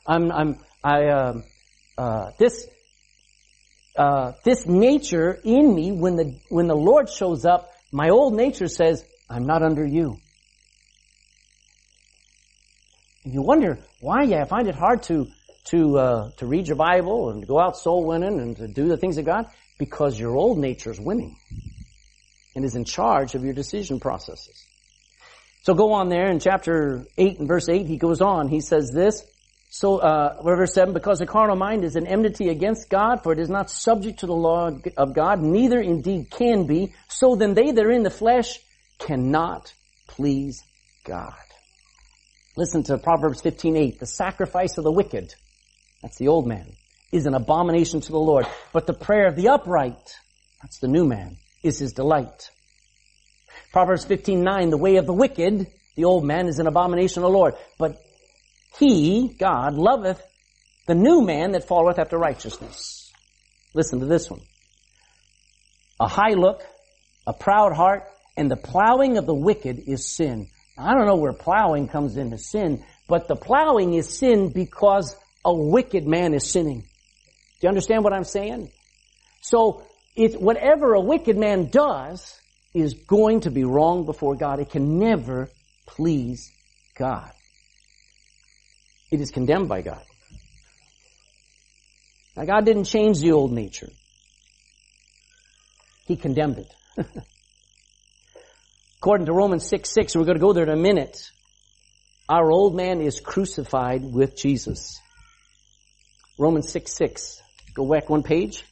I'm, 0.08 0.32
I'm, 0.32 0.58
I, 0.84 1.10
um, 1.10 1.44
uh, 1.98 2.32
this, 2.40 2.68
uh, 3.96 4.32
this 4.46 4.66
nature 4.66 5.40
in 5.44 5.76
me, 5.76 5.92
when 5.92 6.16
the, 6.16 6.40
when 6.50 6.68
the 6.68 6.76
Lord 6.76 7.10
shows 7.10 7.46
up, 7.46 7.70
my 7.92 8.10
old 8.10 8.34
nature 8.34 8.68
says, 8.68 9.06
I'm 9.30 9.46
not 9.46 9.62
under 9.62 9.86
you. 9.86 10.18
And 13.24 13.34
you 13.34 13.42
wonder, 13.42 13.80
why? 14.00 14.24
Yeah, 14.24 14.42
I 14.42 14.46
find 14.46 14.68
it 14.68 14.76
hard 14.76 15.04
to, 15.04 15.28
to, 15.66 15.98
uh, 15.98 16.32
to 16.38 16.46
read 16.46 16.68
your 16.68 16.78
Bible 16.78 17.30
and 17.30 17.42
to 17.42 17.48
go 17.48 17.60
out 17.60 17.78
soul 17.78 18.06
winning 18.06 18.40
and 18.40 18.58
to 18.58 18.68
do 18.68 18.88
the 18.88 18.98
things 18.98 19.18
of 19.18 19.26
God 19.26 19.46
because 19.78 20.20
your 20.20 20.36
old 20.36 20.58
nature 20.58 20.92
is 20.92 21.00
winning 21.00 21.36
and 22.56 22.66
is 22.66 22.76
in 22.76 22.86
charge 22.86 23.36
of 23.36 23.44
your 23.44 23.54
decision 23.54 24.00
processes. 24.00 24.66
So 25.64 25.74
go 25.74 25.94
on 25.94 26.10
there 26.10 26.28
in 26.28 26.40
chapter 26.40 27.06
8 27.18 27.40
and 27.40 27.48
verse 27.48 27.70
8, 27.70 27.86
he 27.86 27.98
goes 27.98 28.22
on, 28.22 28.48
he 28.48 28.62
says 28.62 28.92
this, 28.92 29.24
so, 29.74 30.02
uh, 30.02 30.42
verse 30.44 30.74
7, 30.74 30.94
because 30.94 31.20
the 31.20 31.26
carnal 31.26 31.56
mind 31.56 31.86
is 31.86 31.96
an 31.96 32.06
enmity 32.06 32.50
against 32.50 32.90
God, 32.90 33.24
for 33.24 33.32
it 33.32 33.40
is 33.40 33.50
not 33.50 33.70
subject 33.70 34.20
to 34.20 34.26
the 34.26 34.36
law 34.36 34.70
of 34.98 35.14
God, 35.14 35.42
neither 35.42 35.80
indeed 35.80 36.30
can 36.30 36.68
be. 36.68 36.94
So 37.08 37.38
then 37.38 37.54
they 37.54 37.72
that 37.72 37.86
are 37.86 37.90
in 37.90 38.04
the 38.04 38.10
flesh 38.10 38.60
cannot 39.00 39.74
please 40.08 40.62
God. 41.06 41.34
Listen 42.58 42.84
to 42.84 42.98
Proverbs 42.98 43.42
15:8. 43.42 43.98
The 43.98 44.06
sacrifice 44.06 44.78
of 44.78 44.84
the 44.84 44.92
wicked, 44.92 45.34
that's 46.02 46.18
the 46.18 46.28
old 46.28 46.48
man, 46.48 46.68
is 47.12 47.26
an 47.26 47.34
abomination 47.34 48.02
to 48.02 48.12
the 48.12 48.20
Lord. 48.20 48.46
But 48.74 48.88
the 48.88 48.94
prayer 48.94 49.28
of 49.28 49.36
the 49.36 49.50
upright, 49.50 50.16
that's 50.62 50.80
the 50.80 50.88
new 50.88 51.06
man, 51.06 51.38
is 51.64 51.80
his 51.80 51.94
delight. 51.94 52.50
Proverbs 53.72 54.06
15:9. 54.06 54.70
The 54.70 54.78
way 54.78 54.98
of 54.98 55.06
the 55.06 55.14
wicked, 55.14 55.68
the 55.96 56.06
old 56.06 56.26
man, 56.26 56.48
is 56.48 56.60
an 56.60 56.68
abomination 56.68 57.16
to 57.16 57.22
the 57.22 57.30
Lord. 57.30 57.56
But 57.78 57.98
he, 58.80 59.36
God, 59.40 59.76
loveth 59.76 60.22
the 60.88 60.96
new 60.96 61.22
man 61.22 61.52
that 61.52 61.68
followeth 61.68 62.00
after 62.00 62.18
righteousness. 62.18 63.12
Listen 63.74 64.00
to 64.00 64.06
this 64.06 64.30
one. 64.30 64.42
A 66.00 66.08
high 66.08 66.34
look, 66.34 66.64
a 67.28 67.34
proud 67.34 67.74
heart, 67.74 68.04
and 68.36 68.50
the 68.50 68.58
plowing 68.58 69.18
of 69.18 69.26
the 69.26 69.36
wicked 69.36 69.84
is 69.88 70.16
sin. 70.16 70.48
Now, 70.78 70.88
I 70.88 70.94
don't 70.94 71.06
know 71.06 71.16
where 71.16 71.34
plowing 71.34 71.88
comes 71.88 72.18
into 72.18 72.38
sin, 72.38 72.84
but 73.08 73.28
the 73.28 73.36
plowing 73.36 73.94
is 73.94 74.18
sin 74.18 74.52
because 74.54 75.16
a 75.44 75.54
wicked 75.54 76.08
man 76.08 76.34
is 76.34 76.50
sinning. 76.52 76.82
Do 76.82 77.68
you 77.68 77.70
understand 77.70 78.04
what 78.04 78.14
I'm 78.14 78.24
saying? 78.24 78.70
So, 79.42 79.84
it's 80.16 80.36
whatever 80.36 80.94
a 80.94 81.00
wicked 81.00 81.38
man 81.38 81.70
does 81.70 82.40
is 82.74 82.94
going 82.94 83.42
to 83.42 83.52
be 83.52 83.64
wrong 83.64 84.06
before 84.06 84.36
God. 84.36 84.60
It 84.60 84.70
can 84.70 85.00
never 85.00 85.50
please 85.88 86.52
God 86.98 87.32
it 89.12 89.20
is 89.20 89.30
condemned 89.30 89.68
by 89.68 89.82
God. 89.82 90.02
Now 92.36 92.46
God 92.46 92.66
didn't 92.66 92.86
change 92.86 93.20
the 93.20 93.34
old 93.34 93.52
nature. 93.52 93.90
He 96.06 96.16
condemned 96.16 96.60
it. 96.60 97.06
According 99.00 99.26
to 99.26 99.34
Romans 99.34 99.68
6, 99.68 99.94
6, 99.94 100.16
we're 100.16 100.24
going 100.24 100.38
to 100.38 100.42
go 100.42 100.54
there 100.54 100.64
in 100.64 100.70
a 100.70 100.78
minute. 100.78 101.18
Our 102.30 102.50
old 102.50 102.76
man 102.76 103.02
is 103.02 103.20
crucified 103.20 104.04
with 104.04 104.38
Jesus. 104.38 105.00
Romans 106.42 106.72
6, 106.72 106.92
6. 106.96 107.40
Go 107.76 107.88
back 107.88 108.10
one 108.10 108.24
page. 108.24 108.66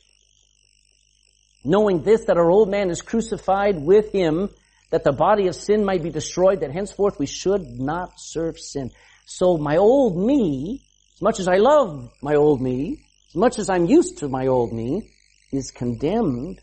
Knowing 1.63 2.01
this, 2.01 2.25
that 2.25 2.35
our 2.35 2.49
old 2.49 2.67
man 2.67 2.89
is 2.89 3.03
crucified 3.03 3.79
with 3.79 4.11
him, 4.11 4.49
that 4.89 5.03
the 5.03 5.11
body 5.11 5.45
of 5.45 5.53
sin 5.53 5.85
might 5.85 6.01
be 6.01 6.09
destroyed, 6.09 6.61
that 6.61 6.71
henceforth 6.71 7.19
we 7.19 7.27
should 7.27 7.79
not 7.79 8.13
serve 8.17 8.57
sin. 8.57 8.89
So 9.27 9.57
my 9.57 9.77
old 9.77 10.17
me, 10.17 10.81
as 11.13 11.21
much 11.21 11.39
as 11.39 11.47
I 11.47 11.57
love 11.57 12.11
my 12.23 12.33
old 12.33 12.59
me, 12.59 13.05
as 13.29 13.35
much 13.35 13.59
as 13.59 13.69
I'm 13.69 13.85
used 13.85 14.17
to 14.17 14.27
my 14.27 14.47
old 14.47 14.73
me, 14.73 15.07
is 15.51 15.69
condemned 15.69 16.59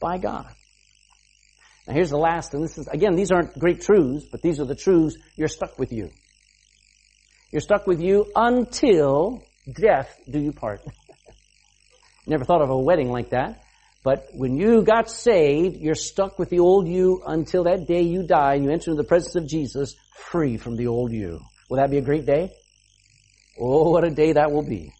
by 0.00 0.18
God. 0.18 0.52
Now 1.86 1.94
here's 1.94 2.10
the 2.10 2.18
last, 2.18 2.52
and 2.52 2.64
this 2.64 2.78
is, 2.78 2.88
again, 2.88 3.14
these 3.14 3.30
aren't 3.30 3.56
great 3.56 3.80
truths, 3.80 4.26
but 4.32 4.42
these 4.42 4.58
are 4.58 4.64
the 4.64 4.74
truths. 4.74 5.16
You're 5.36 5.46
stuck 5.46 5.78
with 5.78 5.92
you. 5.92 6.10
You're 7.52 7.60
stuck 7.60 7.86
with 7.86 8.00
you 8.00 8.26
until 8.34 9.44
death 9.72 10.18
do 10.30 10.38
you 10.38 10.52
part. 10.52 10.80
Never 12.26 12.44
thought 12.44 12.62
of 12.62 12.70
a 12.70 12.78
wedding 12.78 13.10
like 13.10 13.30
that. 13.30 13.62
But 14.02 14.28
when 14.32 14.56
you 14.56 14.82
got 14.82 15.10
saved, 15.10 15.76
you're 15.76 15.96
stuck 15.96 16.38
with 16.38 16.48
the 16.50 16.60
old 16.60 16.86
you 16.86 17.22
until 17.26 17.64
that 17.64 17.86
day 17.88 18.02
you 18.02 18.24
die 18.24 18.54
and 18.54 18.64
you 18.64 18.70
enter 18.70 18.92
into 18.92 19.02
the 19.02 19.08
presence 19.08 19.34
of 19.34 19.48
Jesus 19.48 19.96
free 20.30 20.56
from 20.56 20.76
the 20.76 20.86
old 20.86 21.12
you. 21.12 21.40
Will 21.68 21.78
that 21.78 21.90
be 21.90 21.98
a 21.98 22.02
great 22.02 22.24
day? 22.24 22.52
Oh, 23.58 23.90
what 23.90 24.04
a 24.04 24.10
day 24.10 24.32
that 24.32 24.52
will 24.52 24.62
be. 24.62 24.92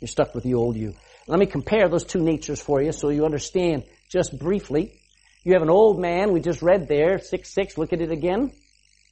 You're 0.00 0.08
stuck 0.08 0.34
with 0.34 0.44
the 0.44 0.54
old 0.54 0.76
you. 0.76 0.94
Let 1.26 1.38
me 1.38 1.46
compare 1.46 1.88
those 1.88 2.04
two 2.04 2.22
natures 2.22 2.60
for 2.60 2.82
you 2.82 2.92
so 2.92 3.10
you 3.10 3.24
understand 3.24 3.84
just 4.10 4.38
briefly. 4.38 5.00
You 5.44 5.52
have 5.54 5.62
an 5.62 5.70
old 5.70 6.00
man, 6.00 6.32
we 6.32 6.40
just 6.40 6.62
read 6.62 6.88
there, 6.88 7.18
6-6, 7.18 7.78
look 7.78 7.92
at 7.92 8.00
it 8.00 8.10
again. 8.10 8.52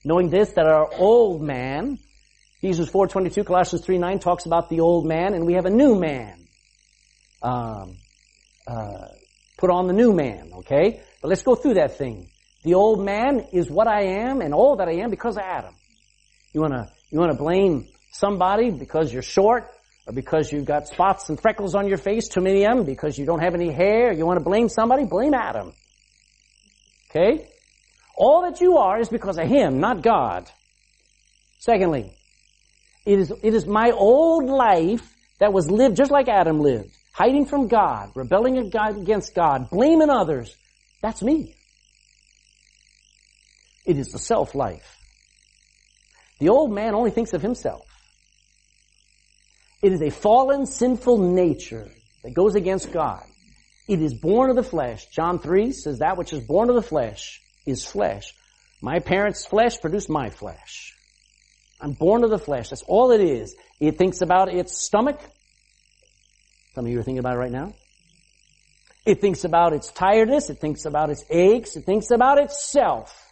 Knowing 0.05 0.31
this, 0.31 0.51
that 0.53 0.67
our 0.67 0.89
old 0.95 1.43
man, 1.43 1.99
Ephesians 2.61 2.91
4.22, 2.91 3.47
Colossians 3.47 3.87
3.9 3.87 4.21
talks 4.21 4.45
about 4.45 4.69
the 4.69 4.81
old 4.81 5.07
man, 5.07 5.35
and 5.35 5.47
we 5.47 5.55
have 5.55 5.65
a 5.65 5.71
new 5.71 5.95
man. 5.95 6.49
Um, 7.41 7.99
uh, 8.67 9.07
put 9.57 9.71
on 9.71 9.87
the 9.87 9.93
new 9.93 10.13
man, 10.13 10.51
okay? 10.55 11.01
But 11.23 11.29
let's 11.29 11.43
go 11.43 11.55
through 11.55 11.75
that 11.75 11.99
thing. 11.99 12.31
The 12.65 12.75
old 12.75 13.05
man 13.05 13.47
is 13.53 13.71
what 13.71 13.87
I 13.87 14.25
am 14.25 14.41
and 14.41 14.53
all 14.53 14.77
that 14.77 14.89
I 14.89 15.03
am 15.03 15.11
because 15.11 15.37
of 15.37 15.45
Adam. 15.45 15.73
You 16.53 16.61
wanna, 16.61 16.91
you 17.11 17.21
wanna 17.21 17.37
blame 17.37 17.87
somebody 18.11 18.71
because 18.71 19.13
you're 19.13 19.23
short, 19.23 19.69
or 20.09 20.13
because 20.13 20.51
you've 20.51 20.65
got 20.65 20.89
spots 20.89 21.29
and 21.29 21.41
freckles 21.41 21.77
on 21.77 21.87
your 21.87 21.99
face, 21.99 22.27
too 22.27 22.41
many 22.41 22.65
of 22.65 22.79
them, 22.79 22.85
because 22.85 23.17
you 23.17 23.25
don't 23.25 23.41
have 23.41 23.55
any 23.55 23.71
hair, 23.71 24.13
you 24.13 24.27
wanna 24.27 24.41
blame 24.41 24.69
somebody, 24.69 25.05
blame 25.05 25.33
Adam. 25.33 25.73
Okay? 27.09 27.49
All 28.17 28.43
that 28.43 28.61
you 28.61 28.79
are 28.79 28.99
is 28.99 29.09
because 29.09 29.39
of 29.39 29.47
Him, 29.47 29.79
not 29.79 30.03
God. 30.03 30.51
Secondly, 31.61 32.18
it 33.09 33.19
is, 33.21 33.33
it 33.43 33.55
is 33.55 33.67
my 33.67 33.91
old 33.91 34.45
life 34.45 35.17
that 35.41 35.51
was 35.51 35.71
lived 35.71 35.97
just 35.97 36.11
like 36.11 36.29
Adam 36.29 36.61
lived, 36.61 36.91
hiding 37.15 37.47
from 37.47 37.67
God, 37.67 38.11
rebelling 38.15 38.59
against 38.59 39.35
God, 39.35 39.71
blaming 39.71 40.11
others. 40.11 40.55
That's 41.01 41.23
me. 41.23 41.55
It 43.87 43.97
is 43.97 44.09
the 44.09 44.19
self 44.19 44.55
life. 44.55 44.95
The 46.39 46.51
old 46.51 46.71
man 46.71 46.95
only 46.95 47.11
thinks 47.11 47.33
of 47.33 47.41
himself. 47.41 47.87
It 49.83 49.93
is 49.93 50.03
a 50.03 50.11
fallen, 50.11 50.67
sinful 50.67 51.33
nature 51.33 51.89
that 52.25 52.35
goes 52.35 52.57
against 52.57 52.93
God. 52.93 53.23
It 53.89 54.03
is 54.03 54.13
born 54.13 54.51
of 54.51 54.57
the 54.57 54.63
flesh. 54.63 55.07
John 55.07 55.39
3 55.39 55.73
says 55.73 56.01
that 56.01 56.19
which 56.19 56.35
is 56.35 56.47
born 56.47 56.69
of 56.69 56.75
the 56.75 56.83
flesh 56.83 57.41
is 57.67 57.87
flesh. 57.87 58.35
My 58.83 58.99
parents' 58.99 59.47
flesh 59.47 59.81
produced 59.81 60.11
my 60.11 60.29
flesh. 60.29 60.98
I'm 61.81 61.93
born 61.93 62.25
of 62.25 62.31
the 62.31 62.39
flesh. 62.39 62.71
That's 62.71 62.83
all 62.83 63.13
it 63.13 63.21
is. 63.21 63.55
It 63.81 63.99
thinks 63.99 64.21
about 64.21 64.53
its 64.53 64.85
stomach. 64.85 65.21
Some 66.75 66.87
of 66.87 66.91
you 66.91 66.99
are 66.99 67.03
thinking 67.03 67.21
about 67.21 67.35
it 67.35 67.39
right 67.39 67.53
now. 67.53 67.75
It 69.07 69.21
thinks 69.21 69.45
about 69.45 69.73
its 69.73 69.91
tiredness. 69.93 70.51
It 70.51 70.59
thinks 70.59 70.85
about 70.85 71.11
its 71.11 71.25
aches. 71.31 71.77
It 71.77 71.85
thinks 71.85 72.11
about 72.11 72.39
itself. 72.39 73.25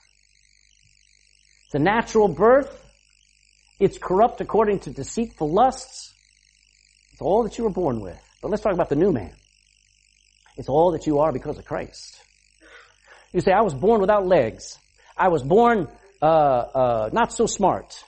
It's 1.67 1.75
a 1.75 1.79
natural 1.79 2.29
birth. 2.29 2.83
It's 3.79 3.99
corrupt 3.99 4.41
according 4.41 4.81
to 4.81 4.91
deceitful 4.91 5.53
lusts. 5.53 6.15
It's 7.13 7.21
all 7.21 7.43
that 7.43 7.59
you 7.59 7.65
were 7.65 7.71
born 7.71 8.01
with. 8.01 8.19
But 8.41 8.51
let's 8.51 8.63
talk 8.63 8.73
about 8.73 8.89
the 8.89 8.97
new 8.97 9.13
man. 9.13 9.35
It's 10.57 10.69
all 10.69 10.93
that 10.93 11.07
you 11.07 11.19
are 11.19 11.33
because 11.33 11.59
of 11.59 11.65
Christ. 11.65 12.23
You 13.33 13.41
say, 13.41 13.53
I 13.53 13.61
was 13.61 13.75
born 13.75 14.01
without 14.01 14.27
legs. 14.27 14.79
I 15.17 15.29
was 15.29 15.43
born 15.43 15.89
uh, 16.23 16.25
uh, 16.25 17.11
not 17.13 17.33
so 17.33 17.47
smart. 17.47 18.03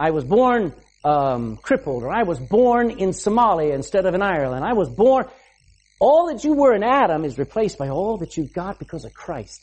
I 0.00 0.12
was 0.12 0.24
born 0.24 0.72
um, 1.04 1.58
crippled, 1.58 2.04
or 2.04 2.10
I 2.10 2.22
was 2.22 2.40
born 2.40 2.90
in 2.90 3.10
Somalia 3.10 3.74
instead 3.74 4.06
of 4.06 4.14
in 4.14 4.22
Ireland. 4.22 4.64
I 4.64 4.72
was 4.72 4.88
born. 4.88 5.26
All 6.00 6.32
that 6.32 6.42
you 6.42 6.54
were 6.54 6.74
in 6.74 6.82
Adam 6.82 7.26
is 7.26 7.36
replaced 7.36 7.76
by 7.76 7.90
all 7.90 8.16
that 8.18 8.38
you 8.38 8.48
got 8.48 8.78
because 8.78 9.04
of 9.04 9.12
Christ. 9.12 9.60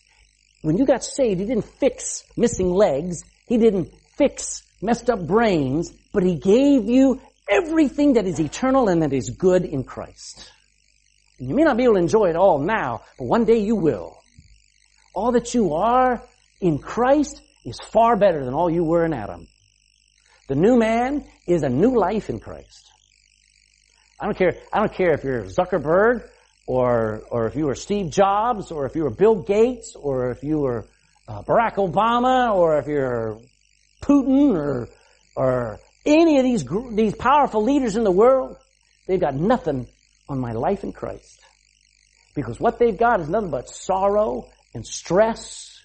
When 0.62 0.78
you 0.78 0.86
got 0.86 1.04
saved, 1.04 1.40
He 1.40 1.48
didn't 1.48 1.66
fix 1.66 2.24
missing 2.38 2.70
legs. 2.70 3.24
He 3.48 3.58
didn't 3.58 3.90
fix 4.16 4.62
messed 4.80 5.10
up 5.10 5.26
brains, 5.26 5.92
but 6.14 6.22
He 6.22 6.36
gave 6.36 6.88
you 6.88 7.20
everything 7.50 8.14
that 8.14 8.28
is 8.28 8.40
eternal 8.40 8.90
and 8.90 9.02
that 9.02 9.14
is 9.14 9.32
good 9.32 9.66
in 9.66 9.84
Christ. 9.84 10.52
You 11.40 11.56
may 11.56 11.64
not 11.64 11.78
be 11.78 11.84
able 11.86 11.96
to 11.96 12.02
enjoy 12.02 12.26
it 12.26 12.36
all 12.36 12.60
now, 12.60 13.02
but 13.18 13.26
one 13.26 13.46
day 13.46 13.58
you 13.58 13.76
will. 13.76 14.20
All 15.16 15.32
that 15.32 15.56
you 15.56 15.74
are 15.74 16.22
in 16.62 16.78
Christ 16.78 17.42
is 17.66 17.80
far 17.92 18.16
better 18.16 18.46
than 18.46 18.54
all 18.54 18.70
you 18.70 18.84
were 18.84 19.04
in 19.04 19.14
Adam. 19.14 19.48
The 20.48 20.56
new 20.56 20.78
man 20.78 21.26
is 21.46 21.64
a 21.64 21.70
new 21.70 21.98
life 21.98 22.30
in 22.30 22.40
Christ. 22.40 22.90
I 24.20 24.26
don't 24.26 24.38
care, 24.38 24.56
I 24.72 24.80
don't 24.80 24.94
care 24.94 25.14
if 25.14 25.24
you're 25.24 25.44
Zuckerberg 25.44 26.28
or, 26.66 27.22
or 27.30 27.48
if 27.48 27.56
you 27.56 27.66
were 27.66 27.76
Steve 27.76 28.12
Jobs 28.12 28.72
or 28.72 28.86
if 28.86 28.96
you 28.96 29.04
were 29.04 29.10
Bill 29.10 29.44
Gates 29.44 29.94
or 29.96 30.32
if 30.32 30.44
you 30.44 30.60
were 30.60 30.88
uh, 31.28 31.44
Barack 31.44 31.76
Obama 31.76 32.56
or 32.56 32.80
if 32.80 32.88
you're 32.88 33.40
Putin 34.02 34.56
or, 34.56 34.88
or 35.36 35.80
any 36.06 36.38
of 36.38 36.44
these, 36.44 36.66
these 36.92 37.16
powerful 37.16 37.64
leaders 37.64 37.96
in 37.96 38.04
the 38.04 38.12
world. 38.12 38.58
They've 39.08 39.20
got 39.20 39.36
nothing 39.36 39.88
on 40.30 40.40
my 40.40 40.54
life 40.54 40.84
in 40.84 40.94
Christ. 40.94 41.40
Because 42.36 42.60
what 42.60 42.80
they've 42.80 42.98
got 42.98 43.20
is 43.20 43.30
nothing 43.30 43.50
but 43.50 43.70
sorrow 43.70 44.50
and 44.74 44.86
stress 44.86 45.82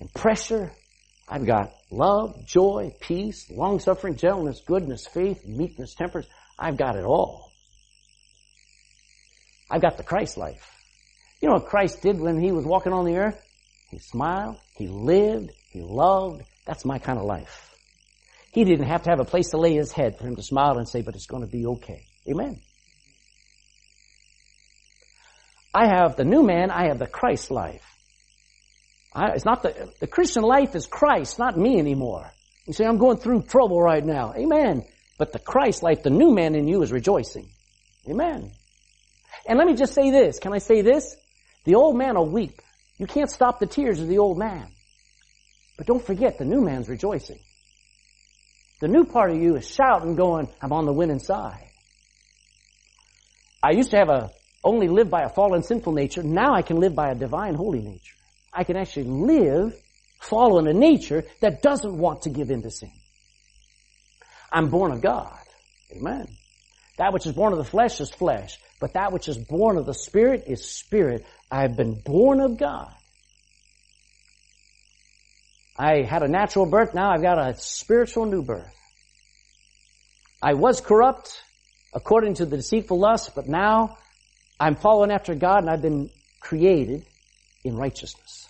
and 0.00 0.12
pressure 0.12 0.72
I've 1.28 1.46
got 1.46 1.72
love, 1.90 2.46
joy, 2.46 2.94
peace, 3.00 3.50
long 3.50 3.80
suffering, 3.80 4.16
gentleness, 4.16 4.60
goodness, 4.66 5.06
faith, 5.06 5.46
meekness, 5.46 5.94
temperance. 5.94 6.28
I've 6.58 6.76
got 6.76 6.96
it 6.96 7.04
all. 7.04 7.50
I've 9.70 9.80
got 9.80 9.96
the 9.96 10.02
Christ 10.02 10.36
life. 10.36 10.70
You 11.40 11.48
know 11.48 11.54
what 11.54 11.66
Christ 11.66 12.02
did 12.02 12.20
when 12.20 12.40
he 12.40 12.52
was 12.52 12.64
walking 12.64 12.92
on 12.92 13.04
the 13.04 13.16
earth? 13.16 13.40
He 13.90 13.98
smiled, 13.98 14.56
he 14.76 14.88
lived, 14.88 15.50
he 15.70 15.80
loved. 15.82 16.42
That's 16.66 16.84
my 16.84 16.98
kind 16.98 17.18
of 17.18 17.24
life. 17.24 17.74
He 18.52 18.64
didn't 18.64 18.86
have 18.86 19.02
to 19.02 19.10
have 19.10 19.20
a 19.20 19.24
place 19.24 19.50
to 19.50 19.58
lay 19.58 19.74
his 19.74 19.92
head 19.92 20.16
for 20.16 20.26
him 20.26 20.36
to 20.36 20.42
smile 20.42 20.78
and 20.78 20.88
say, 20.88 21.02
but 21.02 21.14
it's 21.14 21.26
going 21.26 21.42
to 21.42 21.50
be 21.50 21.66
okay. 21.66 22.06
Amen. 22.28 22.60
I 25.74 25.88
have 25.88 26.16
the 26.16 26.24
new 26.24 26.42
man, 26.42 26.70
I 26.70 26.86
have 26.86 26.98
the 26.98 27.06
Christ 27.06 27.50
life. 27.50 27.93
I, 29.14 29.32
it's 29.32 29.44
not 29.44 29.62
the, 29.62 29.92
the 30.00 30.06
Christian 30.06 30.42
life 30.42 30.74
is 30.74 30.86
Christ, 30.86 31.38
not 31.38 31.56
me 31.56 31.78
anymore. 31.78 32.30
You 32.66 32.72
say, 32.72 32.84
I'm 32.84 32.98
going 32.98 33.18
through 33.18 33.42
trouble 33.42 33.80
right 33.80 34.04
now. 34.04 34.32
Amen. 34.36 34.84
But 35.18 35.32
the 35.32 35.38
Christ 35.38 35.82
life, 35.82 36.02
the 36.02 36.10
new 36.10 36.34
man 36.34 36.54
in 36.54 36.66
you 36.66 36.82
is 36.82 36.90
rejoicing. 36.90 37.48
Amen. 38.08 38.50
And 39.46 39.58
let 39.58 39.66
me 39.66 39.74
just 39.74 39.94
say 39.94 40.10
this. 40.10 40.38
Can 40.38 40.52
I 40.52 40.58
say 40.58 40.82
this? 40.82 41.16
The 41.64 41.76
old 41.76 41.96
man 41.96 42.16
will 42.16 42.28
weep. 42.28 42.60
You 42.98 43.06
can't 43.06 43.30
stop 43.30 43.60
the 43.60 43.66
tears 43.66 44.00
of 44.00 44.08
the 44.08 44.18
old 44.18 44.38
man. 44.38 44.66
But 45.76 45.86
don't 45.86 46.04
forget, 46.04 46.38
the 46.38 46.44
new 46.44 46.60
man's 46.60 46.88
rejoicing. 46.88 47.38
The 48.80 48.88
new 48.88 49.04
part 49.04 49.30
of 49.30 49.40
you 49.40 49.56
is 49.56 49.68
shouting, 49.68 50.16
going, 50.16 50.48
I'm 50.60 50.72
on 50.72 50.86
the 50.86 50.92
winning 50.92 51.18
side. 51.18 51.68
I 53.62 53.70
used 53.70 53.90
to 53.92 53.96
have 53.96 54.08
a, 54.08 54.30
only 54.62 54.88
live 54.88 55.10
by 55.10 55.22
a 55.22 55.28
fallen 55.28 55.62
sinful 55.62 55.92
nature. 55.92 56.22
Now 56.22 56.54
I 56.54 56.62
can 56.62 56.78
live 56.78 56.94
by 56.94 57.10
a 57.10 57.14
divine 57.14 57.54
holy 57.54 57.80
nature. 57.80 58.16
I 58.54 58.64
can 58.64 58.76
actually 58.76 59.04
live 59.04 59.74
following 60.20 60.68
a 60.68 60.72
nature 60.72 61.24
that 61.40 61.60
doesn't 61.60 61.96
want 61.96 62.22
to 62.22 62.30
give 62.30 62.50
in 62.50 62.62
to 62.62 62.70
sin. 62.70 62.92
I'm 64.52 64.70
born 64.70 64.92
of 64.92 65.02
God. 65.02 65.36
Amen. 65.94 66.26
That 66.98 67.12
which 67.12 67.26
is 67.26 67.32
born 67.32 67.52
of 67.52 67.58
the 67.58 67.64
flesh 67.64 68.00
is 68.00 68.10
flesh, 68.10 68.56
but 68.80 68.94
that 68.94 69.12
which 69.12 69.28
is 69.28 69.36
born 69.36 69.76
of 69.76 69.86
the 69.86 69.94
Spirit 69.94 70.44
is 70.46 70.64
spirit. 70.64 71.26
I've 71.50 71.76
been 71.76 72.00
born 72.04 72.40
of 72.40 72.56
God. 72.56 72.94
I 75.76 76.02
had 76.02 76.22
a 76.22 76.28
natural 76.28 76.66
birth, 76.66 76.94
now 76.94 77.10
I've 77.10 77.22
got 77.22 77.38
a 77.38 77.56
spiritual 77.58 78.26
new 78.26 78.42
birth. 78.42 78.72
I 80.40 80.54
was 80.54 80.80
corrupt 80.80 81.42
according 81.92 82.34
to 82.34 82.46
the 82.46 82.56
deceitful 82.56 82.98
lust, 82.98 83.34
but 83.34 83.48
now 83.48 83.98
I'm 84.60 84.76
following 84.76 85.10
after 85.10 85.34
God 85.34 85.58
and 85.58 85.70
I've 85.70 85.82
been 85.82 86.10
created 86.40 87.06
in 87.64 87.76
righteousness. 87.76 88.43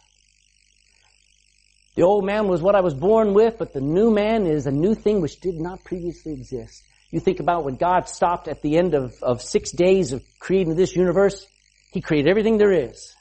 The 1.95 2.03
old 2.03 2.24
man 2.24 2.49
was 2.49 2.61
what 2.61 2.74
I 2.74 2.80
was 2.80 2.95
born 2.95 3.34
with, 3.34 3.57
but 3.59 3.72
the 3.72 3.80
new 3.80 4.11
man 4.11 4.47
is 4.47 4.66
a 4.66 4.72
new 4.72 4.95
thing 4.95 5.20
which 5.20 5.40
did 5.40 5.55
not 5.55 5.84
previously 5.84 6.32
exist. 6.32 6.82
You 7.11 7.20
think 7.20 7.38
about 7.38 7.64
when 7.64 7.76
God 7.76 8.09
stopped 8.09 8.49
at 8.49 8.62
the 8.62 8.76
end 8.76 8.95
of, 8.95 9.14
of 9.22 9.40
six 9.40 9.70
days 9.70 10.12
of 10.12 10.22
creating 10.40 10.74
this 10.74 10.97
universe, 10.97 11.47
He 11.92 12.01
created 12.01 12.28
everything 12.28 12.59
there 12.59 12.72
is. 12.72 13.14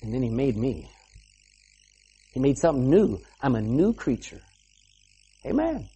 And 0.00 0.14
then 0.14 0.22
He 0.22 0.30
made 0.30 0.56
me. 0.56 0.90
He 2.32 2.40
made 2.40 2.56
something 2.56 2.88
new. 2.88 3.20
I'm 3.42 3.54
a 3.54 3.60
new 3.60 3.92
creature. 3.92 4.40
Amen. 5.44 5.88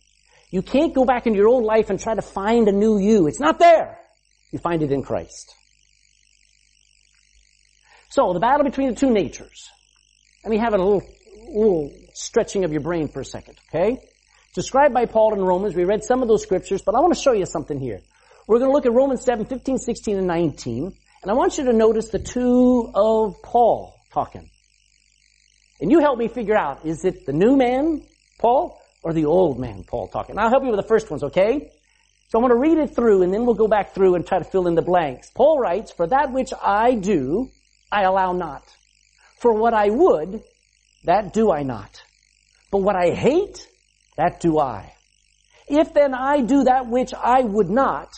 You 0.50 0.60
can't 0.60 0.94
go 0.94 1.06
back 1.06 1.26
into 1.26 1.38
your 1.38 1.48
old 1.48 1.64
life 1.64 1.88
and 1.88 1.98
try 1.98 2.14
to 2.14 2.22
find 2.22 2.68
a 2.68 2.72
new 2.72 2.98
you. 2.98 3.26
It's 3.26 3.40
not 3.40 3.58
there. 3.58 3.98
You 4.52 4.58
find 4.58 4.82
it 4.82 4.92
in 4.92 5.02
Christ. 5.02 5.54
So, 8.10 8.34
the 8.34 8.40
battle 8.40 8.64
between 8.64 8.90
the 8.90 8.94
two 8.94 9.10
natures. 9.10 9.70
Let 10.44 10.50
me 10.50 10.58
have 10.58 10.74
a 10.74 10.76
little, 10.76 11.00
little 11.48 11.90
stretching 12.14 12.64
of 12.64 12.72
your 12.72 12.80
brain 12.80 13.08
for 13.08 13.20
a 13.20 13.24
second, 13.24 13.56
okay? 13.68 13.98
Described 14.54 14.94
by 14.94 15.06
Paul 15.06 15.34
in 15.34 15.40
Romans. 15.40 15.74
We 15.74 15.84
read 15.84 16.04
some 16.04 16.22
of 16.22 16.28
those 16.28 16.42
scriptures, 16.42 16.82
but 16.82 16.94
I 16.94 17.00
want 17.00 17.14
to 17.14 17.20
show 17.20 17.32
you 17.32 17.46
something 17.46 17.78
here. 17.78 18.00
We're 18.46 18.58
going 18.58 18.70
to 18.70 18.74
look 18.74 18.86
at 18.86 18.92
Romans 18.92 19.24
7, 19.24 19.46
15, 19.46 19.78
16, 19.78 20.18
and 20.18 20.26
19. 20.26 20.92
And 21.22 21.30
I 21.30 21.34
want 21.34 21.56
you 21.58 21.64
to 21.64 21.72
notice 21.72 22.08
the 22.08 22.18
two 22.18 22.90
of 22.94 23.36
Paul 23.42 23.94
talking. 24.12 24.50
And 25.80 25.90
you 25.90 26.00
help 26.00 26.18
me 26.18 26.28
figure 26.28 26.56
out, 26.56 26.84
is 26.84 27.04
it 27.04 27.26
the 27.26 27.32
new 27.32 27.56
man, 27.56 28.02
Paul, 28.38 28.80
or 29.02 29.12
the 29.12 29.24
old 29.24 29.58
man, 29.58 29.84
Paul 29.84 30.08
talking? 30.08 30.32
And 30.32 30.40
I'll 30.40 30.50
help 30.50 30.64
you 30.64 30.70
with 30.70 30.80
the 30.80 30.88
first 30.88 31.10
ones, 31.10 31.22
okay? 31.24 31.70
So 32.28 32.38
I'm 32.38 32.48
going 32.48 32.50
to 32.50 32.56
read 32.56 32.78
it 32.78 32.94
through 32.94 33.22
and 33.22 33.32
then 33.32 33.46
we'll 33.46 33.54
go 33.54 33.68
back 33.68 33.94
through 33.94 34.14
and 34.14 34.26
try 34.26 34.38
to 34.38 34.44
fill 34.44 34.66
in 34.66 34.74
the 34.74 34.82
blanks. 34.82 35.30
Paul 35.30 35.58
writes, 35.58 35.92
For 35.92 36.06
that 36.06 36.32
which 36.32 36.52
I 36.62 36.94
do, 36.94 37.50
I 37.90 38.02
allow 38.02 38.32
not. 38.32 38.62
For 39.38 39.52
what 39.52 39.74
I 39.74 39.90
would, 39.90 40.42
that 41.04 41.32
do 41.32 41.52
I 41.52 41.62
not. 41.62 42.02
But 42.70 42.78
what 42.78 42.96
I 42.96 43.10
hate, 43.10 43.66
that 44.16 44.40
do 44.40 44.58
I. 44.58 44.94
If 45.68 45.92
then 45.94 46.14
I 46.14 46.40
do 46.40 46.64
that 46.64 46.86
which 46.86 47.12
I 47.14 47.40
would 47.42 47.70
not, 47.70 48.12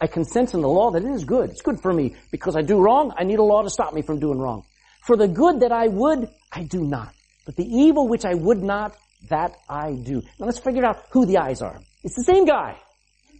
I 0.00 0.06
consent 0.06 0.54
in 0.54 0.60
the 0.60 0.68
law 0.68 0.90
that 0.92 1.04
it 1.04 1.10
is 1.10 1.24
good. 1.24 1.50
It's 1.50 1.62
good 1.62 1.80
for 1.80 1.92
me. 1.92 2.16
Because 2.30 2.56
I 2.56 2.62
do 2.62 2.80
wrong, 2.80 3.12
I 3.16 3.24
need 3.24 3.38
a 3.38 3.42
law 3.42 3.62
to 3.62 3.70
stop 3.70 3.92
me 3.92 4.02
from 4.02 4.20
doing 4.20 4.38
wrong. 4.38 4.64
For 5.06 5.16
the 5.16 5.28
good 5.28 5.60
that 5.60 5.72
I 5.72 5.88
would, 5.88 6.28
I 6.52 6.64
do 6.64 6.84
not. 6.84 7.14
But 7.44 7.56
the 7.56 7.64
evil 7.64 8.08
which 8.08 8.24
I 8.24 8.34
would 8.34 8.62
not, 8.62 8.96
that 9.28 9.56
I 9.68 9.92
do. 9.92 10.22
Now 10.38 10.46
let's 10.46 10.58
figure 10.58 10.84
out 10.84 11.06
who 11.10 11.26
the 11.26 11.38
eyes 11.38 11.62
are. 11.62 11.80
It's 12.04 12.14
the 12.14 12.24
same 12.24 12.44
guy. 12.44 12.78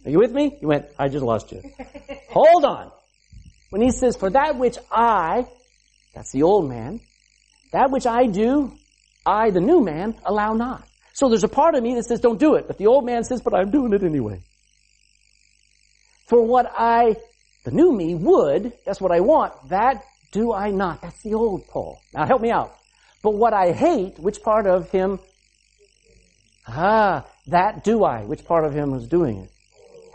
Are 0.05 0.11
you 0.11 0.19
with 0.19 0.31
me? 0.31 0.57
You 0.61 0.67
went, 0.67 0.87
I 0.97 1.09
just 1.09 1.23
lost 1.23 1.51
you. 1.51 1.61
Hold 2.29 2.65
on. 2.65 2.91
When 3.69 3.81
he 3.81 3.91
says, 3.91 4.17
for 4.17 4.29
that 4.31 4.57
which 4.57 4.77
I, 4.91 5.45
that's 6.13 6.31
the 6.31 6.43
old 6.43 6.67
man. 6.67 7.01
That 7.71 7.91
which 7.91 8.07
I 8.07 8.25
do, 8.25 8.78
I, 9.29 9.51
the 9.51 9.61
new 9.61 9.81
man, 9.81 10.15
allow 10.25 10.53
not. 10.53 10.87
So 11.13 11.29
there's 11.29 11.43
a 11.43 11.49
part 11.49 11.75
of 11.75 11.83
me 11.83 11.95
that 11.95 12.05
says 12.05 12.19
don't 12.19 12.39
do 12.39 12.55
it, 12.55 12.65
but 12.67 12.77
the 12.77 12.87
old 12.87 13.05
man 13.05 13.23
says, 13.23 13.41
but 13.41 13.53
I'm 13.53 13.71
doing 13.71 13.93
it 13.93 14.03
anyway. 14.03 14.41
For 16.27 16.41
what 16.41 16.71
I, 16.77 17.15
the 17.65 17.71
new 17.71 17.91
me, 17.91 18.15
would, 18.15 18.73
that's 18.85 19.01
what 19.01 19.11
I 19.11 19.19
want, 19.19 19.53
that 19.69 20.03
do 20.31 20.53
I 20.53 20.71
not. 20.71 21.01
That's 21.01 21.21
the 21.23 21.33
old 21.33 21.67
Paul. 21.67 21.99
Now 22.13 22.25
help 22.25 22.41
me 22.41 22.51
out. 22.51 22.75
But 23.21 23.31
what 23.31 23.53
I 23.53 23.71
hate, 23.71 24.17
which 24.19 24.41
part 24.41 24.65
of 24.65 24.89
him? 24.91 25.19
Ah, 26.67 27.25
that 27.47 27.83
do 27.83 28.03
I. 28.03 28.25
Which 28.25 28.45
part 28.45 28.65
of 28.65 28.73
him 28.73 28.93
is 28.93 29.07
doing 29.07 29.39
it? 29.39 29.49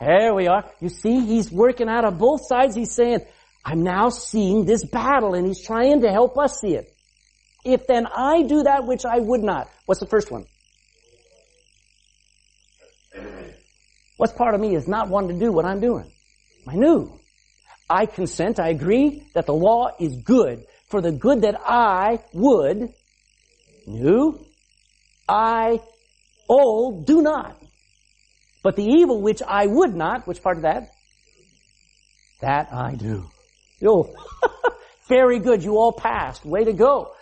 There 0.01 0.35
we 0.35 0.47
are. 0.47 0.65
You 0.81 0.89
see, 0.89 1.21
he's 1.21 1.51
working 1.51 1.89
out 1.89 2.05
of 2.05 2.19
both 2.19 2.47
sides. 2.47 2.75
He's 2.75 2.95
saying, 2.95 3.21
I'm 3.65 3.83
now 3.83 4.09
seeing 4.09 4.65
this 4.65 4.85
battle 4.85 5.35
and 5.35 5.47
he's 5.47 5.65
trying 5.65 6.03
to 6.03 6.11
help 6.11 6.39
us 6.39 6.61
see 6.61 6.75
it. 6.75 6.94
If 7.65 7.87
then 7.87 8.07
I 8.07 8.43
do 8.43 8.63
that 8.65 8.87
which 8.87 9.05
I 9.05 9.19
would 9.19 9.43
not. 9.43 9.69
What's 9.87 10.01
the 10.01 10.07
first 10.07 10.31
one? 10.31 10.45
What's 14.17 14.33
part 14.33 14.55
of 14.55 14.61
me 14.61 14.75
is 14.75 14.87
not 14.87 15.09
wanting 15.09 15.39
to 15.39 15.45
do 15.45 15.53
what 15.53 15.65
I'm 15.65 15.81
doing? 15.81 16.11
I 16.69 16.77
knew. 16.77 17.19
I 17.89 18.07
consent, 18.07 18.59
I 18.59 18.69
agree 18.69 19.23
that 19.35 19.47
the 19.47 19.55
law 19.55 19.91
is 20.01 20.17
good 20.17 20.65
for 20.89 21.03
the 21.03 21.13
good 21.13 21.43
that 21.43 21.61
I 21.61 22.21
would, 22.33 22.89
new, 23.87 24.39
I, 25.29 25.81
old, 26.49 27.07
do 27.07 27.21
not. 27.21 27.61
But 28.63 28.77
the 28.77 28.85
evil 28.85 29.21
which 29.21 29.43
I 29.47 29.67
would 29.67 29.95
not, 29.95 30.27
which 30.27 30.43
part 30.43 30.57
of 30.57 30.63
that? 30.63 30.89
That 32.41 32.73
I 32.73 32.95
do. 32.95 33.29
Yo, 33.81 34.15
very 35.09 35.39
good, 35.39 35.63
you 35.63 35.77
all 35.77 35.93
passed. 35.93 36.45
Way 36.47 36.65
to 36.65 36.73
go. 36.73 37.14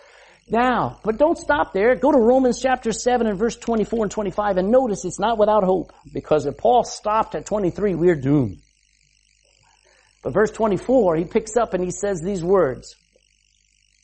Now, 0.53 0.99
but 1.03 1.17
don't 1.17 1.35
stop 1.35 1.73
there. 1.73 1.95
Go 1.95 2.11
to 2.11 2.17
Romans 2.19 2.61
chapter 2.61 2.91
7 2.91 3.25
and 3.25 3.39
verse 3.39 3.55
24 3.55 4.03
and 4.03 4.11
25 4.11 4.57
and 4.57 4.69
notice 4.69 5.03
it's 5.03 5.19
not 5.19 5.39
without 5.39 5.63
hope. 5.63 5.91
Because 6.13 6.45
if 6.45 6.57
Paul 6.57 6.83
stopped 6.83 7.33
at 7.33 7.47
23, 7.47 7.95
we're 7.95 8.13
doomed. 8.13 8.59
But 10.21 10.33
verse 10.33 10.51
24, 10.51 11.15
he 11.15 11.25
picks 11.25 11.57
up 11.57 11.73
and 11.73 11.83
he 11.83 11.89
says 11.89 12.21
these 12.21 12.43
words. 12.43 12.95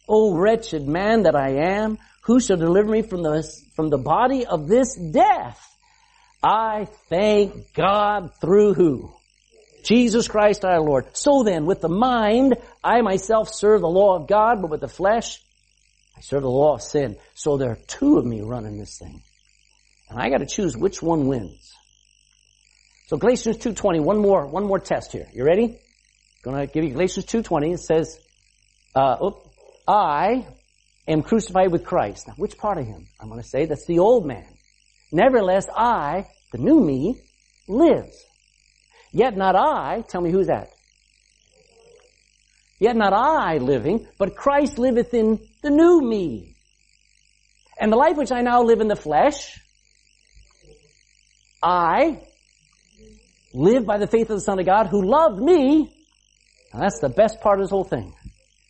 O 0.07 0.33
wretched 0.33 0.87
man 0.87 1.23
that 1.23 1.35
I 1.35 1.77
am, 1.77 1.99
who 2.23 2.39
shall 2.39 2.57
deliver 2.57 2.89
me 2.89 3.03
from 3.03 3.21
the, 3.21 3.47
from 3.75 3.91
the 3.91 3.99
body 3.99 4.47
of 4.47 4.67
this 4.67 4.95
death? 4.95 5.63
I 6.41 6.87
thank 7.09 7.75
God 7.75 8.31
through 8.41 8.73
who? 8.73 9.13
Jesus 9.83 10.27
Christ 10.27 10.65
our 10.65 10.81
Lord. 10.81 11.15
So 11.15 11.43
then, 11.43 11.67
with 11.67 11.81
the 11.81 11.89
mind, 11.89 12.55
I 12.83 13.01
myself 13.01 13.53
serve 13.53 13.81
the 13.81 13.87
law 13.87 14.15
of 14.15 14.27
God, 14.27 14.63
but 14.63 14.71
with 14.71 14.81
the 14.81 14.87
flesh, 14.87 15.39
I 16.20 16.22
serve 16.22 16.41
the 16.41 16.49
law 16.49 16.74
of 16.74 16.82
sin. 16.82 17.15
So 17.34 17.55
there 17.55 17.72
are 17.72 17.78
two 17.88 18.17
of 18.17 18.26
me 18.26 18.41
running 18.41 18.78
this 18.78 18.97
thing. 18.97 19.22
And 20.09 20.20
I 20.20 20.30
gotta 20.30 20.45
choose 20.45 20.76
which 20.76 21.01
one 21.01 21.28
wins. 21.28 21.72
So 23.07 23.15
Galatians 23.15 23.57
2.20, 23.57 24.03
one 24.03 24.17
more, 24.17 24.45
one 24.45 24.65
more 24.65 24.80
test 24.80 25.13
here. 25.13 25.28
You 25.34 25.45
ready? 25.45 25.80
Gonna 26.43 26.67
give 26.67 26.84
you 26.84 26.91
Galatians 26.91 27.26
2.20. 27.26 27.74
It 27.76 27.80
says, 27.80 28.20
uh, 28.93 29.30
I 29.88 30.45
am 31.07 31.24
crucified 31.24 31.72
with 31.72 31.86
Christ. 31.86 32.28
Now, 32.28 32.34
which 32.36 32.57
part 32.57 32.78
of 32.78 32.86
him? 32.86 33.07
I'm 33.17 33.30
gonna 33.30 33.41
say 33.41 33.65
that's 33.65 33.86
the 33.86 33.99
old 33.99 34.26
man. 34.26 34.45
Nevertheless, 35.13 35.67
I, 35.74 36.28
the 36.51 36.57
new 36.57 36.82
me, 36.82 37.15
lives. 37.65 38.26
Yet 39.13 39.38
not 39.38 39.55
I, 39.55 40.03
tell 40.09 40.20
me 40.20 40.32
who's 40.32 40.47
that? 40.47 40.72
Yet 42.78 42.97
not 42.97 43.13
I 43.13 43.57
living, 43.59 44.05
but 44.17 44.36
Christ 44.36 44.78
liveth 44.78 45.13
in 45.13 45.39
the 45.62 45.70
new 45.70 46.01
me. 46.01 46.55
And 47.80 47.91
the 47.91 47.97
life 47.97 48.18
which 48.18 48.32
I 48.32 48.41
now 48.41 48.64
live 48.64 48.82
in 48.82 48.88
the 48.88 48.95
flesh, 48.95 49.60
I 51.64 52.22
live 53.53 53.86
by 53.86 53.97
the 53.97 54.07
faith 54.07 54.30
of 54.30 54.38
the 54.38 54.41
Son 54.41 54.60
of 54.60 54.66
God 54.66 54.88
who 54.88 55.01
loved 55.01 55.41
me. 55.41 55.95
And 56.74 56.82
that's 56.82 56.99
the 56.99 57.10
best 57.10 57.41
part 57.41 57.60
of 57.60 57.66
this 57.66 57.72
whole 57.72 57.84
thing. 57.84 58.14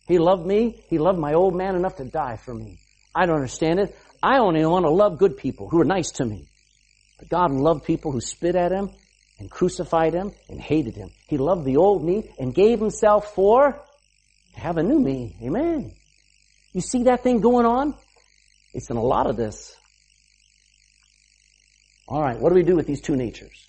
He 0.06 0.18
loved 0.18 0.46
me. 0.46 0.82
He 0.88 0.98
loved 0.98 1.18
my 1.18 1.34
old 1.34 1.54
man 1.54 1.76
enough 1.76 1.96
to 1.96 2.04
die 2.04 2.36
for 2.36 2.54
me. 2.54 2.78
I 3.14 3.26
don't 3.26 3.36
understand 3.36 3.80
it. 3.80 3.96
I 4.22 4.38
only 4.38 4.64
want 4.64 4.84
to 4.84 4.90
love 4.90 5.18
good 5.18 5.36
people 5.36 5.68
who 5.68 5.80
are 5.80 5.84
nice 5.84 6.12
to 6.12 6.24
me. 6.24 6.48
But 7.18 7.28
God 7.28 7.50
loved 7.52 7.84
people 7.84 8.12
who 8.12 8.20
spit 8.20 8.56
at 8.56 8.72
him 8.72 8.90
and 9.38 9.50
crucified 9.50 10.14
him 10.14 10.32
and 10.48 10.60
hated 10.60 10.96
him. 10.96 11.10
He 11.28 11.38
loved 11.38 11.64
the 11.64 11.76
old 11.76 12.04
me 12.04 12.30
and 12.38 12.54
gave 12.54 12.80
himself 12.80 13.34
for 13.34 13.72
to 14.54 14.60
have 14.60 14.76
a 14.76 14.82
new 14.82 14.98
me. 14.98 15.36
Amen. 15.42 15.92
You 16.72 16.80
see 16.80 17.04
that 17.04 17.22
thing 17.22 17.40
going 17.40 17.66
on? 17.66 17.94
It's 18.72 18.90
in 18.90 18.96
a 18.96 19.02
lot 19.02 19.28
of 19.28 19.36
this. 19.36 19.76
All 22.06 22.22
right, 22.22 22.38
what 22.38 22.50
do 22.50 22.54
we 22.54 22.62
do 22.62 22.76
with 22.76 22.86
these 22.86 23.00
two 23.00 23.16
natures? 23.16 23.66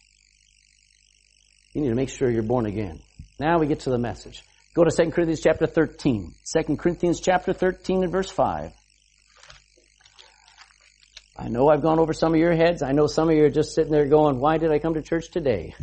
You 1.73 1.81
need 1.81 1.89
to 1.89 1.95
make 1.95 2.09
sure 2.09 2.29
you're 2.29 2.43
born 2.43 2.65
again. 2.65 2.99
Now 3.39 3.59
we 3.59 3.67
get 3.67 3.81
to 3.81 3.89
the 3.89 3.97
message. 3.97 4.43
Go 4.73 4.83
to 4.83 4.91
2 4.91 5.11
Corinthians 5.11 5.41
chapter 5.41 5.67
13. 5.67 6.33
2 6.65 6.77
Corinthians 6.77 7.19
chapter 7.19 7.53
13 7.53 8.03
and 8.03 8.11
verse 8.11 8.29
5. 8.29 8.71
I 11.37 11.47
know 11.47 11.69
I've 11.69 11.81
gone 11.81 11.99
over 11.99 12.13
some 12.13 12.33
of 12.33 12.39
your 12.39 12.53
heads. 12.53 12.83
I 12.83 12.91
know 12.91 13.07
some 13.07 13.29
of 13.29 13.35
you 13.35 13.45
are 13.45 13.49
just 13.49 13.73
sitting 13.73 13.91
there 13.91 14.05
going, 14.05 14.39
why 14.39 14.57
did 14.57 14.71
I 14.71 14.79
come 14.79 14.93
to 14.93 15.01
church 15.01 15.31
today? 15.31 15.73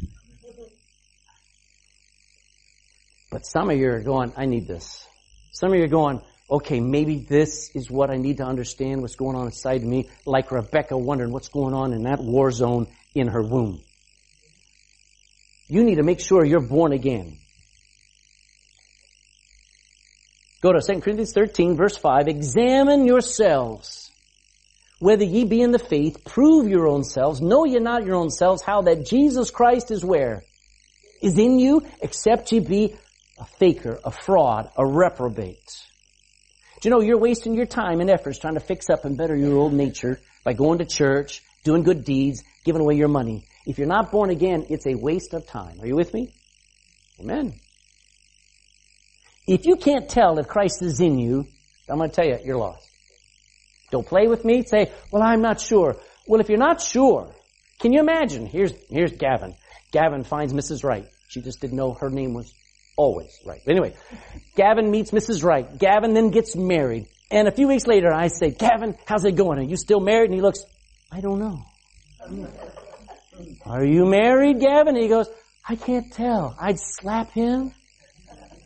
But 3.31 3.45
some 3.45 3.71
of 3.71 3.77
you 3.77 3.91
are 3.91 4.01
going, 4.01 4.33
I 4.37 4.47
need 4.47 4.67
this. 4.67 5.05
Some 5.53 5.73
of 5.73 5.79
you 5.79 5.85
are 5.85 5.89
going, 5.89 6.23
okay, 6.51 6.81
maybe 6.81 7.19
this 7.19 7.71
is 7.75 7.91
what 7.91 8.11
I 8.11 8.17
need 8.17 8.39
to 8.39 8.45
understand 8.45 9.03
what's 9.03 9.17
going 9.17 9.37
on 9.37 9.47
inside 9.47 9.83
me, 9.83 10.09
like 10.25 10.51
Rebecca 10.51 10.97
wondering 10.97 11.33
what's 11.33 11.49
going 11.49 11.75
on 11.75 11.93
in 11.93 12.05
that 12.05 12.21
war 12.21 12.51
zone 12.51 12.87
in 13.15 13.29
her 13.29 13.43
womb. 13.43 13.81
You 15.69 15.85
need 15.85 15.97
to 15.97 16.03
make 16.03 16.21
sure 16.21 16.45
you're 16.45 16.61
born 16.61 16.93
again. 16.93 17.37
Go 20.63 20.73
to 20.73 20.81
2 20.81 21.01
Corinthians 21.01 21.33
13 21.33 21.77
verse 21.77 21.97
5. 21.97 22.27
Examine 22.27 23.07
yourselves 23.07 24.11
whether 24.99 25.25
ye 25.25 25.45
be 25.45 25.61
in 25.61 25.71
the 25.71 25.79
faith, 25.79 26.25
prove 26.25 26.69
your 26.69 26.89
own 26.89 27.05
selves, 27.05 27.41
know 27.41 27.65
ye 27.65 27.79
not 27.79 28.05
your 28.05 28.17
own 28.17 28.31
selves, 28.31 28.63
how 28.63 28.83
that 28.83 29.07
Jesus 29.07 29.51
Christ 29.51 29.91
is 29.91 30.05
where? 30.05 30.43
Is 31.23 31.39
in 31.39 31.59
you, 31.59 31.87
except 32.01 32.51
ye 32.51 32.59
be 32.59 32.97
a 33.39 33.45
faker, 33.45 34.01
a 34.05 34.11
fraud, 34.11 34.71
a 34.77 34.85
reprobate. 34.85 35.88
Do 36.81 36.89
you 36.89 36.95
know 36.95 37.01
you're 37.01 37.19
wasting 37.19 37.55
your 37.55 37.67
time 37.67 38.01
and 38.01 38.09
efforts 38.09 38.39
trying 38.39 38.55
to 38.55 38.61
fix 38.61 38.89
up 38.89 39.05
and 39.05 39.17
better 39.17 39.37
your 39.37 39.57
old 39.57 39.73
nature 39.73 40.21
by 40.45 40.53
going 40.53 40.79
to 40.79 40.85
church, 40.85 41.43
doing 41.65 41.83
good 41.83 42.05
deeds, 42.05 42.43
giving 42.65 42.81
away 42.81 42.95
your 42.95 43.09
money. 43.09 43.45
If 43.67 43.79
you're 43.79 43.89
not 43.89 44.13
born 44.13 44.31
again, 44.31 44.67
it's 44.71 44.87
a 44.87 44.95
waste 44.95 45.35
of 45.35 45.47
time. 45.47 45.81
Are 45.81 45.87
you 45.87 45.97
with 45.97 46.15
me? 46.15 46.33
Amen. 47.21 47.55
If 49.47 49.67
you 49.67 49.77
can't 49.77 50.09
tell 50.09 50.39
if 50.39 50.47
Christ 50.47 50.83
is 50.83 51.01
in 51.01 51.19
you, 51.19 51.47
I'm 51.89 51.99
going 51.99 52.11
to 52.11 52.15
tell 52.15 52.27
you, 52.27 52.39
you're 52.45 52.59
lost. 52.59 52.87
Don't 53.91 54.07
play 54.07 54.29
with 54.29 54.45
me. 54.45 54.63
Say, 54.65 54.93
well, 55.11 55.23
I'm 55.23 55.41
not 55.41 55.61
sure. 55.61 55.97
Well, 56.27 56.41
if 56.41 56.49
you're 56.49 56.59
not 56.59 56.81
sure, 56.81 57.35
can 57.81 57.93
you 57.93 58.01
imagine? 58.01 58.47
Here's, 58.47 58.73
here's 58.89 59.13
Gavin. 59.13 59.55
Gavin 59.91 60.23
finds 60.23 60.53
Mrs. 60.53 60.85
Wright. 60.85 61.07
She 61.29 61.41
just 61.41 61.61
didn't 61.61 61.77
know 61.77 61.95
her 61.95 62.11
name 62.11 62.35
was 62.35 62.53
always 62.99 63.39
right. 63.47 63.61
But 63.65 63.71
anyway, 63.71 63.95
Gavin 64.57 64.91
meets 64.91 65.13
Mrs. 65.13 65.43
Wright. 65.43 65.79
Gavin 65.79 66.13
then 66.13 66.31
gets 66.31 66.55
married. 66.55 67.07
And 67.31 67.49
a 67.49 67.53
few 67.53 67.69
weeks 67.69 67.87
later, 67.87 68.13
I 68.13 68.29
say, 68.29 68.51
Gavin, 68.51 68.97
how's 69.07 69.25
it 69.25 69.37
going? 69.37 69.59
Are 69.59 69.63
you 69.63 69.77
still 69.77 70.01
married? 70.01 70.27
And 70.27 70.35
he 70.35 70.41
looks, 70.43 70.61
I 71.11 71.21
don't 71.21 71.39
know. 71.39 71.63
Are 73.65 73.85
you 73.85 74.05
married, 74.05 74.61
Gavin? 74.61 74.95
And 74.95 75.03
he 75.03 75.09
goes, 75.09 75.29
I 75.67 75.77
can't 75.77 76.13
tell. 76.13 76.57
I'd 76.61 76.81
slap 76.81 77.31
him. 77.31 77.73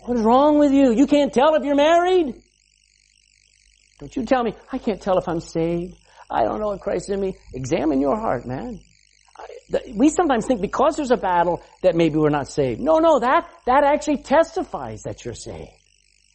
What 0.04 0.16
is 0.16 0.24
wrong 0.24 0.58
with 0.58 0.72
you? 0.72 0.92
You 0.92 1.06
can't 1.06 1.32
tell 1.32 1.54
if 1.54 1.64
you're 1.64 1.76
married? 1.76 2.34
Don't 4.00 4.16
you 4.16 4.24
tell 4.24 4.42
me, 4.42 4.54
I 4.72 4.78
can't 4.78 5.00
tell 5.00 5.18
if 5.18 5.28
I'm 5.28 5.40
saved. 5.40 5.94
I 6.30 6.44
don't 6.44 6.60
know 6.60 6.72
if 6.72 6.80
Christ 6.80 7.08
is 7.08 7.14
in 7.14 7.20
me. 7.20 7.36
Examine 7.54 8.00
your 8.00 8.18
heart, 8.18 8.46
man. 8.46 8.80
We 9.94 10.10
sometimes 10.10 10.46
think 10.46 10.60
because 10.60 10.96
there's 10.96 11.10
a 11.10 11.16
battle 11.16 11.62
that 11.82 11.94
maybe 11.94 12.16
we're 12.16 12.30
not 12.30 12.48
saved. 12.48 12.80
No, 12.80 12.98
no, 12.98 13.20
that, 13.20 13.48
that 13.66 13.84
actually 13.84 14.18
testifies 14.18 15.02
that 15.02 15.24
you're 15.24 15.34
saved. 15.34 15.70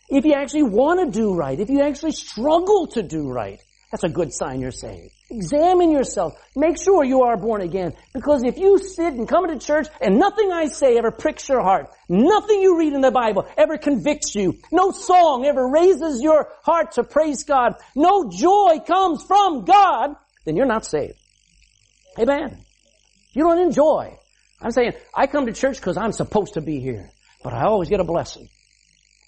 If 0.09 0.25
you 0.25 0.33
actually 0.33 0.63
want 0.63 0.99
to 0.99 1.19
do 1.19 1.33
right, 1.33 1.59
if 1.59 1.69
you 1.69 1.81
actually 1.81 2.13
struggle 2.13 2.87
to 2.87 3.03
do 3.03 3.29
right, 3.29 3.59
that's 3.91 4.03
a 4.03 4.09
good 4.09 4.33
sign 4.33 4.59
you're 4.59 4.71
saved. 4.71 5.13
Examine 5.29 5.91
yourself. 5.91 6.33
Make 6.55 6.81
sure 6.81 7.03
you 7.03 7.23
are 7.23 7.37
born 7.37 7.61
again. 7.61 7.93
Because 8.13 8.43
if 8.43 8.57
you 8.57 8.77
sit 8.77 9.13
and 9.13 9.27
come 9.27 9.47
to 9.47 9.57
church 9.57 9.87
and 10.01 10.19
nothing 10.19 10.51
I 10.51 10.67
say 10.67 10.97
ever 10.97 11.11
pricks 11.11 11.47
your 11.47 11.61
heart, 11.61 11.89
nothing 12.09 12.61
you 12.61 12.77
read 12.77 12.93
in 12.93 13.01
the 13.01 13.11
Bible 13.11 13.47
ever 13.57 13.77
convicts 13.77 14.35
you, 14.35 14.55
no 14.71 14.91
song 14.91 15.45
ever 15.45 15.69
raises 15.69 16.21
your 16.21 16.49
heart 16.63 16.93
to 16.93 17.03
praise 17.03 17.43
God, 17.43 17.75
no 17.95 18.29
joy 18.29 18.79
comes 18.85 19.23
from 19.23 19.63
God, 19.63 20.15
then 20.45 20.55
you're 20.55 20.65
not 20.65 20.85
saved. 20.85 21.15
Amen. 22.19 22.65
You 23.37 23.43
don't 23.43 23.59
enjoy. 23.59 24.17
I'm 24.59 24.71
saying, 24.71 24.93
I 25.13 25.27
come 25.27 25.45
to 25.45 25.53
church 25.53 25.75
because 25.75 25.95
I'm 25.95 26.11
supposed 26.11 26.55
to 26.55 26.61
be 26.61 26.79
here. 26.79 27.11
But 27.43 27.53
I 27.53 27.65
always 27.65 27.87
get 27.87 27.99
a 27.99 28.03
blessing. 28.03 28.49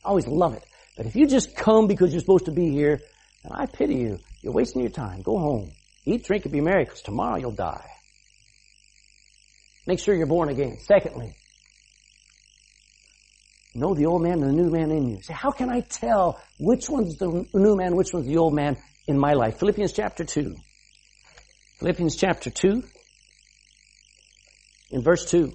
I 0.03 0.09
always 0.09 0.25
love 0.25 0.55
it. 0.55 0.63
But 0.97 1.05
if 1.05 1.15
you 1.15 1.27
just 1.27 1.55
come 1.55 1.85
because 1.85 2.11
you're 2.11 2.19
supposed 2.19 2.45
to 2.45 2.51
be 2.51 2.71
here, 2.71 2.99
and 3.43 3.53
I 3.53 3.67
pity 3.67 3.97
you. 3.97 4.17
You're 4.41 4.53
wasting 4.53 4.81
your 4.81 4.89
time. 4.89 5.21
Go 5.21 5.37
home. 5.37 5.69
Eat, 6.05 6.23
drink, 6.25 6.45
and 6.45 6.51
be 6.51 6.59
merry, 6.59 6.85
because 6.85 7.03
tomorrow 7.03 7.37
you'll 7.37 7.51
die. 7.51 7.85
Make 9.85 9.99
sure 9.99 10.15
you're 10.15 10.25
born 10.25 10.49
again. 10.49 10.79
Secondly, 10.79 11.35
know 13.75 13.93
the 13.93 14.07
old 14.07 14.23
man 14.23 14.41
and 14.41 14.49
the 14.49 14.53
new 14.53 14.71
man 14.71 14.89
in 14.89 15.07
you. 15.07 15.21
Say, 15.21 15.33
how 15.33 15.51
can 15.51 15.69
I 15.69 15.81
tell 15.81 16.41
which 16.59 16.89
one's 16.89 17.15
the 17.17 17.45
new 17.53 17.75
man, 17.75 17.95
which 17.95 18.11
one's 18.11 18.25
the 18.25 18.37
old 18.37 18.55
man 18.55 18.75
in 19.07 19.19
my 19.19 19.33
life? 19.33 19.59
Philippians 19.59 19.93
chapter 19.93 20.25
2. 20.25 20.55
Philippians 21.77 22.15
chapter 22.15 22.49
2. 22.49 22.81
In 24.91 25.01
verse 25.01 25.29
2. 25.29 25.51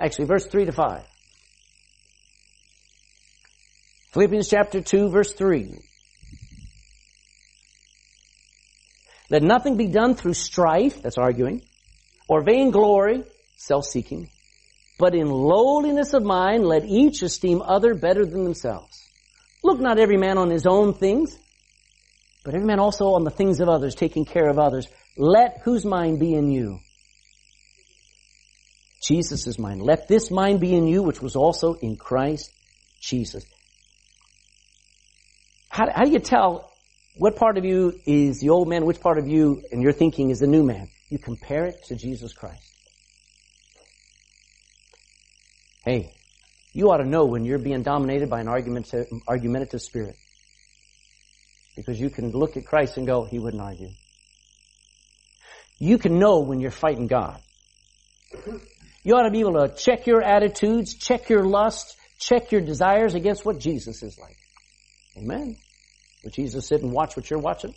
Actually, 0.00 0.26
verse 0.26 0.46
3 0.46 0.66
to 0.66 0.72
5. 0.72 1.04
Philippians 4.12 4.48
chapter 4.48 4.80
2 4.80 5.08
verse 5.08 5.32
3. 5.32 5.76
Let 9.28 9.42
nothing 9.42 9.76
be 9.76 9.88
done 9.88 10.14
through 10.14 10.34
strife, 10.34 11.02
that's 11.02 11.18
arguing, 11.18 11.62
or 12.28 12.44
vainglory, 12.44 13.24
self-seeking, 13.56 14.28
but 14.98 15.14
in 15.14 15.28
lowliness 15.28 16.14
of 16.14 16.22
mind 16.22 16.64
let 16.64 16.84
each 16.84 17.22
esteem 17.22 17.60
other 17.62 17.94
better 17.94 18.24
than 18.24 18.44
themselves. 18.44 18.96
Look 19.64 19.80
not 19.80 19.98
every 19.98 20.18
man 20.18 20.38
on 20.38 20.50
his 20.50 20.66
own 20.66 20.94
things, 20.94 21.36
but 22.44 22.54
every 22.54 22.66
man 22.66 22.78
also 22.78 23.14
on 23.14 23.24
the 23.24 23.30
things 23.30 23.58
of 23.58 23.68
others, 23.68 23.96
taking 23.96 24.24
care 24.24 24.48
of 24.48 24.58
others. 24.58 24.86
Let 25.16 25.62
whose 25.64 25.84
mind 25.84 26.20
be 26.20 26.34
in 26.34 26.52
you? 26.52 26.78
Jesus' 29.06 29.58
mind. 29.58 29.82
Let 29.82 30.08
this 30.08 30.30
mind 30.30 30.60
be 30.60 30.74
in 30.74 30.86
you, 30.86 31.02
which 31.02 31.20
was 31.20 31.36
also 31.36 31.74
in 31.74 31.96
Christ 31.96 32.52
Jesus. 33.00 33.44
How, 35.68 35.86
how 35.92 36.04
do 36.04 36.10
you 36.10 36.20
tell 36.20 36.72
what 37.16 37.36
part 37.36 37.58
of 37.58 37.64
you 37.64 37.92
is 38.06 38.40
the 38.40 38.50
old 38.50 38.68
man, 38.68 38.86
which 38.86 39.00
part 39.00 39.18
of 39.18 39.26
you 39.26 39.62
and 39.70 39.82
your 39.82 39.92
thinking 39.92 40.30
is 40.30 40.38
the 40.38 40.46
new 40.46 40.62
man? 40.62 40.88
You 41.10 41.18
compare 41.18 41.66
it 41.66 41.76
to 41.88 41.96
Jesus 41.96 42.32
Christ. 42.32 42.62
Hey, 45.84 46.14
you 46.72 46.90
ought 46.90 46.98
to 46.98 47.04
know 47.04 47.26
when 47.26 47.44
you're 47.44 47.58
being 47.58 47.82
dominated 47.82 48.30
by 48.30 48.40
an 48.40 48.48
argumentative, 48.48 49.06
argumentative 49.28 49.82
spirit. 49.82 50.16
Because 51.76 52.00
you 52.00 52.08
can 52.08 52.30
look 52.30 52.56
at 52.56 52.64
Christ 52.64 52.96
and 52.96 53.06
go, 53.06 53.24
he 53.24 53.38
wouldn't 53.38 53.62
argue. 53.62 53.90
You 55.78 55.98
can 55.98 56.18
know 56.18 56.40
when 56.40 56.60
you're 56.60 56.70
fighting 56.70 57.06
God. 57.06 57.40
You 59.04 59.14
ought 59.14 59.24
to 59.24 59.30
be 59.30 59.40
able 59.40 59.66
to 59.66 59.74
check 59.76 60.06
your 60.06 60.22
attitudes, 60.22 60.94
check 60.94 61.28
your 61.28 61.44
lust, 61.44 61.94
check 62.18 62.50
your 62.50 62.62
desires 62.62 63.14
against 63.14 63.44
what 63.44 63.60
Jesus 63.60 64.02
is 64.02 64.18
like. 64.18 64.36
Amen. 65.18 65.56
Would 66.24 66.32
Jesus 66.32 66.66
sit 66.66 66.82
and 66.82 66.90
watch 66.90 67.14
what 67.16 67.28
you're 67.28 67.38
watching? 67.38 67.74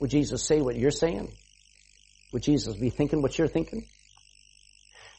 Would 0.00 0.10
Jesus 0.10 0.46
say 0.46 0.60
what 0.60 0.76
you're 0.76 0.92
saying? 0.92 1.28
Would 2.32 2.42
Jesus 2.42 2.76
be 2.76 2.90
thinking 2.90 3.20
what 3.20 3.36
you're 3.36 3.48
thinking? 3.48 3.84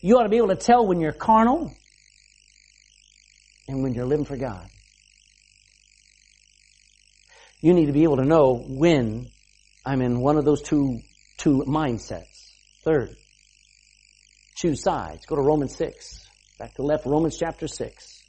You 0.02 0.18
ought 0.18 0.24
to 0.24 0.30
be 0.30 0.38
able 0.38 0.48
to 0.50 0.56
tell 0.56 0.88
when 0.88 1.02
you're 1.02 1.12
carnal 1.12 1.74
and 3.68 3.84
when 3.84 3.94
you're 3.94 4.06
living 4.06 4.26
for 4.26 4.38
God. 4.38 4.68
You 7.62 7.74
need 7.74 7.88
to 7.88 7.92
be 7.92 8.04
able 8.04 8.18
to 8.18 8.26
know 8.26 8.64
when 8.66 9.28
I'm 9.86 10.02
in 10.02 10.22
one 10.22 10.38
of 10.38 10.46
those 10.46 10.62
two, 10.62 11.00
two 11.38 11.66
mindsets. 11.68 12.54
Third, 12.86 13.10
choose 14.60 14.84
sides. 14.84 15.26
Go 15.26 15.36
to 15.36 15.42
Romans 15.42 15.76
6. 15.78 16.28
Back 16.58 16.74
to 16.76 16.82
left, 16.82 17.06
Romans 17.06 17.38
chapter 17.38 17.68
6. 17.68 18.24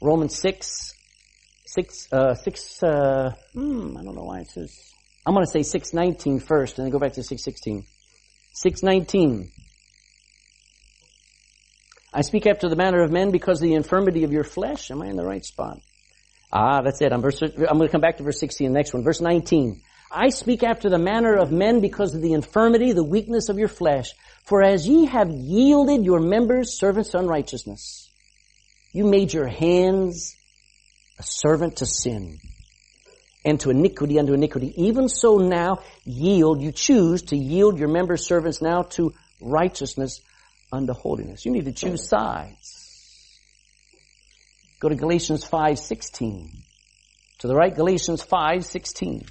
Romans 0.00 0.36
6, 0.40 0.94
6, 1.66 2.08
uh, 2.10 2.34
6, 2.34 2.82
uh, 2.82 3.30
hmm, 3.52 3.96
I 3.96 4.02
don't 4.02 4.16
know 4.16 4.24
why 4.24 4.40
it 4.40 4.48
says, 4.48 4.76
I'm 5.24 5.32
going 5.32 5.46
to 5.46 5.50
say 5.50 5.62
619 5.62 6.40
first 6.40 6.78
and 6.78 6.86
then 6.86 6.90
go 6.90 6.98
back 6.98 7.12
to 7.12 7.22
616. 7.22 7.84
619. 8.54 9.52
I 12.12 12.22
speak 12.22 12.46
after 12.46 12.68
the 12.68 12.74
manner 12.74 13.02
of 13.02 13.12
men 13.12 13.30
because 13.30 13.62
of 13.62 13.68
the 13.68 13.74
infirmity 13.74 14.24
of 14.24 14.32
your 14.32 14.42
flesh. 14.42 14.90
Am 14.90 15.02
I 15.02 15.06
in 15.06 15.16
the 15.16 15.24
right 15.24 15.44
spot? 15.44 15.78
Ah, 16.52 16.82
that's 16.82 17.00
it. 17.00 17.12
I'm, 17.12 17.22
verse, 17.22 17.40
I'm 17.40 17.78
going 17.78 17.80
to 17.80 17.88
come 17.88 18.00
back 18.00 18.18
to 18.18 18.22
verse 18.22 18.38
16, 18.38 18.68
the 18.68 18.74
next 18.74 18.92
one. 18.92 19.02
Verse 19.02 19.20
19. 19.20 19.80
I 20.10 20.28
speak 20.28 20.62
after 20.62 20.90
the 20.90 20.98
manner 20.98 21.34
of 21.34 21.50
men 21.50 21.80
because 21.80 22.14
of 22.14 22.20
the 22.20 22.34
infirmity, 22.34 22.92
the 22.92 23.02
weakness 23.02 23.48
of 23.48 23.58
your 23.58 23.68
flesh. 23.68 24.10
For 24.44 24.62
as 24.62 24.86
ye 24.86 25.06
have 25.06 25.30
yielded 25.30 26.04
your 26.04 26.20
members 26.20 26.78
servants 26.78 27.14
unrighteousness, 27.14 28.10
you 28.92 29.06
made 29.06 29.32
your 29.32 29.46
hands 29.46 30.36
a 31.18 31.22
servant 31.22 31.76
to 31.76 31.86
sin 31.86 32.38
and 33.44 33.58
to 33.60 33.70
iniquity 33.70 34.18
unto 34.18 34.34
iniquity. 34.34 34.74
Even 34.76 35.08
so 35.08 35.38
now 35.38 35.78
yield, 36.04 36.62
you 36.62 36.72
choose 36.72 37.22
to 37.22 37.36
yield 37.36 37.78
your 37.78 37.88
members 37.88 38.26
servants 38.26 38.60
now 38.60 38.82
to 38.82 39.14
righteousness 39.40 40.20
unto 40.70 40.92
holiness. 40.92 41.46
You 41.46 41.52
need 41.52 41.64
to 41.64 41.72
choose 41.72 42.06
sides. 42.06 42.61
Go 44.82 44.88
to 44.88 44.96
Galatians 44.96 45.44
5:16. 45.44 46.64
To 47.38 47.46
the 47.46 47.54
right, 47.54 47.72
Galatians 47.72 48.20
5:16. 48.20 49.24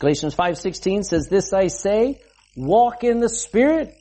Galatians 0.00 0.34
5:16 0.34 1.04
says, 1.04 1.28
"This 1.28 1.52
I 1.52 1.68
say, 1.68 2.20
walk 2.56 3.04
in 3.04 3.20
the 3.20 3.28
Spirit, 3.28 3.96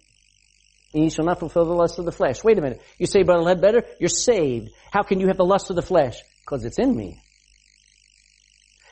and 0.95 1.03
you 1.03 1.11
shall 1.11 1.25
not 1.25 1.39
fulfill 1.39 1.65
the 1.65 1.75
lust 1.75 1.99
of 1.99 2.05
the 2.05 2.11
flesh." 2.11 2.43
Wait 2.43 2.57
a 2.57 2.61
minute. 2.61 2.81
You 2.97 3.05
say, 3.05 3.21
Brother 3.21 3.53
better." 3.53 3.83
you're 3.99 4.09
saved. 4.09 4.71
How 4.89 5.03
can 5.03 5.19
you 5.19 5.27
have 5.27 5.37
the 5.37 5.45
lust 5.45 5.69
of 5.69 5.75
the 5.75 5.83
flesh? 5.83 6.17
Because 6.39 6.65
it's 6.65 6.79
in 6.79 6.95
me. 6.97 7.21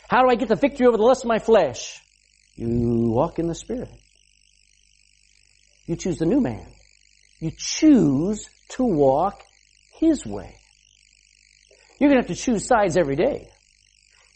How 0.07 0.21
do 0.21 0.29
I 0.29 0.35
get 0.35 0.49
the 0.49 0.55
victory 0.55 0.85
over 0.85 0.97
the 0.97 1.03
lust 1.03 1.23
of 1.23 1.29
my 1.29 1.39
flesh? 1.39 1.99
You 2.55 3.09
walk 3.09 3.39
in 3.39 3.47
the 3.47 3.55
Spirit. 3.55 4.02
You 5.85 5.95
choose 5.95 6.17
the 6.17 6.25
new 6.25 6.41
man. 6.41 6.65
You 7.39 7.51
choose 7.57 8.47
to 8.69 8.83
walk 8.83 9.43
His 9.99 10.25
way. 10.25 10.55
You're 11.99 12.09
going 12.09 12.21
to 12.21 12.27
have 12.27 12.37
to 12.37 12.41
choose 12.41 12.65
sides 12.65 12.97
every 12.97 13.15
day. 13.15 13.49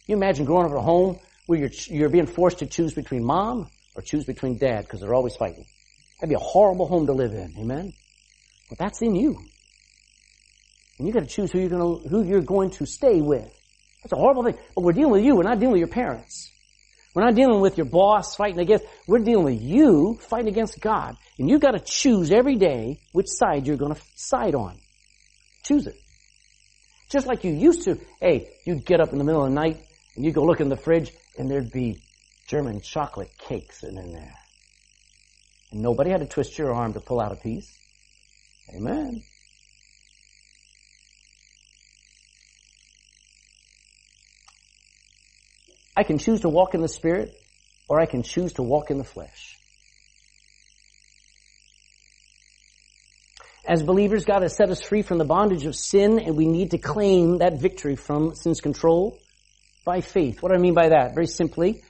You 0.07 0.15
imagine 0.15 0.45
growing 0.45 0.65
up 0.65 0.71
at 0.71 0.77
a 0.77 0.81
home 0.81 1.19
where 1.45 1.59
you're, 1.59 1.69
you're 1.87 2.09
being 2.09 2.27
forced 2.27 2.59
to 2.59 2.65
choose 2.65 2.93
between 2.93 3.23
mom 3.23 3.67
or 3.95 4.01
choose 4.01 4.25
between 4.25 4.57
dad 4.57 4.81
because 4.81 5.01
they're 5.01 5.13
always 5.13 5.35
fighting. 5.35 5.65
That'd 6.19 6.29
be 6.29 6.35
a 6.35 6.39
horrible 6.39 6.87
home 6.87 7.07
to 7.07 7.13
live 7.13 7.33
in. 7.33 7.53
Amen? 7.57 7.93
But 8.69 8.77
that's 8.77 9.01
in 9.01 9.15
you. 9.15 9.37
And 10.97 11.07
you 11.07 11.13
gotta 11.13 11.27
choose 11.27 11.51
who 11.51 11.59
you're 11.59 11.69
gonna, 11.69 12.07
who 12.09 12.23
you're 12.23 12.41
going 12.41 12.71
to 12.71 12.85
stay 12.85 13.21
with. 13.21 13.47
That's 14.03 14.13
a 14.13 14.17
horrible 14.17 14.43
thing. 14.43 14.57
But 14.75 14.83
we're 14.83 14.93
dealing 14.93 15.11
with 15.11 15.23
you. 15.23 15.35
We're 15.35 15.43
not 15.43 15.59
dealing 15.59 15.73
with 15.73 15.79
your 15.79 15.87
parents. 15.89 16.51
We're 17.17 17.25
not 17.25 17.33
dealing 17.33 17.61
with 17.61 17.79
your 17.79 17.87
boss 17.87 18.35
fighting 18.35 18.59
against, 18.59 18.85
we're 19.07 19.17
dealing 19.17 19.45
with 19.45 19.59
you 19.59 20.19
fighting 20.29 20.49
against 20.49 20.79
God. 20.79 21.17
And 21.39 21.49
you've 21.49 21.61
gotta 21.61 21.79
choose 21.79 22.29
every 22.29 22.57
day 22.57 22.99
which 23.11 23.25
side 23.27 23.65
you're 23.65 23.75
gonna 23.75 23.97
side 24.13 24.53
on. 24.53 24.77
Choose 25.63 25.87
it. 25.87 25.95
Just 27.09 27.25
like 27.25 27.43
you 27.43 27.51
used 27.53 27.85
to, 27.85 27.97
hey, 28.21 28.47
you'd 28.67 28.85
get 28.85 29.01
up 29.01 29.13
in 29.13 29.17
the 29.17 29.23
middle 29.23 29.43
of 29.43 29.49
the 29.49 29.55
night 29.55 29.81
and 30.15 30.25
you'd 30.25 30.35
go 30.35 30.43
look 30.43 30.59
in 30.59 30.69
the 30.69 30.77
fridge 30.77 31.11
and 31.39 31.49
there'd 31.49 31.71
be 31.71 32.03
German 32.47 32.81
chocolate 32.81 33.31
cakes 33.39 33.83
in 33.83 33.95
there. 33.95 34.35
And 35.71 35.81
nobody 35.81 36.11
had 36.11 36.19
to 36.19 36.27
twist 36.27 36.55
your 36.59 36.71
arm 36.71 36.93
to 36.93 36.99
pull 36.99 37.19
out 37.19 37.31
a 37.31 37.35
piece. 37.35 37.79
Amen. 38.75 39.23
I 45.97 46.03
can 46.03 46.19
choose 46.19 46.41
to 46.41 46.49
walk 46.49 46.75
in 46.75 46.81
the 46.81 46.87
Spirit, 46.87 47.33
or 47.89 47.99
I 47.99 48.05
can 48.05 48.21
choose 48.21 48.53
to 48.53 48.61
walk 48.61 48.91
in 48.91 48.99
the 48.99 49.03
flesh. 49.03 49.57
As 53.67 53.81
believers, 53.81 54.23
God 54.23 54.43
has 54.43 54.55
set 54.55 54.69
us 54.69 54.79
free 54.79 55.01
from 55.01 55.17
the 55.17 55.25
bondage 55.25 55.65
of 55.65 55.75
sin, 55.75 56.19
and 56.19 56.37
we 56.37 56.45
need 56.45 56.71
to 56.71 56.77
claim 56.77 57.39
that 57.39 57.59
victory 57.59 57.95
from 57.95 58.35
sin's 58.35 58.61
control 58.61 59.19
by 59.85 60.01
faith. 60.01 60.43
What 60.43 60.49
do 60.49 60.55
I 60.55 60.59
mean 60.59 60.75
by 60.75 60.89
that? 60.89 61.15
Very 61.15 61.25
simply, 61.25 61.81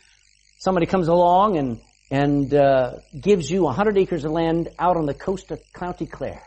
somebody 0.58 0.86
comes 0.86 1.10
along 1.10 1.58
and 1.58 1.82
and 2.10 2.54
uh, 2.54 2.94
gives 3.20 3.52
you 3.52 3.64
100 3.64 3.98
acres 3.98 4.24
of 4.24 4.32
land 4.32 4.70
out 4.80 4.96
on 4.96 5.06
the 5.06 5.14
coast 5.14 5.52
of 5.52 5.60
County 5.74 6.06
Clare. 6.06 6.42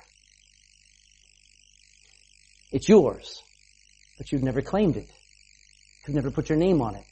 It's 2.73 2.89
yours, 2.89 3.43
but 4.17 4.33
you've 4.33 4.43
never 4.43 4.63
claimed 4.63 4.97
it. 4.97 5.11
You've 6.07 6.17
never 6.17 6.31
put 6.31 6.49
your 6.49 6.57
name 6.57 6.81
on 6.81 6.95
it. 6.95 7.05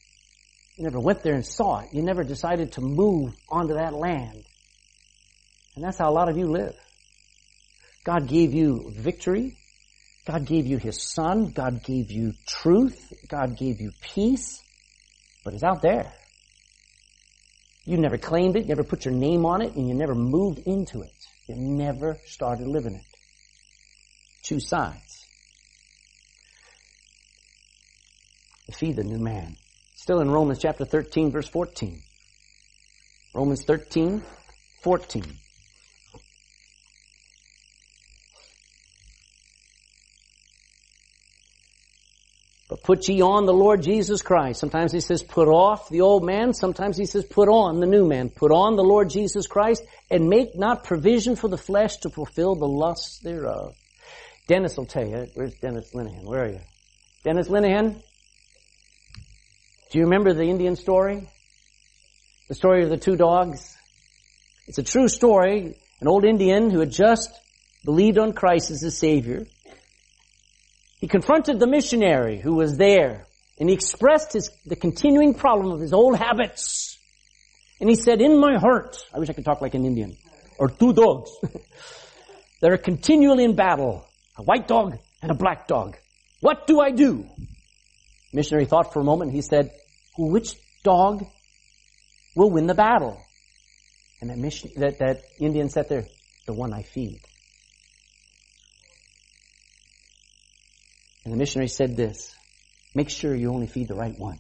You 0.79 0.85
never 0.85 1.01
went 1.01 1.25
there 1.25 1.35
and 1.35 1.45
saw 1.45 1.81
it. 1.81 1.89
You 1.93 2.03
never 2.03 2.23
decided 2.23 2.73
to 2.73 2.81
move 2.81 3.35
onto 3.49 3.75
that 3.75 3.95
land. 3.95 4.45
And 5.75 5.85
that's 5.85 5.99
how 5.99 6.09
a 6.09 6.15
lot 6.15 6.29
of 6.29 6.39
you 6.39 6.47
live. 6.47 6.77
God 8.05 8.29
gave 8.29 8.55
you 8.55 8.93
victory. 8.95 9.59
God 10.25 10.47
gave 10.47 10.67
you 10.67 10.79
His 10.79 11.03
Son. 11.03 11.51
God 11.51 11.83
gave 11.83 12.13
you 12.13 12.33
truth. 12.47 13.13
God 13.29 13.59
gave 13.59 13.81
you 13.81 13.91
peace. 14.01 14.63
But 15.45 15.55
it's 15.55 15.65
out 15.65 15.83
there. 15.83 16.13
You 17.85 17.97
never 17.97 18.19
claimed 18.19 18.55
it, 18.55 18.63
you 18.63 18.69
never 18.69 18.85
put 18.85 19.05
your 19.05 19.15
name 19.15 19.47
on 19.47 19.63
it, 19.63 19.75
and 19.75 19.89
you 19.89 19.95
never 19.95 20.15
moved 20.15 20.61
into 20.61 21.01
it. 21.01 21.25
You 21.49 21.57
never 21.57 22.19
started 22.27 22.69
living 22.69 22.95
it. 22.95 23.19
Two 24.45 24.61
sides. 24.61 25.27
Feed 28.75 28.97
the 28.97 29.03
new 29.03 29.19
man. 29.19 29.57
Still 30.09 30.21
in 30.21 30.31
Romans 30.31 30.59
chapter 30.59 30.87
13 30.87 31.31
verse 31.33 31.47
14. 31.49 32.01
Romans 33.35 33.63
13, 33.67 34.23
14. 34.83 35.23
But 42.71 42.83
put 42.85 43.07
ye 43.07 43.21
on 43.21 43.45
the 43.45 43.53
Lord 43.53 43.83
Jesus 43.83 44.23
Christ. 44.23 44.61
Sometimes 44.61 44.93
he 44.93 45.01
says 45.01 45.23
put 45.23 45.47
off 45.47 45.91
the 45.91 46.01
old 46.01 46.25
man. 46.25 46.55
Sometimes 46.55 46.97
he 46.97 47.05
says 47.05 47.27
put 47.27 47.51
on 47.51 47.81
the 47.81 47.87
new 47.87 48.09
man. 48.09 48.31
Put 48.31 48.51
on 48.51 48.77
the 48.77 48.83
Lord 48.83 49.11
Jesus 49.11 49.47
Christ 49.47 49.83
and 50.11 50.31
make 50.31 50.57
not 50.57 50.85
provision 50.85 51.37
for 51.37 51.49
the 51.49 51.59
flesh 51.59 51.99
to 51.99 52.09
fulfill 52.09 52.55
the 52.55 52.65
lusts 52.67 53.21
thereof. 53.23 53.75
Dennis 54.47 54.75
will 54.79 54.87
tell 54.87 55.07
you. 55.07 55.27
Where's 55.35 55.57
Dennis 55.57 55.93
Linehan? 55.95 56.25
Where 56.25 56.45
are 56.45 56.49
you? 56.49 56.61
Dennis 57.25 57.49
Linehan? 57.49 58.03
Do 59.91 59.99
you 59.99 60.05
remember 60.05 60.35
the 60.35 60.45
Indian 60.45 60.77
story? 60.77 61.29
The 62.49 62.55
story 62.55 62.85
of 62.85 62.91
the 62.91 62.97
two 62.97 63.17
dogs? 63.17 63.77
It's 64.67 64.79
a 64.79 64.83
true 64.83 65.09
story. 65.09 65.77
An 66.01 66.09
old 66.09 66.25
Indian 66.25 66.71
who 66.71 66.81
had 66.81 66.91
just 66.91 67.31
believed 67.85 68.19
on 68.19 68.33
Christ 68.33 68.71
as 68.71 68.83
his 68.83 68.99
Savior 68.99 69.47
he 70.99 71.07
confronted 71.07 71.61
the 71.61 71.67
missionary 71.67 72.41
who 72.41 72.55
was 72.55 72.77
there 72.77 73.27
and 73.59 73.69
he 73.69 73.75
expressed 73.75 74.33
his, 74.33 74.51
the 74.67 74.77
continuing 74.77 75.35
problem 75.35 75.73
of 75.73 75.81
his 75.81 75.93
old 75.93 76.17
habits. 76.17 76.99
And 77.81 77.89
he 77.89 77.95
said, 77.95 78.21
in 78.21 78.39
my 78.39 78.59
heart, 78.59 78.97
I 79.15 79.19
wish 79.19 79.31
I 79.31 79.33
could 79.33 79.45
talk 79.45 79.61
like 79.61 79.75
an 79.75 79.85
Indian, 79.85 80.17
or 80.59 80.69
two 80.69 80.93
dogs 80.93 81.31
that 82.61 82.73
are 82.73 82.77
continually 82.77 83.45
in 83.45 83.55
battle, 83.55 84.09
a 84.37 84.43
white 84.43 84.67
dog 84.67 84.99
and 85.23 85.31
a 85.31 85.35
black 85.35 85.69
dog. 85.69 85.97
What 86.41 86.67
do 86.67 86.81
I 86.81 86.91
do? 86.91 87.27
Missionary 88.33 88.67
thought 88.67 88.93
for 88.93 89.01
a 89.01 89.05
moment. 89.05 89.33
He 89.33 89.43
said, 89.43 89.71
which 90.19 90.55
dog 90.85 91.25
will 92.35 92.51
win 92.51 92.67
the 92.67 92.75
battle? 92.75 93.21
And 94.21 94.31
that 94.31 94.39
mission, 94.39 94.71
that, 94.77 94.99
that 94.99 95.23
Indian 95.41 95.69
sat 95.69 95.89
there, 95.89 96.05
the 96.47 96.53
one 96.53 96.73
I 96.73 96.83
feed. 96.83 97.21
And 101.25 101.33
the 101.33 101.39
missionary 101.39 101.69
said 101.69 101.97
this, 101.97 102.35
make 102.95 103.11
sure 103.11 103.35
you 103.35 103.51
only 103.51 103.67
feed 103.67 103.89
the 103.89 103.95
right 103.95 104.19
one. 104.19 104.39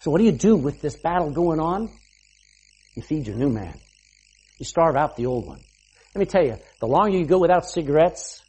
So 0.00 0.10
what 0.10 0.18
do 0.18 0.24
you 0.24 0.32
do 0.32 0.56
with 0.56 0.80
this 0.80 0.96
battle 0.96 1.30
going 1.30 1.60
on? 1.60 1.88
You 2.94 3.02
feed 3.02 3.26
your 3.26 3.36
new 3.36 3.48
man. 3.48 3.78
You 4.58 4.64
starve 4.64 4.96
out 4.96 5.16
the 5.16 5.26
old 5.26 5.46
one. 5.46 5.60
Let 6.14 6.20
me 6.20 6.26
tell 6.26 6.44
you, 6.44 6.56
the 6.80 6.86
longer 6.86 7.16
you 7.16 7.26
go 7.26 7.38
without 7.38 7.68
cigarettes, 7.68 8.42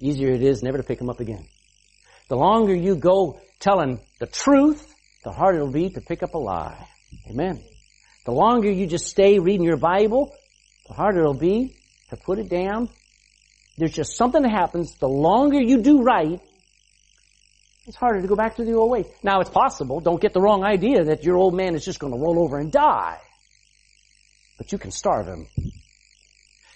easier 0.00 0.30
it 0.30 0.42
is 0.42 0.62
never 0.62 0.78
to 0.78 0.84
pick 0.84 0.98
them 0.98 1.10
up 1.10 1.20
again. 1.20 1.46
The 2.28 2.36
longer 2.36 2.74
you 2.74 2.96
go 2.96 3.40
telling 3.60 4.00
the 4.20 4.26
truth, 4.26 4.94
the 5.24 5.32
harder 5.32 5.58
it'll 5.58 5.72
be 5.72 5.90
to 5.90 6.00
pick 6.00 6.22
up 6.22 6.34
a 6.34 6.38
lie. 6.38 6.88
Amen. 7.30 7.62
The 8.24 8.32
longer 8.32 8.70
you 8.70 8.86
just 8.86 9.06
stay 9.06 9.38
reading 9.38 9.64
your 9.64 9.76
Bible, 9.76 10.34
the 10.88 10.94
harder 10.94 11.20
it'll 11.20 11.34
be 11.34 11.76
to 12.10 12.16
put 12.16 12.38
it 12.38 12.48
down 12.48 12.88
there's 13.78 13.92
just 13.92 14.16
something 14.16 14.42
that 14.42 14.50
happens. 14.50 14.94
The 14.96 15.08
longer 15.08 15.60
you 15.60 15.82
do 15.82 16.02
right, 16.02 16.40
it's 17.86 17.96
harder 17.96 18.22
to 18.22 18.26
go 18.26 18.34
back 18.34 18.56
to 18.56 18.64
the 18.64 18.72
old 18.72 18.90
ways. 18.90 19.06
Now 19.22 19.40
it's 19.40 19.50
possible, 19.50 20.00
don't 20.00 20.20
get 20.20 20.32
the 20.32 20.40
wrong 20.40 20.64
idea 20.64 21.04
that 21.04 21.24
your 21.24 21.36
old 21.36 21.54
man 21.54 21.74
is 21.74 21.84
just 21.84 21.98
going 21.98 22.12
to 22.12 22.18
roll 22.18 22.42
over 22.42 22.58
and 22.58 22.72
die. 22.72 23.18
But 24.58 24.72
you 24.72 24.78
can 24.78 24.90
starve 24.90 25.26
him. 25.26 25.46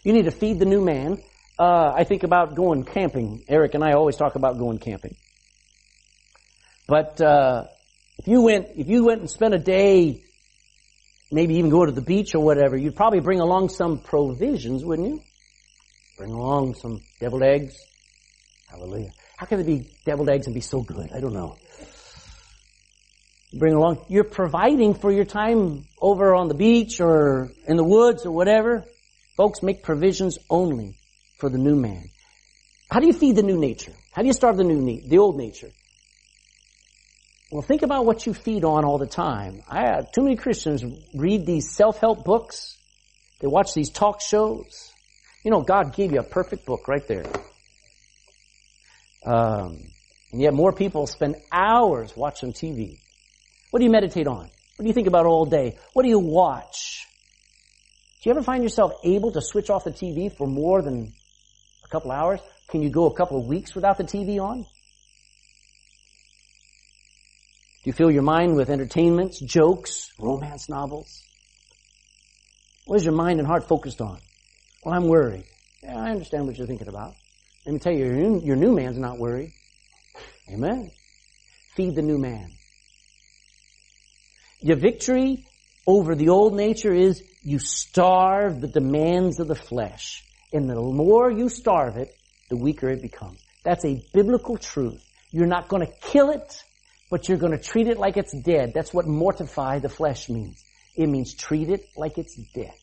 You 0.05 0.13
need 0.13 0.27
to 0.27 0.31
feed 0.31 0.59
the 0.59 0.67
new 0.67 0.85
man. 0.85 1.19
Uh, 1.59 1.93
I 1.95 2.05
think 2.05 2.23
about 2.23 2.55
going 2.55 2.85
camping. 2.85 3.45
Eric 3.49 3.75
and 3.75 3.83
I 3.83 3.93
always 3.93 4.17
talk 4.17 4.35
about 4.35 4.59
going 4.59 4.79
camping. 4.79 5.17
But 6.91 7.21
uh, 7.21 7.67
if 8.19 8.27
you 8.27 8.43
went, 8.43 8.67
if 8.75 8.89
you 8.89 9.05
went 9.05 9.21
and 9.21 9.31
spent 9.31 9.55
a 9.55 9.59
day, 9.59 10.25
maybe 11.31 11.55
even 11.55 11.71
go 11.71 11.87
to 11.87 11.93
the 11.93 12.01
beach 12.03 12.35
or 12.35 12.41
whatever, 12.45 12.77
you'd 12.77 12.97
probably 12.97 13.21
bring 13.21 13.39
along 13.39 13.69
some 13.69 14.01
provisions, 14.01 14.85
wouldn't 14.85 15.07
you? 15.07 15.21
Bring 16.19 16.33
along 16.33 16.75
some 16.75 17.01
deviled 17.21 17.45
eggs. 17.45 17.77
Hallelujah. 18.69 19.13
How 19.37 19.47
can 19.47 19.59
there 19.59 19.67
be 19.67 19.89
deviled 20.05 20.31
eggs 20.31 20.47
and 20.47 20.55
be 20.55 20.61
so 20.61 20.83
good? 20.83 21.13
I 21.15 21.21
don't 21.21 21.33
know. 21.33 21.59
Bring 23.57 23.75
along, 23.75 24.05
you're 24.09 24.25
providing 24.25 24.95
for 24.95 25.13
your 25.13 25.25
time 25.25 25.85
over 26.01 26.35
on 26.35 26.49
the 26.49 26.55
beach 26.55 27.01
or 27.01 27.53
in 27.69 27.77
the 27.77 27.85
woods 27.85 28.27
or 28.27 28.33
whatever. 28.33 28.85
Folks 29.37 29.63
make 29.63 29.85
provisions 29.85 30.39
only 30.51 30.97
for 31.39 31.49
the 31.51 31.59
new 31.59 31.77
man. 31.77 32.03
How 32.91 32.99
do 32.99 33.07
you 33.07 33.13
feed 33.13 33.37
the 33.37 33.45
new 33.45 33.61
nature? 33.61 33.93
How 34.13 34.23
do 34.23 34.27
you 34.27 34.35
starve 34.35 34.57
the 34.57 34.65
new, 34.65 35.01
the 35.09 35.19
old 35.19 35.37
nature? 35.37 35.71
Well, 37.51 37.63
think 37.63 37.83
about 37.83 38.07
what 38.07 38.27
you 38.27 38.35
feed 38.35 38.65
on 38.65 38.85
all 38.85 38.99
the 38.99 39.07
time. 39.07 39.63
I 39.69 40.03
too 40.03 40.23
many 40.23 40.37
Christians 40.37 40.85
read 41.15 41.47
these 41.47 41.69
self-help 41.75 42.25
books. 42.25 42.77
They 43.41 43.49
watch 43.49 43.75
these 43.75 43.91
talk 43.91 44.21
shows. 44.21 44.93
You 45.45 45.51
know, 45.51 45.63
God 45.63 45.95
gave 45.95 46.13
you 46.13 46.21
a 46.21 46.25
perfect 46.25 46.65
book 46.65 46.87
right 46.87 47.07
there. 47.09 47.25
Um, 49.27 49.79
and 50.33 50.41
yet 50.41 50.55
more 50.55 50.73
people 50.73 51.09
spend 51.09 51.37
hours 51.51 52.17
watching 52.17 52.53
TV. 52.53 52.99
What 53.71 53.81
do 53.81 53.85
you 53.85 53.91
meditate 53.91 54.29
on? 54.29 54.49
What 54.77 54.85
do 54.85 54.87
you 54.87 54.95
think 54.95 55.09
about 55.09 55.27
all 55.27 55.45
day? 55.45 55.77
What 55.93 56.05
do 56.05 56.09
you 56.09 56.21
watch? 56.21 57.05
Do 58.23 58.31
you 58.31 58.37
ever 58.37 58.43
find 58.43 58.63
yourself 58.63 58.93
able 59.03 59.33
to 59.33 59.43
switch 59.43 59.71
off 59.71 59.85
the 59.85 59.91
TV 59.91 60.35
for 60.37 60.47
more 60.47 60.83
than 60.83 61.13
a 61.85 61.89
couple 61.89 62.13
hours? 62.13 62.39
Can 62.69 62.83
you 62.83 62.91
go 62.91 63.07
a 63.07 63.15
couple 63.15 63.41
of 63.41 63.47
weeks 63.47 63.75
without 63.75 63.99
the 63.99 64.05
TV 64.05 64.41
on? 64.41 64.67
Do 67.83 67.89
you 67.89 67.95
fill 67.95 68.11
your 68.11 68.23
mind 68.23 68.57
with 68.57 68.69
entertainments, 68.69 69.41
jokes, 69.41 70.11
romance 70.19 70.69
novels? 70.69 71.23
What 72.85 72.97
is 72.97 73.05
your 73.05 73.15
mind 73.15 73.39
and 73.39 73.47
heart 73.47 73.69
focused 73.69 74.03
on? 74.03 74.19
Well, 74.85 74.95
I'm 74.95 75.09
worried. 75.09 75.45
Yeah, 75.83 75.97
I 75.97 76.11
understand 76.11 76.47
what 76.47 76.59
you're 76.59 76.67
thinking 76.67 76.89
about. 76.89 77.15
Let 77.65 77.73
me 77.73 77.79
tell 77.79 77.93
you, 77.93 78.05
your 78.05 78.15
new, 78.17 78.41
your 78.45 78.57
new 78.57 78.75
man's 78.75 78.99
not 78.99 79.19
worried. 79.19 79.53
Amen. 80.53 80.91
Feed 81.75 81.95
the 81.95 82.03
new 82.03 82.19
man. 82.19 82.51
Your 84.61 84.77
victory 84.77 85.47
over 85.87 86.15
the 86.15 86.29
old 86.29 86.55
nature 86.55 86.93
is 86.93 87.23
you 87.43 87.59
starve 87.59 88.61
the 88.61 88.69
demands 88.69 89.41
of 89.41 89.49
the 89.49 89.55
flesh. 89.55 90.23
And 90.53 90.69
the 90.69 90.75
more 90.75 91.31
you 91.31 91.49
starve 91.49 91.97
it, 91.97 92.15
the 92.51 92.57
weaker 92.57 92.91
it 92.91 93.01
becomes. 93.01 93.43
That's 93.65 93.87
a 93.87 94.03
biblical 94.13 94.59
truth. 94.59 95.03
You're 95.31 95.47
not 95.47 95.69
going 95.69 95.87
to 95.87 95.93
kill 96.03 96.31
it, 96.31 96.63
but 97.11 97.29
you're 97.29 97.39
going 97.39 97.53
to 97.53 97.59
treat 97.59 97.89
it 97.89 97.99
like 97.99 98.17
it's 98.17 98.33
dead. 98.33 98.73
That's 98.73 98.95
what 98.95 99.07
mortify 99.07 99.81
the 99.81 99.89
flesh 99.89 100.29
means. 100.29 100.65
It 100.97 101.09
means 101.09 101.35
treat 101.35 101.69
it 101.69 101.83
like 101.97 102.19
it's 102.19 102.37
dead. 102.55 102.75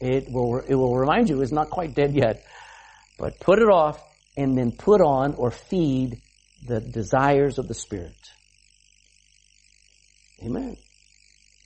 It 0.00 0.30
will, 0.30 0.60
it 0.66 0.74
will 0.74 0.96
remind 0.96 1.28
you 1.28 1.40
it's 1.40 1.52
not 1.52 1.70
quite 1.70 1.94
dead 1.94 2.14
yet. 2.14 2.44
But 3.18 3.38
put 3.38 3.60
it 3.60 3.68
off 3.68 4.02
and 4.36 4.58
then 4.58 4.72
put 4.72 5.00
on 5.00 5.34
or 5.34 5.50
feed 5.50 6.20
the 6.66 6.80
desires 6.80 7.58
of 7.58 7.68
the 7.68 7.74
Spirit. 7.74 8.16
Amen. 10.42 10.76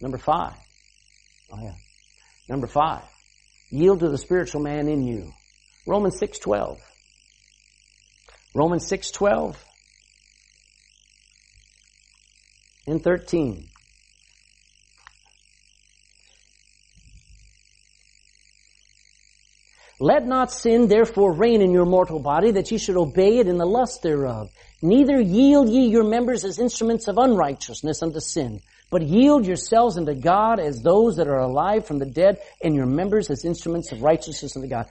Number 0.01 0.19
five. 0.19 0.57
Oh 1.51 1.63
yeah. 1.63 1.75
Number 2.49 2.67
five. 2.67 3.05
Yield 3.71 4.01
to 4.01 4.09
the 4.09 4.19
spiritual 4.19 4.61
man 4.61 4.89
in 4.89 5.03
you. 5.03 5.33
Romans 5.87 6.21
6.12. 6.21 6.79
Romans 8.55 8.91
6.12 8.91 9.57
and 12.87 13.03
13. 13.03 13.69
Let 20.01 20.27
not 20.27 20.51
sin 20.51 20.89
therefore 20.89 21.33
reign 21.33 21.63
in 21.63 21.73
your 21.73 21.87
mortal 21.87 22.19
body, 22.19 22.51
that 22.53 22.71
ye 22.71 22.79
should 22.79 22.97
obey 22.97 23.39
it 23.39 23.47
in 23.47 23.59
the 23.59 23.67
lust 23.67 24.03
thereof. 24.03 24.51
Neither 24.83 25.21
yield 25.21 25.69
ye 25.69 25.87
your 25.87 26.05
members 26.05 26.45
as 26.45 26.59
instruments 26.59 27.07
of 27.07 27.17
unrighteousness 27.17 28.03
unto 28.03 28.21
sin, 28.21 28.61
but 28.91 29.03
yield 29.03 29.47
yourselves 29.47 29.97
unto 29.97 30.15
God 30.15 30.59
as 30.59 30.83
those 30.83 31.17
that 31.17 31.29
are 31.29 31.39
alive 31.39 31.87
from 31.87 32.01
the 32.01 32.07
dead, 32.07 32.39
and 32.63 32.75
your 32.75 32.87
members 32.87 33.31
as 33.31 33.45
instruments 33.45 33.93
of 33.93 34.03
righteousness 34.03 34.57
unto 34.57 34.69
God. 34.69 34.87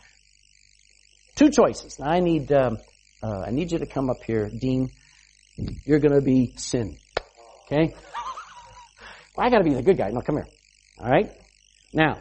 Two 1.35 1.49
choices. 1.49 1.97
Now 1.99 2.09
I 2.09 2.19
need, 2.19 2.51
um, 2.51 2.77
uh, 3.21 3.41
I 3.47 3.51
need 3.51 3.71
you 3.71 3.79
to 3.79 3.85
come 3.85 4.09
up 4.09 4.23
here, 4.25 4.49
Dean. 4.49 4.89
You're 5.85 5.99
going 5.99 6.15
to 6.15 6.21
be 6.21 6.53
sin. 6.55 6.97
Okay? 7.73 7.95
Well, 9.35 9.47
I 9.47 9.49
got 9.49 9.59
to 9.59 9.63
be 9.63 9.73
the 9.73 9.81
good 9.81 9.97
guy. 9.97 10.09
No, 10.11 10.21
come 10.21 10.35
here. 10.35 10.47
All 10.99 11.09
right. 11.09 11.31
Now, 11.91 12.19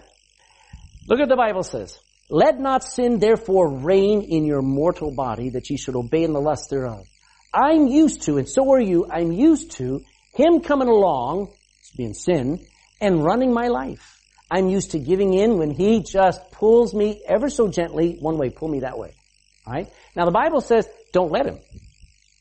look 1.08 1.20
at 1.20 1.28
the 1.28 1.36
Bible 1.36 1.62
says. 1.62 1.98
Let 2.30 2.58
not 2.58 2.82
sin 2.82 3.18
therefore 3.18 3.80
reign 3.80 4.22
in 4.22 4.46
your 4.46 4.62
mortal 4.62 5.14
body 5.14 5.50
that 5.50 5.68
ye 5.68 5.76
should 5.76 5.96
obey 5.96 6.24
in 6.24 6.32
the 6.32 6.40
lust 6.40 6.70
thereof. 6.70 7.04
I'm 7.52 7.86
used 7.86 8.22
to, 8.22 8.38
and 8.38 8.48
so 8.48 8.72
are 8.72 8.80
you, 8.80 9.06
I'm 9.10 9.32
used 9.32 9.72
to 9.72 10.02
him 10.34 10.60
coming 10.60 10.88
along 10.88 11.52
being 11.96 12.14
sin, 12.14 12.64
and 13.00 13.24
running 13.24 13.52
my 13.52 13.68
life. 13.68 14.18
I'm 14.50 14.68
used 14.68 14.92
to 14.92 14.98
giving 14.98 15.34
in 15.34 15.58
when 15.58 15.70
He 15.70 16.02
just 16.02 16.40
pulls 16.52 16.94
me 16.94 17.22
ever 17.26 17.48
so 17.48 17.68
gently 17.68 18.16
one 18.20 18.38
way, 18.38 18.50
pull 18.50 18.68
me 18.68 18.80
that 18.80 18.98
way. 18.98 19.14
Alright? 19.66 19.88
Now 20.14 20.24
the 20.24 20.30
Bible 20.30 20.60
says, 20.60 20.86
don't 21.12 21.32
let 21.32 21.46
Him. 21.46 21.58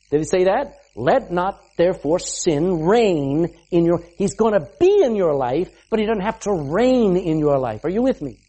Did 0.09 0.21
it 0.21 0.29
say 0.29 0.45
that? 0.45 0.73
Let 0.95 1.31
not 1.31 1.61
therefore 1.77 2.19
sin 2.19 2.83
reign 2.83 3.47
in 3.71 3.85
your, 3.85 4.03
He's 4.17 4.35
gonna 4.35 4.67
be 4.79 5.03
in 5.03 5.15
your 5.15 5.33
life, 5.33 5.69
but 5.89 5.99
He 5.99 6.05
doesn't 6.05 6.23
have 6.23 6.39
to 6.41 6.51
reign 6.51 7.15
in 7.15 7.39
your 7.39 7.57
life. 7.57 7.85
Are 7.85 7.89
you 7.89 8.01
with 8.01 8.21
me? 8.21 8.39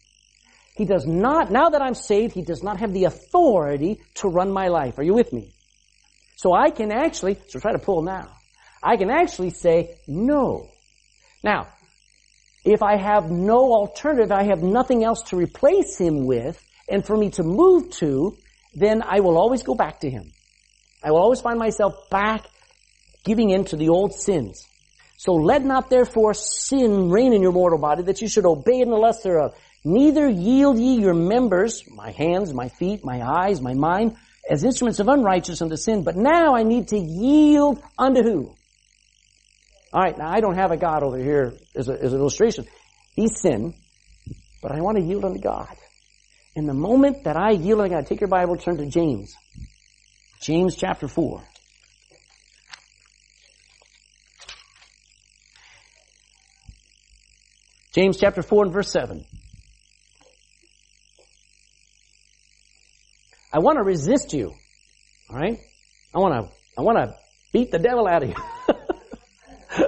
He 0.75 0.85
does 0.85 1.05
not, 1.05 1.51
now 1.51 1.69
that 1.69 1.81
I'm 1.81 1.93
saved, 1.93 2.33
He 2.33 2.41
does 2.41 2.63
not 2.63 2.79
have 2.79 2.93
the 2.93 3.05
authority 3.05 4.01
to 4.15 4.27
run 4.27 4.51
my 4.51 4.67
life. 4.67 4.97
Are 4.97 5.03
you 5.03 5.13
with 5.13 5.31
me? 5.31 5.53
So 6.35 6.53
I 6.53 6.71
can 6.71 6.91
actually, 6.91 7.37
so 7.47 7.59
try 7.59 7.71
to 7.71 7.79
pull 7.79 8.01
now. 8.01 8.29
I 8.81 8.97
can 8.97 9.09
actually 9.09 9.51
say 9.51 9.95
no. 10.07 10.67
Now, 11.43 11.67
if 12.65 12.81
I 12.81 12.97
have 12.97 13.29
no 13.29 13.71
alternative, 13.73 14.31
I 14.31 14.43
have 14.43 14.61
nothing 14.61 15.03
else 15.03 15.21
to 15.27 15.37
replace 15.37 15.97
Him 15.97 16.25
with, 16.25 16.61
and 16.89 17.05
for 17.05 17.15
me 17.15 17.29
to 17.31 17.43
move 17.43 17.91
to, 17.91 18.37
then 18.73 19.01
I 19.01 19.21
will 19.21 19.37
always 19.37 19.63
go 19.63 19.75
back 19.75 20.01
to 20.01 20.09
Him. 20.09 20.31
I 21.03 21.11
will 21.11 21.19
always 21.19 21.41
find 21.41 21.59
myself 21.59 22.09
back 22.09 22.45
giving 23.23 23.49
in 23.49 23.65
to 23.65 23.75
the 23.75 23.89
old 23.89 24.13
sins. 24.13 24.67
So 25.17 25.33
let 25.33 25.63
not 25.63 25.89
therefore 25.89 26.33
sin 26.33 27.09
reign 27.09 27.33
in 27.33 27.41
your 27.41 27.51
mortal 27.51 27.79
body 27.79 28.03
that 28.03 28.21
you 28.21 28.27
should 28.27 28.45
obey 28.45 28.79
in 28.81 28.89
the 28.89 28.97
lust 28.97 29.23
thereof. 29.23 29.55
Neither 29.85 30.27
yield 30.27 30.79
ye 30.79 30.99
your 30.99 31.13
members, 31.13 31.83
my 31.89 32.11
hands, 32.11 32.53
my 32.53 32.69
feet, 32.69 33.01
my 33.03 33.21
eyes, 33.21 33.61
my 33.61 33.73
mind, 33.73 34.15
as 34.49 34.63
instruments 34.63 34.99
of 34.99 35.07
unrighteousness 35.07 35.61
unto 35.61 35.77
sin, 35.77 36.03
but 36.03 36.15
now 36.15 36.55
I 36.55 36.63
need 36.63 36.89
to 36.89 36.97
yield 36.97 37.81
unto 37.97 38.21
who? 38.21 38.57
Alright, 39.93 40.17
now 40.17 40.29
I 40.29 40.41
don't 40.41 40.55
have 40.55 40.71
a 40.71 40.77
God 40.77 41.03
over 41.03 41.17
here 41.17 41.53
as, 41.75 41.87
a, 41.87 41.93
as 41.93 42.13
an 42.13 42.19
illustration. 42.19 42.65
He's 43.15 43.39
sin, 43.39 43.73
but 44.61 44.71
I 44.71 44.81
want 44.81 44.97
to 44.97 45.03
yield 45.03 45.23
unto 45.23 45.39
God. 45.39 45.75
In 46.55 46.65
the 46.65 46.73
moment 46.73 47.23
that 47.23 47.37
I 47.37 47.51
yield 47.51 47.79
unto 47.79 47.95
God, 47.95 48.05
take 48.07 48.19
your 48.19 48.27
Bible, 48.27 48.57
turn 48.57 48.77
to 48.77 48.85
James. 48.87 49.33
James 50.43 50.75
chapter 50.75 51.07
4. 51.07 51.41
James 57.95 58.17
chapter 58.17 58.41
4 58.41 58.65
and 58.65 58.73
verse 58.73 58.91
7. 58.91 59.23
I 63.53 63.59
want 63.59 63.77
to 63.77 63.83
resist 63.83 64.33
you. 64.33 64.51
All 65.29 65.37
right? 65.37 65.59
I 66.13 66.19
want 66.19 66.33
to, 66.33 66.51
I 66.77 66.81
want 66.81 66.97
to 66.97 67.15
beat 67.53 67.71
the 67.71 67.79
devil 67.79 68.05
out 68.05 68.23
of 68.23 68.29
you. 68.29 68.35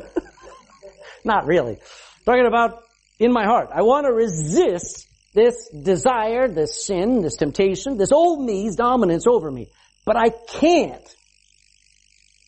Not 1.25 1.47
really. 1.47 1.79
Talking 2.25 2.45
about 2.47 2.81
in 3.19 3.33
my 3.33 3.43
heart. 3.43 3.71
I 3.73 3.81
want 3.81 4.05
to 4.05 4.13
resist 4.13 5.05
this 5.33 5.67
desire, 5.69 6.47
this 6.47 6.85
sin, 6.85 7.21
this 7.23 7.35
temptation, 7.35 7.97
this 7.97 8.13
old 8.13 8.45
me's 8.45 8.77
dominance 8.77 9.27
over 9.27 9.51
me. 9.51 9.67
But 10.05 10.17
I 10.17 10.29
can't 10.29 11.07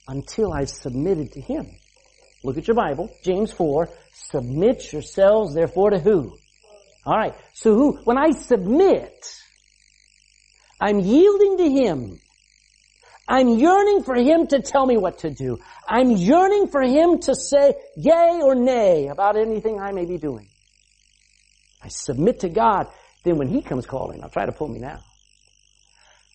until 0.08 0.54
I've 0.54 0.70
submitted 0.70 1.34
to 1.34 1.42
Him. 1.42 1.68
Look 2.44 2.58
at 2.58 2.68
your 2.68 2.76
Bible, 2.76 3.12
James 3.24 3.52
4. 3.52 3.90
Submit 4.14 4.94
yourselves 4.94 5.54
therefore 5.54 5.90
to 5.90 6.00
who? 6.00 6.38
Alright, 7.06 7.36
so 7.54 7.74
who, 7.74 7.98
when 8.04 8.18
I 8.18 8.32
submit, 8.32 9.26
I'm 10.80 11.00
yielding 11.00 11.58
to 11.58 11.70
Him. 11.70 12.20
I'm 13.28 13.50
yearning 13.50 14.04
for 14.04 14.16
Him 14.16 14.48
to 14.48 14.62
tell 14.62 14.86
me 14.86 14.98
what 14.98 15.20
to 15.20 15.32
do. 15.32 15.58
I'm 15.88 16.12
yearning 16.12 16.68
for 16.68 16.82
Him 16.82 17.20
to 17.20 17.36
say 17.36 17.74
yay 17.98 18.40
or 18.42 18.56
nay 18.56 19.08
about 19.08 19.36
anything 19.36 19.80
I 19.80 19.92
may 19.92 20.06
be 20.06 20.18
doing. 20.18 20.48
I 21.82 21.90
submit 21.90 22.42
to 22.42 22.50
God. 22.50 22.88
Then 23.24 23.38
when 23.38 23.48
He 23.48 23.62
comes 23.62 23.86
calling, 23.86 24.24
I'll 24.24 24.30
try 24.30 24.46
to 24.46 24.52
pull 24.52 24.70
me 24.70 24.80
now. 24.80 25.00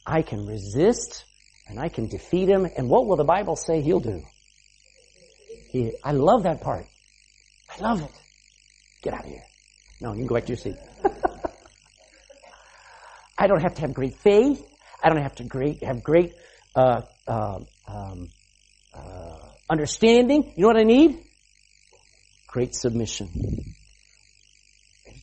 I 0.07 0.23
can 0.23 0.47
resist 0.47 1.25
and 1.69 1.79
I 1.79 1.89
can 1.89 2.09
defeat 2.09 2.49
Him. 2.49 2.67
And 2.77 2.89
what 2.89 3.07
will 3.07 3.17
the 3.17 3.25
Bible 3.25 3.57
say 3.57 3.81
He'll 3.83 4.01
do? 4.01 4.23
He, 5.71 5.93
I 6.05 6.13
love 6.13 6.43
that 6.43 6.61
part. 6.61 6.87
I 7.71 7.81
love 7.81 8.03
it. 8.03 8.11
Get 9.03 9.15
out 9.15 9.25
of 9.25 9.31
here. 9.31 9.43
No, 10.01 10.13
you 10.13 10.19
can 10.19 10.27
go 10.27 10.35
back 10.35 10.45
to 10.45 10.49
your 10.49 10.59
seat. 10.59 10.77
I 13.39 13.47
don't 13.47 13.63
have 13.63 13.75
to 13.75 13.81
have 13.83 13.95
great 13.95 14.17
faith. 14.19 14.63
I 15.03 15.09
don't 15.09 15.23
have 15.23 15.35
to 15.37 15.45
great, 15.45 15.83
have 15.83 16.03
great 16.03 16.35
uh, 16.77 17.03
uh, 17.27 17.61
um, 17.89 18.29
uh, 18.95 19.39
understanding. 19.69 20.53
You 20.57 20.63
know 20.63 20.69
what 20.69 20.77
I 20.77 20.85
need? 20.85 21.19
Great 22.47 22.75
submission. 22.75 23.29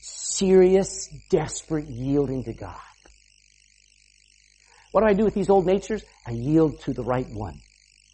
Serious, 0.02 1.10
desperate 1.30 1.88
yielding 1.88 2.44
to 2.46 2.54
God. 2.54 2.89
What 4.92 5.02
do 5.02 5.08
I 5.08 5.14
do 5.14 5.24
with 5.24 5.34
these 5.34 5.50
old 5.50 5.66
natures? 5.66 6.04
I 6.26 6.32
yield 6.32 6.82
to 6.82 6.94
the 6.94 7.04
right 7.04 7.28
one. 7.30 7.60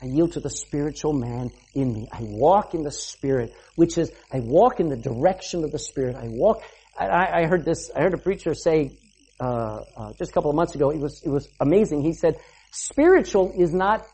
I 0.02 0.08
yield 0.08 0.34
to 0.34 0.40
the 0.40 0.50
spiritual 0.50 1.14
man 1.14 1.50
in 1.74 1.94
me. 1.94 2.08
I 2.12 2.20
walk 2.22 2.74
in 2.74 2.84
the 2.84 2.92
Spirit, 2.92 3.54
which 3.76 3.98
is, 3.98 4.12
I 4.32 4.42
walk 4.42 4.80
in 4.80 4.90
the 4.90 4.98
direction 4.98 5.64
of 5.64 5.72
the 5.72 5.80
Spirit. 5.80 6.16
I 6.16 6.28
walk, 6.28 6.64
I, 7.00 7.44
I 7.44 7.46
heard 7.48 7.66
this, 7.66 7.90
I 7.96 8.02
heard 8.02 8.14
a 8.14 8.18
preacher 8.18 8.54
say 8.54 8.98
uh, 9.40 9.82
uh, 9.98 10.14
just 10.18 10.32
a 10.32 10.34
couple 10.34 10.50
of 10.50 10.56
months 10.56 10.76
ago. 10.76 10.92
It 10.92 11.00
was 11.00 11.22
it 11.26 11.30
was 11.30 11.50
amazing. 11.60 12.02
He 12.02 12.14
said, 12.14 12.36
"Spiritual 12.72 13.54
is 13.58 13.74
not 13.74 14.06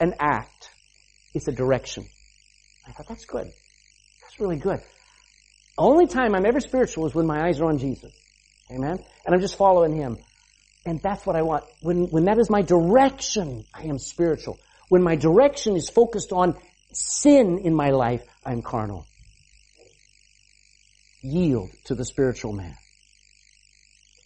an 0.00 0.14
act; 0.20 0.70
it's 1.34 1.48
a 1.48 1.52
direction." 1.52 2.04
I 2.86 2.92
thought 2.92 3.06
that's 3.08 3.24
good. 3.24 3.46
That's 3.46 4.40
really 4.40 4.56
good. 4.56 4.78
Only 5.76 6.06
time 6.06 6.34
I'm 6.34 6.46
ever 6.46 6.60
spiritual 6.60 7.06
is 7.06 7.14
when 7.14 7.26
my 7.26 7.46
eyes 7.46 7.60
are 7.60 7.68
on 7.68 7.78
Jesus. 7.78 8.12
Amen. 8.70 8.98
And 9.24 9.34
I'm 9.34 9.40
just 9.40 9.56
following 9.56 9.96
Him. 9.96 10.16
And 10.86 11.00
that's 11.02 11.26
what 11.26 11.34
I 11.34 11.42
want. 11.42 11.64
When 11.80 12.06
when 12.10 12.24
that 12.26 12.38
is 12.38 12.48
my 12.48 12.62
direction, 12.62 13.64
I 13.74 13.82
am 13.82 13.98
spiritual. 13.98 14.58
When 14.88 15.02
my 15.02 15.16
direction 15.16 15.74
is 15.76 15.90
focused 15.90 16.32
on 16.32 16.54
sin 16.92 17.58
in 17.64 17.74
my 17.74 17.90
life, 17.90 18.22
I'm 18.44 18.62
carnal. 18.62 19.04
Yield 21.22 21.70
to 21.86 21.96
the 21.96 22.04
spiritual 22.04 22.52
man. 22.52 22.76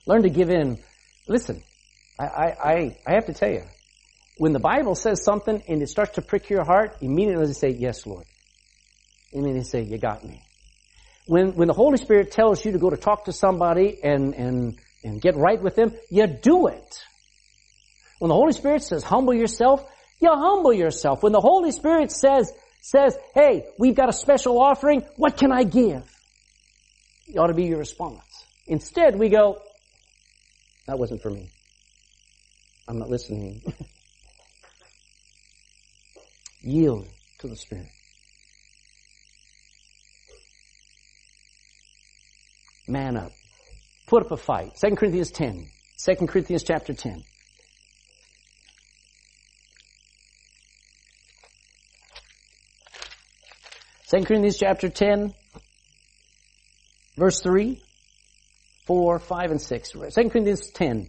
Learn 0.06 0.22
to 0.22 0.28
give 0.28 0.50
in. 0.50 0.78
Listen, 1.26 1.62
I, 2.18 2.24
I, 2.24 2.96
I 3.06 3.12
have 3.14 3.26
to 3.26 3.32
tell 3.32 3.50
you, 3.50 3.62
when 4.36 4.52
the 4.52 4.58
Bible 4.58 4.94
says 4.94 5.24
something 5.24 5.62
and 5.66 5.82
it 5.82 5.88
starts 5.88 6.16
to 6.16 6.22
prick 6.22 6.50
your 6.50 6.64
heart, 6.64 6.98
immediately 7.00 7.54
say, 7.54 7.70
yes, 7.70 8.06
Lord. 8.06 8.26
Immediately 9.32 9.64
say, 9.64 9.82
you 9.82 9.98
got 9.98 10.24
me. 10.24 10.42
When, 11.26 11.54
when 11.54 11.68
the 11.68 11.74
Holy 11.74 11.96
Spirit 11.96 12.32
tells 12.32 12.64
you 12.64 12.72
to 12.72 12.78
go 12.78 12.90
to 12.90 12.96
talk 12.96 13.26
to 13.26 13.32
somebody 13.32 14.00
and, 14.02 14.34
and, 14.34 14.78
and 15.02 15.20
get 15.20 15.36
right 15.36 15.60
with 15.60 15.74
them, 15.74 15.94
you 16.10 16.26
do 16.26 16.68
it. 16.68 17.04
When 18.18 18.28
the 18.28 18.34
Holy 18.34 18.52
Spirit 18.52 18.82
says, 18.82 19.02
humble 19.02 19.34
yourself, 19.34 19.82
you 20.20 20.28
humble 20.30 20.72
yourself. 20.72 21.22
When 21.22 21.32
the 21.32 21.40
Holy 21.40 21.72
Spirit 21.72 22.12
says, 22.12 22.52
says, 22.80 23.16
hey, 23.34 23.64
we've 23.78 23.94
got 23.94 24.08
a 24.08 24.12
special 24.12 24.60
offering, 24.60 25.02
what 25.16 25.36
can 25.36 25.52
I 25.52 25.64
give? 25.64 26.02
It 27.26 27.38
ought 27.38 27.46
to 27.46 27.54
be 27.54 27.64
your 27.64 27.78
response. 27.78 28.22
Instead, 28.66 29.18
we 29.18 29.28
go, 29.28 29.60
that 30.86 30.98
wasn't 30.98 31.22
for 31.22 31.30
me. 31.30 31.52
I'm 32.88 32.98
not 32.98 33.08
listening. 33.08 33.62
Yield 36.62 37.08
to 37.38 37.48
the 37.48 37.56
Spirit. 37.56 37.88
Man 42.88 43.16
up. 43.16 43.39
Put 44.10 44.26
up 44.26 44.32
a 44.32 44.36
fight. 44.36 44.72
2 44.74 44.96
Corinthians 44.96 45.30
10. 45.30 45.68
2 46.04 46.26
Corinthians 46.26 46.64
chapter 46.64 46.92
10. 46.92 47.22
Second 54.06 54.26
Corinthians 54.26 54.58
chapter 54.58 54.88
10, 54.88 55.32
verse 57.16 57.40
3. 57.40 57.80
4, 58.88 59.18
5, 59.20 59.50
and 59.52 59.62
6. 59.62 59.90
2 59.90 60.00
Corinthians 60.30 60.72
10. 60.72 61.06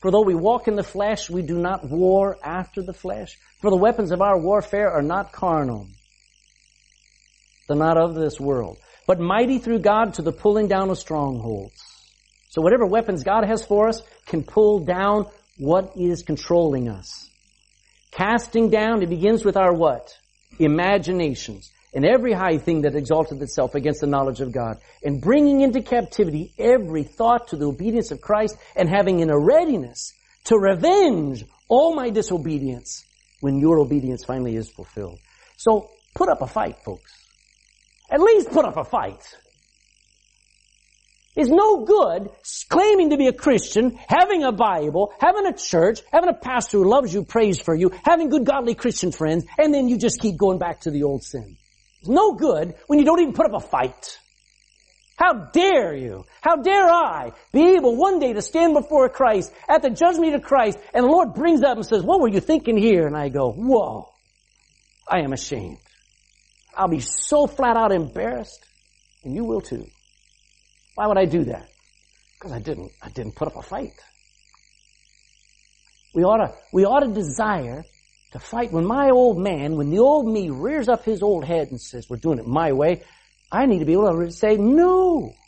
For 0.00 0.12
though 0.12 0.22
we 0.22 0.36
walk 0.36 0.68
in 0.68 0.76
the 0.76 0.84
flesh, 0.84 1.28
we 1.28 1.42
do 1.42 1.58
not 1.58 1.90
war 1.90 2.38
after 2.44 2.80
the 2.80 2.92
flesh. 2.92 3.36
For 3.60 3.72
the 3.72 3.76
weapons 3.76 4.12
of 4.12 4.22
our 4.22 4.38
warfare 4.38 4.92
are 4.92 5.02
not 5.02 5.32
carnal. 5.32 5.88
They're 7.66 7.76
not 7.76 7.96
of 7.96 8.14
this 8.14 8.38
world. 8.38 8.78
But 9.08 9.18
mighty 9.18 9.58
through 9.58 9.80
God 9.80 10.14
to 10.14 10.22
the 10.22 10.30
pulling 10.30 10.68
down 10.68 10.90
of 10.90 10.98
strongholds. 10.98 11.89
So 12.50 12.60
whatever 12.60 12.84
weapons 12.84 13.24
God 13.24 13.44
has 13.44 13.64
for 13.64 13.88
us 13.88 14.02
can 14.26 14.42
pull 14.42 14.80
down 14.84 15.26
what 15.56 15.92
is 15.96 16.22
controlling 16.22 16.88
us. 16.88 17.30
Casting 18.10 18.70
down, 18.70 19.02
it 19.02 19.08
begins 19.08 19.44
with 19.44 19.56
our 19.56 19.72
what? 19.72 20.08
Imaginations 20.58 21.70
and 21.92 22.04
every 22.04 22.32
high 22.32 22.58
thing 22.58 22.82
that 22.82 22.94
exalted 22.94 23.42
itself 23.42 23.74
against 23.74 24.00
the 24.00 24.06
knowledge 24.06 24.40
of 24.40 24.52
God, 24.52 24.76
and 25.02 25.20
bringing 25.20 25.60
into 25.60 25.82
captivity 25.82 26.52
every 26.58 27.02
thought 27.02 27.48
to 27.48 27.56
the 27.56 27.66
obedience 27.66 28.10
of 28.10 28.20
Christ, 28.20 28.56
and 28.76 28.88
having 28.88 29.20
in 29.20 29.30
a 29.30 29.38
readiness 29.38 30.12
to 30.44 30.56
revenge 30.56 31.44
all 31.68 31.94
my 31.94 32.10
disobedience 32.10 33.04
when 33.40 33.58
your 33.58 33.78
obedience 33.80 34.24
finally 34.24 34.56
is 34.56 34.70
fulfilled. 34.70 35.18
So 35.56 35.90
put 36.14 36.28
up 36.28 36.42
a 36.42 36.46
fight, 36.46 36.76
folks. 36.84 37.12
At 38.10 38.20
least 38.20 38.50
put 38.50 38.64
up 38.64 38.76
a 38.76 38.84
fight. 38.84 39.22
It's 41.36 41.48
no 41.48 41.84
good 41.84 42.30
claiming 42.68 43.10
to 43.10 43.16
be 43.16 43.28
a 43.28 43.32
Christian, 43.32 43.96
having 44.08 44.42
a 44.42 44.52
Bible, 44.52 45.12
having 45.20 45.46
a 45.46 45.56
church, 45.56 46.00
having 46.12 46.28
a 46.28 46.34
pastor 46.34 46.78
who 46.78 46.90
loves 46.90 47.14
you, 47.14 47.24
prays 47.24 47.60
for 47.60 47.74
you, 47.74 47.92
having 48.04 48.30
good 48.30 48.44
godly 48.44 48.74
Christian 48.74 49.12
friends, 49.12 49.44
and 49.58 49.72
then 49.72 49.88
you 49.88 49.96
just 49.96 50.20
keep 50.20 50.36
going 50.36 50.58
back 50.58 50.80
to 50.80 50.90
the 50.90 51.04
old 51.04 51.22
sin. 51.22 51.56
It's 52.00 52.08
no 52.08 52.34
good 52.34 52.74
when 52.88 52.98
you 52.98 53.04
don't 53.04 53.20
even 53.20 53.34
put 53.34 53.46
up 53.46 53.54
a 53.54 53.60
fight. 53.60 54.18
How 55.16 55.34
dare 55.52 55.94
you? 55.94 56.24
How 56.40 56.56
dare 56.56 56.88
I 56.88 57.32
be 57.52 57.74
able 57.76 57.94
one 57.94 58.20
day 58.20 58.32
to 58.32 58.40
stand 58.40 58.72
before 58.72 59.08
Christ 59.10 59.52
at 59.68 59.82
the 59.82 59.90
judgment 59.90 60.34
of 60.34 60.42
Christ 60.42 60.78
and 60.94 61.04
the 61.04 61.10
Lord 61.10 61.34
brings 61.34 61.62
up 61.62 61.76
and 61.76 61.84
says, 61.84 62.02
what 62.02 62.20
were 62.20 62.28
you 62.28 62.40
thinking 62.40 62.78
here? 62.78 63.06
And 63.06 63.14
I 63.14 63.28
go, 63.28 63.52
whoa, 63.52 64.08
I 65.06 65.20
am 65.20 65.34
ashamed. 65.34 65.76
I'll 66.74 66.88
be 66.88 67.00
so 67.00 67.46
flat 67.46 67.76
out 67.76 67.92
embarrassed 67.92 68.64
and 69.22 69.34
you 69.34 69.44
will 69.44 69.60
too. 69.60 69.86
Why 71.00 71.06
would 71.06 71.16
I 71.16 71.24
do 71.24 71.44
that? 71.44 71.66
Because 72.38 72.52
I 72.52 72.58
didn't, 72.58 72.92
I 73.00 73.08
didn't 73.08 73.34
put 73.34 73.48
up 73.48 73.56
a 73.56 73.62
fight. 73.62 73.98
We 76.12 76.24
ought 76.24 76.46
to, 76.46 76.52
we 76.74 76.84
ought 76.84 77.00
to 77.00 77.10
desire 77.10 77.86
to 78.32 78.38
fight 78.38 78.70
when 78.70 78.84
my 78.84 79.08
old 79.08 79.38
man, 79.38 79.76
when 79.78 79.88
the 79.88 80.00
old 80.00 80.30
me 80.30 80.50
rears 80.50 80.90
up 80.90 81.06
his 81.06 81.22
old 81.22 81.46
head 81.46 81.68
and 81.68 81.80
says, 81.80 82.06
we're 82.10 82.18
doing 82.18 82.38
it 82.38 82.46
my 82.46 82.72
way, 82.72 83.02
I 83.50 83.64
need 83.64 83.78
to 83.78 83.86
be 83.86 83.94
able 83.94 84.10
to 84.10 84.30
say 84.30 84.58
no. 84.58 85.38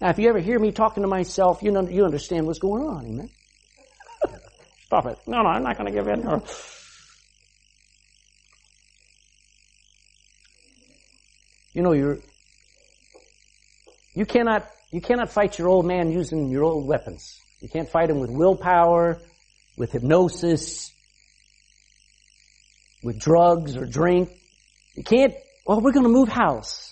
Now, 0.00 0.08
if 0.08 0.18
you 0.18 0.30
ever 0.30 0.38
hear 0.38 0.58
me 0.58 0.72
talking 0.72 1.02
to 1.02 1.08
myself, 1.08 1.58
you 1.62 1.70
know, 1.70 1.86
you 1.86 2.06
understand 2.06 2.46
what's 2.46 2.58
going 2.58 2.82
on, 2.82 3.04
amen? 3.04 3.28
Stop 4.86 5.04
it. 5.04 5.18
No, 5.26 5.42
no, 5.42 5.50
I'm 5.50 5.64
not 5.64 5.76
going 5.76 5.92
to 5.92 5.98
give 5.98 6.08
in. 6.08 6.26
Or, 6.26 6.42
you 11.74 11.82
know, 11.82 11.92
you're, 11.92 12.20
you 14.14 14.24
cannot, 14.24 14.66
you 14.90 15.00
cannot 15.00 15.30
fight 15.30 15.58
your 15.58 15.68
old 15.68 15.84
man 15.84 16.10
using 16.10 16.50
your 16.50 16.64
old 16.64 16.86
weapons. 16.86 17.40
You 17.60 17.68
can't 17.68 17.90
fight 17.90 18.10
him 18.10 18.20
with 18.20 18.30
willpower, 18.30 19.20
with 19.76 19.92
hypnosis, 19.92 20.92
with 23.02 23.18
drugs 23.18 23.76
or 23.76 23.84
drink. 23.84 24.30
You 24.94 25.04
can't, 25.04 25.34
well, 25.66 25.80
we're 25.80 25.92
going 25.92 26.06
to 26.06 26.12
move 26.12 26.28
house. 26.28 26.90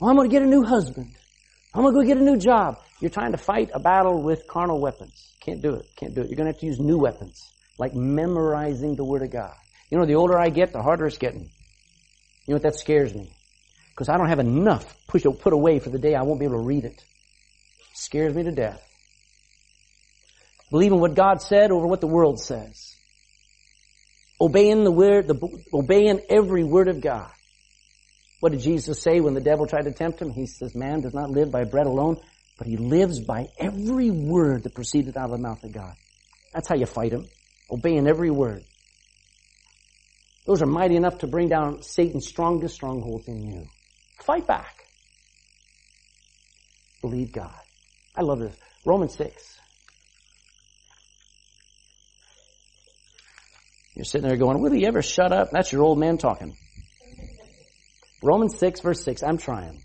Well, 0.00 0.10
I'm 0.10 0.16
going 0.16 0.28
to 0.28 0.32
get 0.32 0.42
a 0.42 0.46
new 0.46 0.64
husband. 0.64 1.14
I'm 1.72 1.82
going 1.82 1.94
to 1.94 2.00
go 2.00 2.06
get 2.06 2.18
a 2.18 2.24
new 2.24 2.36
job. 2.36 2.78
You're 3.00 3.10
trying 3.10 3.32
to 3.32 3.38
fight 3.38 3.70
a 3.72 3.80
battle 3.80 4.22
with 4.22 4.46
carnal 4.46 4.80
weapons. 4.80 5.32
Can't 5.40 5.62
do 5.62 5.74
it. 5.74 5.86
Can't 5.96 6.14
do 6.14 6.20
it. 6.20 6.28
You're 6.28 6.36
going 6.36 6.46
to 6.46 6.52
have 6.52 6.60
to 6.60 6.66
use 6.66 6.78
new 6.78 6.98
weapons, 6.98 7.42
like 7.78 7.94
memorizing 7.94 8.96
the 8.96 9.04
Word 9.04 9.22
of 9.22 9.30
God. 9.30 9.54
You 9.90 9.98
know, 9.98 10.06
the 10.06 10.14
older 10.14 10.38
I 10.38 10.50
get, 10.50 10.72
the 10.72 10.82
harder 10.82 11.06
it's 11.06 11.18
getting. 11.18 11.50
You 12.46 12.48
know 12.48 12.54
what? 12.54 12.62
That 12.62 12.76
scares 12.76 13.14
me. 13.14 13.34
Because 13.90 14.08
I 14.08 14.16
don't 14.16 14.28
have 14.28 14.40
enough 14.40 14.84
push, 15.06 15.24
put 15.40 15.52
away 15.52 15.78
for 15.78 15.90
the 15.90 15.98
day 15.98 16.14
I 16.14 16.22
won't 16.22 16.40
be 16.40 16.46
able 16.46 16.58
to 16.58 16.66
read 16.66 16.84
it. 16.84 17.02
Scares 18.04 18.34
me 18.34 18.42
to 18.42 18.52
death. 18.52 18.86
Believing 20.70 21.00
what 21.00 21.14
God 21.14 21.40
said 21.40 21.70
over 21.70 21.86
what 21.86 22.02
the 22.02 22.06
world 22.06 22.38
says. 22.38 22.96
Obeying 24.38 24.84
the 24.84 24.90
word, 24.90 25.26
the, 25.26 25.40
obeying 25.72 26.20
every 26.28 26.64
word 26.64 26.88
of 26.88 27.00
God. 27.00 27.30
What 28.40 28.52
did 28.52 28.60
Jesus 28.60 29.00
say 29.00 29.20
when 29.20 29.32
the 29.32 29.40
devil 29.40 29.66
tried 29.66 29.86
to 29.86 29.92
tempt 29.92 30.20
him? 30.20 30.30
He 30.30 30.44
says, 30.44 30.74
man 30.74 31.00
does 31.00 31.14
not 31.14 31.30
live 31.30 31.50
by 31.50 31.64
bread 31.64 31.86
alone, 31.86 32.18
but 32.58 32.66
he 32.66 32.76
lives 32.76 33.20
by 33.20 33.46
every 33.58 34.10
word 34.10 34.64
that 34.64 34.74
proceeded 34.74 35.16
out 35.16 35.30
of 35.30 35.30
the 35.30 35.38
mouth 35.38 35.64
of 35.64 35.72
God. 35.72 35.94
That's 36.52 36.68
how 36.68 36.76
you 36.76 36.84
fight 36.84 37.12
him. 37.12 37.24
Obeying 37.70 38.06
every 38.06 38.30
word. 38.30 38.64
Those 40.46 40.60
are 40.60 40.66
mighty 40.66 40.96
enough 40.96 41.18
to 41.18 41.26
bring 41.26 41.48
down 41.48 41.82
Satan's 41.82 42.26
strongest 42.26 42.74
strongholds 42.74 43.28
in 43.28 43.42
you. 43.44 43.64
Fight 44.26 44.46
back. 44.46 44.74
Believe 47.00 47.32
God. 47.32 47.63
I 48.16 48.22
love 48.22 48.38
this. 48.38 48.56
Romans 48.84 49.16
6. 49.16 49.58
You're 53.94 54.04
sitting 54.04 54.26
there 54.26 54.36
going, 54.36 54.60
will 54.60 54.72
he 54.72 54.86
ever 54.86 55.02
shut 55.02 55.32
up? 55.32 55.50
That's 55.52 55.72
your 55.72 55.82
old 55.82 55.98
man 55.98 56.18
talking. 56.18 56.56
Romans 58.22 58.58
6 58.58 58.80
verse 58.80 59.04
6. 59.04 59.22
I'm 59.22 59.38
trying. 59.38 59.80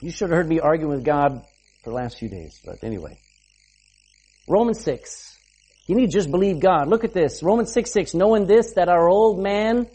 You 0.00 0.10
should 0.10 0.28
have 0.28 0.36
heard 0.36 0.48
me 0.48 0.60
arguing 0.60 0.94
with 0.94 1.04
God 1.04 1.42
for 1.82 1.90
the 1.90 1.96
last 1.96 2.18
few 2.18 2.28
days, 2.28 2.60
but 2.64 2.82
anyway. 2.82 3.18
Romans 4.48 4.82
6. 4.84 5.38
You 5.86 5.94
need 5.94 6.10
to 6.10 6.12
just 6.12 6.30
believe 6.30 6.60
God. 6.60 6.88
Look 6.88 7.04
at 7.04 7.14
this. 7.14 7.42
Romans 7.42 7.72
6 7.72 7.90
6. 7.92 8.14
Knowing 8.14 8.46
this, 8.46 8.74
that 8.74 8.88
our 8.88 9.08
old 9.08 9.42
man 9.42 9.86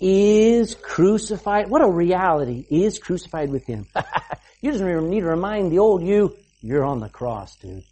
is 0.00 0.74
crucified. 0.74 1.68
What 1.68 1.82
a 1.82 1.90
reality. 1.90 2.64
Is 2.70 2.98
crucified 2.98 3.50
with 3.50 3.66
him. 3.66 3.86
you 4.62 4.72
just 4.72 4.82
need 4.82 5.20
to 5.20 5.26
remind 5.26 5.72
the 5.72 5.78
old 5.78 6.02
you, 6.02 6.36
you're 6.60 6.84
on 6.84 7.00
the 7.00 7.08
cross, 7.08 7.56
dude. 7.56 7.84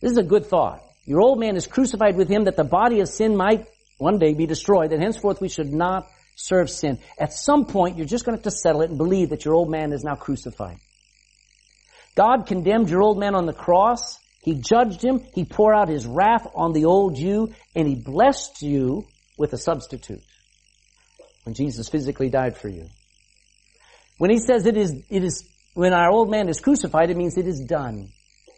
This 0.00 0.12
is 0.12 0.18
a 0.18 0.22
good 0.22 0.46
thought. 0.46 0.82
Your 1.06 1.20
old 1.20 1.38
man 1.38 1.56
is 1.56 1.66
crucified 1.66 2.16
with 2.16 2.28
him 2.28 2.44
that 2.44 2.56
the 2.56 2.64
body 2.64 3.00
of 3.00 3.08
sin 3.08 3.36
might 3.36 3.66
one 3.98 4.18
day 4.18 4.34
be 4.34 4.46
destroyed, 4.46 4.90
that 4.90 5.00
henceforth 5.00 5.40
we 5.40 5.48
should 5.48 5.72
not 5.72 6.08
serve 6.36 6.68
sin. 6.68 6.98
At 7.18 7.32
some 7.32 7.66
point, 7.66 7.96
you're 7.96 8.06
just 8.06 8.24
going 8.24 8.36
to 8.36 8.42
have 8.42 8.52
to 8.52 8.58
settle 8.58 8.82
it 8.82 8.90
and 8.90 8.98
believe 8.98 9.30
that 9.30 9.44
your 9.44 9.54
old 9.54 9.70
man 9.70 9.92
is 9.92 10.04
now 10.04 10.14
crucified. 10.14 10.78
God 12.16 12.46
condemned 12.46 12.90
your 12.90 13.02
old 13.02 13.18
man 13.18 13.34
on 13.34 13.46
the 13.46 13.52
cross. 13.52 14.18
He 14.42 14.54
judged 14.54 15.02
him. 15.02 15.20
He 15.34 15.44
poured 15.44 15.74
out 15.74 15.88
his 15.88 16.06
wrath 16.06 16.46
on 16.54 16.72
the 16.72 16.84
old 16.84 17.18
you, 17.18 17.52
and 17.74 17.88
he 17.88 17.94
blessed 17.94 18.62
you 18.62 19.06
with 19.36 19.52
a 19.52 19.58
substitute 19.58 20.22
when 21.44 21.54
Jesus 21.54 21.88
physically 21.88 22.28
died 22.28 22.56
for 22.56 22.68
you. 22.68 22.88
When 24.18 24.30
he 24.30 24.38
says 24.38 24.66
it 24.66 24.76
is, 24.76 24.94
it 25.10 25.24
is, 25.24 25.48
when 25.74 25.92
our 25.92 26.10
old 26.10 26.30
man 26.30 26.48
is 26.48 26.60
crucified, 26.60 27.10
it 27.10 27.16
means 27.16 27.36
it 27.36 27.46
is 27.46 27.64
done. 27.68 28.08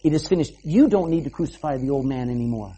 It 0.05 0.13
is 0.13 0.29
finished. 0.29 0.53
You 0.65 0.89
don't 0.89 1.11
need 1.11 1.25
to 1.25 1.31
crucify 1.31 1.79
the 1.79 1.91
old 1.91 2.07
man 2.07 2.31
anymore. 2.31 2.75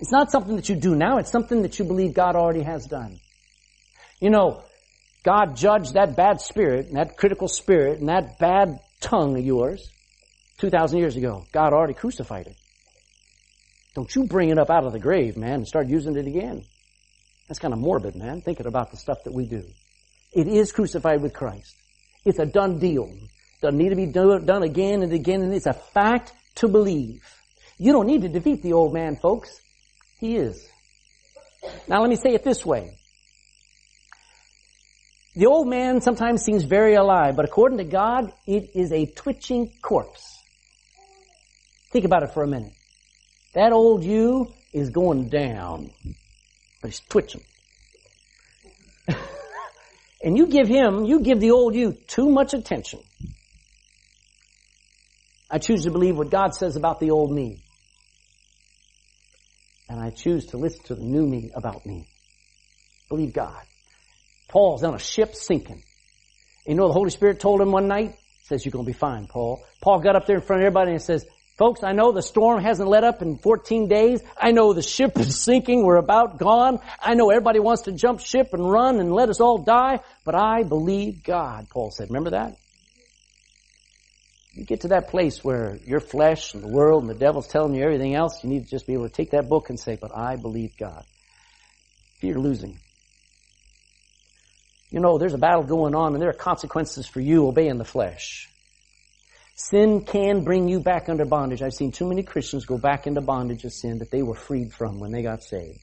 It's 0.00 0.12
not 0.12 0.30
something 0.30 0.56
that 0.56 0.68
you 0.68 0.76
do 0.76 0.94
now, 0.94 1.18
it's 1.18 1.30
something 1.30 1.62
that 1.62 1.78
you 1.78 1.84
believe 1.84 2.14
God 2.14 2.36
already 2.36 2.62
has 2.62 2.86
done. 2.86 3.18
You 4.20 4.30
know, 4.30 4.62
God 5.24 5.56
judged 5.56 5.94
that 5.94 6.16
bad 6.16 6.40
spirit, 6.40 6.86
and 6.86 6.96
that 6.96 7.16
critical 7.16 7.48
spirit, 7.48 7.98
and 7.98 8.08
that 8.08 8.38
bad 8.38 8.80
tongue 9.00 9.36
of 9.36 9.44
yours 9.44 9.90
2,000 10.58 10.98
years 10.98 11.16
ago. 11.16 11.44
God 11.52 11.72
already 11.72 11.94
crucified 11.94 12.46
it. 12.46 12.56
Don't 13.98 14.14
you 14.14 14.26
bring 14.28 14.50
it 14.50 14.60
up 14.60 14.70
out 14.70 14.84
of 14.84 14.92
the 14.92 15.00
grave, 15.00 15.36
man, 15.36 15.54
and 15.54 15.66
start 15.66 15.88
using 15.88 16.16
it 16.16 16.24
again. 16.24 16.62
That's 17.48 17.58
kind 17.58 17.74
of 17.74 17.80
morbid, 17.80 18.14
man, 18.14 18.42
thinking 18.42 18.66
about 18.66 18.92
the 18.92 18.96
stuff 18.96 19.24
that 19.24 19.34
we 19.34 19.44
do. 19.44 19.64
It 20.32 20.46
is 20.46 20.70
crucified 20.70 21.20
with 21.20 21.32
Christ. 21.34 21.74
It's 22.24 22.38
a 22.38 22.46
done 22.46 22.78
deal. 22.78 23.12
Doesn't 23.60 23.76
need 23.76 23.88
to 23.88 23.96
be 23.96 24.06
done 24.06 24.62
again 24.62 25.02
and 25.02 25.12
again, 25.12 25.42
and 25.42 25.52
it's 25.52 25.66
a 25.66 25.72
fact 25.72 26.32
to 26.58 26.68
believe. 26.68 27.24
You 27.76 27.90
don't 27.90 28.06
need 28.06 28.22
to 28.22 28.28
defeat 28.28 28.62
the 28.62 28.74
old 28.74 28.94
man, 28.94 29.16
folks. 29.16 29.50
He 30.20 30.36
is. 30.36 30.64
Now 31.88 32.00
let 32.00 32.08
me 32.08 32.14
say 32.14 32.34
it 32.34 32.44
this 32.44 32.64
way. 32.64 32.96
The 35.34 35.46
old 35.46 35.66
man 35.66 36.02
sometimes 36.02 36.44
seems 36.44 36.62
very 36.62 36.94
alive, 36.94 37.34
but 37.34 37.46
according 37.46 37.78
to 37.78 37.84
God, 37.84 38.32
it 38.46 38.76
is 38.76 38.92
a 38.92 39.06
twitching 39.06 39.72
corpse. 39.82 40.22
Think 41.90 42.04
about 42.04 42.22
it 42.22 42.32
for 42.32 42.44
a 42.44 42.46
minute. 42.46 42.74
That 43.54 43.72
old 43.72 44.04
you 44.04 44.52
is 44.72 44.90
going 44.90 45.28
down, 45.28 45.90
but 46.80 46.90
he's 46.90 47.00
twitching. 47.08 47.42
and 50.22 50.36
you 50.36 50.46
give 50.46 50.68
him, 50.68 51.04
you 51.04 51.20
give 51.20 51.40
the 51.40 51.50
old 51.50 51.74
you 51.74 51.92
too 52.06 52.28
much 52.28 52.54
attention. 52.54 53.00
I 55.50 55.58
choose 55.58 55.84
to 55.84 55.90
believe 55.90 56.16
what 56.16 56.30
God 56.30 56.54
says 56.54 56.76
about 56.76 57.00
the 57.00 57.10
old 57.10 57.32
me 57.32 57.62
and 59.88 60.00
I 60.00 60.10
choose 60.10 60.46
to 60.46 60.58
listen 60.58 60.84
to 60.84 60.94
the 60.94 61.02
new 61.02 61.26
me 61.26 61.50
about 61.54 61.86
me. 61.86 62.06
Believe 63.08 63.32
God. 63.32 63.62
Paul's 64.48 64.84
on 64.84 64.94
a 64.94 64.98
ship 64.98 65.34
sinking. 65.34 65.82
You 66.66 66.74
know 66.74 66.88
the 66.88 66.92
Holy 66.92 67.10
Spirit 67.10 67.40
told 67.40 67.60
him 67.60 67.72
one 67.72 67.88
night? 67.88 68.16
Says, 68.42 68.64
you're 68.64 68.72
going 68.72 68.84
to 68.84 68.92
be 68.92 68.98
fine, 68.98 69.26
Paul. 69.26 69.64
Paul 69.80 70.00
got 70.00 70.16
up 70.16 70.26
there 70.26 70.36
in 70.36 70.42
front 70.42 70.62
of 70.62 70.66
everybody 70.66 70.92
and 70.92 71.02
says, 71.02 71.26
folks, 71.58 71.82
I 71.82 71.92
know 71.92 72.12
the 72.12 72.22
storm 72.22 72.62
hasn't 72.62 72.88
let 72.88 73.04
up 73.04 73.20
in 73.20 73.36
14 73.36 73.88
days. 73.88 74.22
I 74.40 74.52
know 74.52 74.72
the 74.72 74.82
ship 74.82 75.18
is 75.18 75.40
sinking. 75.44 75.84
We're 75.84 75.96
about 75.96 76.38
gone. 76.38 76.78
I 77.00 77.14
know 77.14 77.30
everybody 77.30 77.58
wants 77.58 77.82
to 77.82 77.92
jump 77.92 78.20
ship 78.20 78.54
and 78.54 78.70
run 78.70 79.00
and 79.00 79.12
let 79.12 79.28
us 79.28 79.40
all 79.40 79.58
die, 79.58 80.00
but 80.24 80.34
I 80.34 80.62
believe 80.62 81.22
God, 81.22 81.68
Paul 81.68 81.90
said. 81.90 82.08
Remember 82.08 82.30
that? 82.30 82.56
you 84.58 84.64
get 84.64 84.80
to 84.80 84.88
that 84.88 85.08
place 85.08 85.44
where 85.44 85.78
your 85.86 86.00
flesh 86.00 86.52
and 86.52 86.64
the 86.64 86.68
world 86.68 87.04
and 87.04 87.10
the 87.10 87.14
devil's 87.14 87.46
telling 87.46 87.74
you 87.74 87.84
everything 87.84 88.16
else, 88.16 88.42
you 88.42 88.50
need 88.50 88.64
to 88.64 88.70
just 88.70 88.88
be 88.88 88.94
able 88.94 89.08
to 89.08 89.14
take 89.14 89.30
that 89.30 89.48
book 89.48 89.70
and 89.70 89.78
say, 89.78 89.96
but 90.00 90.10
I 90.16 90.34
believe 90.34 90.76
God. 90.76 91.04
You're 92.20 92.40
losing. 92.40 92.76
You 94.90 94.98
know, 94.98 95.16
there's 95.16 95.34
a 95.34 95.38
battle 95.38 95.62
going 95.62 95.94
on 95.94 96.12
and 96.12 96.20
there 96.20 96.30
are 96.30 96.34
consequences 96.34 97.06
for 97.06 97.20
you 97.20 97.46
obeying 97.46 97.78
the 97.78 97.84
flesh. 97.84 98.50
Sin 99.60 100.02
can 100.02 100.44
bring 100.44 100.68
you 100.68 100.78
back 100.78 101.08
under 101.08 101.24
bondage. 101.24 101.62
I've 101.62 101.74
seen 101.74 101.90
too 101.90 102.06
many 102.06 102.22
Christians 102.22 102.64
go 102.64 102.78
back 102.78 103.08
into 103.08 103.20
bondage 103.20 103.64
of 103.64 103.72
sin 103.72 103.98
that 103.98 104.08
they 104.08 104.22
were 104.22 104.36
freed 104.36 104.72
from 104.72 105.00
when 105.00 105.10
they 105.10 105.20
got 105.20 105.42
saved. 105.42 105.80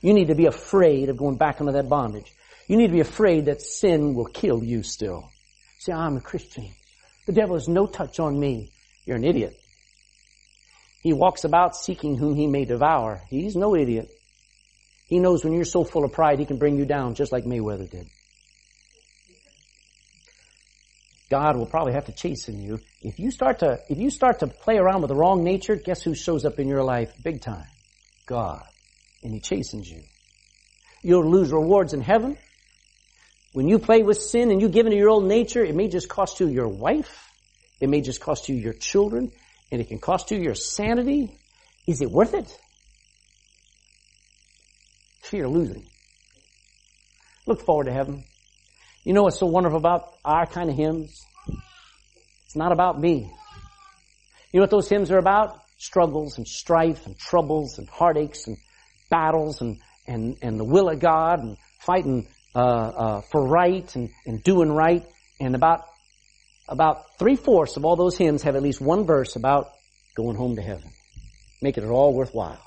You 0.00 0.14
need 0.14 0.28
to 0.28 0.34
be 0.34 0.46
afraid 0.46 1.10
of 1.10 1.18
going 1.18 1.36
back 1.36 1.60
into 1.60 1.72
that 1.72 1.90
bondage. 1.90 2.32
You 2.66 2.78
need 2.78 2.86
to 2.86 2.94
be 2.94 3.00
afraid 3.00 3.44
that 3.44 3.60
sin 3.60 4.14
will 4.14 4.24
kill 4.24 4.64
you 4.64 4.82
still. 4.82 5.28
Say, 5.80 5.92
I'm 5.92 6.16
a 6.16 6.22
Christian. 6.22 6.66
The 7.26 7.34
devil 7.34 7.56
has 7.56 7.68
no 7.68 7.86
touch 7.86 8.20
on 8.20 8.40
me. 8.40 8.70
You're 9.04 9.16
an 9.16 9.24
idiot. 9.24 9.54
He 11.02 11.12
walks 11.12 11.44
about 11.44 11.76
seeking 11.76 12.16
whom 12.16 12.36
he 12.36 12.46
may 12.46 12.64
devour. 12.64 13.20
He's 13.28 13.54
no 13.54 13.76
idiot. 13.76 14.08
He 15.08 15.18
knows 15.18 15.44
when 15.44 15.52
you're 15.52 15.64
so 15.64 15.84
full 15.84 16.04
of 16.04 16.12
pride, 16.12 16.38
he 16.38 16.46
can 16.46 16.56
bring 16.56 16.78
you 16.78 16.86
down 16.86 17.14
just 17.14 17.32
like 17.32 17.44
Mayweather 17.44 17.90
did. 17.90 18.06
God 21.30 21.56
will 21.56 21.66
probably 21.66 21.92
have 21.92 22.06
to 22.06 22.12
chasten 22.12 22.62
you. 22.62 22.78
If 23.02 23.18
you 23.18 23.30
start 23.30 23.58
to, 23.58 23.80
if 23.88 23.98
you 23.98 24.10
start 24.10 24.40
to 24.40 24.46
play 24.46 24.78
around 24.78 25.02
with 25.02 25.08
the 25.08 25.16
wrong 25.16 25.44
nature, 25.44 25.76
guess 25.76 26.02
who 26.02 26.14
shows 26.14 26.44
up 26.44 26.58
in 26.58 26.68
your 26.68 26.82
life 26.82 27.12
big 27.22 27.42
time? 27.42 27.66
God. 28.26 28.64
And 29.22 29.34
He 29.34 29.40
chastens 29.40 29.88
you. 29.90 30.02
You'll 31.02 31.30
lose 31.30 31.52
rewards 31.52 31.92
in 31.92 32.00
heaven. 32.00 32.38
When 33.52 33.68
you 33.68 33.78
play 33.78 34.02
with 34.02 34.18
sin 34.18 34.50
and 34.50 34.60
you 34.60 34.68
give 34.68 34.86
into 34.86 34.98
your 34.98 35.10
old 35.10 35.24
nature, 35.24 35.64
it 35.64 35.74
may 35.74 35.88
just 35.88 36.08
cost 36.08 36.40
you 36.40 36.48
your 36.48 36.68
wife. 36.68 37.30
It 37.80 37.88
may 37.88 38.00
just 38.00 38.20
cost 38.20 38.48
you 38.48 38.56
your 38.56 38.72
children. 38.72 39.30
And 39.70 39.80
it 39.80 39.88
can 39.88 39.98
cost 39.98 40.30
you 40.30 40.38
your 40.38 40.54
sanity. 40.54 41.38
Is 41.86 42.00
it 42.00 42.10
worth 42.10 42.34
it? 42.34 42.56
Fear 45.22 45.48
losing. 45.48 45.86
Look 47.46 47.64
forward 47.64 47.84
to 47.84 47.92
heaven. 47.92 48.24
You 49.08 49.14
know 49.14 49.22
what's 49.22 49.38
so 49.38 49.46
wonderful 49.46 49.78
about 49.78 50.18
our 50.22 50.44
kind 50.44 50.68
of 50.68 50.76
hymns? 50.76 51.24
It's 52.44 52.54
not 52.54 52.72
about 52.72 53.00
me. 53.00 53.32
You 54.52 54.60
know 54.60 54.64
what 54.64 54.70
those 54.70 54.86
hymns 54.86 55.10
are 55.10 55.16
about? 55.16 55.62
Struggles 55.78 56.36
and 56.36 56.46
strife 56.46 57.06
and 57.06 57.18
troubles 57.18 57.78
and 57.78 57.88
heartaches 57.88 58.46
and 58.46 58.58
battles 59.08 59.62
and, 59.62 59.78
and, 60.06 60.36
and 60.42 60.60
the 60.60 60.64
will 60.64 60.90
of 60.90 61.00
God 61.00 61.42
and 61.42 61.56
fighting 61.80 62.28
uh, 62.54 62.58
uh, 62.58 63.20
for 63.32 63.48
right 63.48 63.96
and, 63.96 64.10
and 64.26 64.42
doing 64.42 64.70
right. 64.70 65.06
And 65.40 65.54
about 65.54 65.84
about 66.68 67.18
three 67.18 67.36
fourths 67.36 67.78
of 67.78 67.86
all 67.86 67.96
those 67.96 68.18
hymns 68.18 68.42
have 68.42 68.56
at 68.56 68.62
least 68.62 68.78
one 68.78 69.06
verse 69.06 69.36
about 69.36 69.70
going 70.18 70.36
home 70.36 70.56
to 70.56 70.62
heaven, 70.62 70.90
making 71.62 71.82
it 71.82 71.88
all 71.88 72.12
worthwhile. 72.12 72.62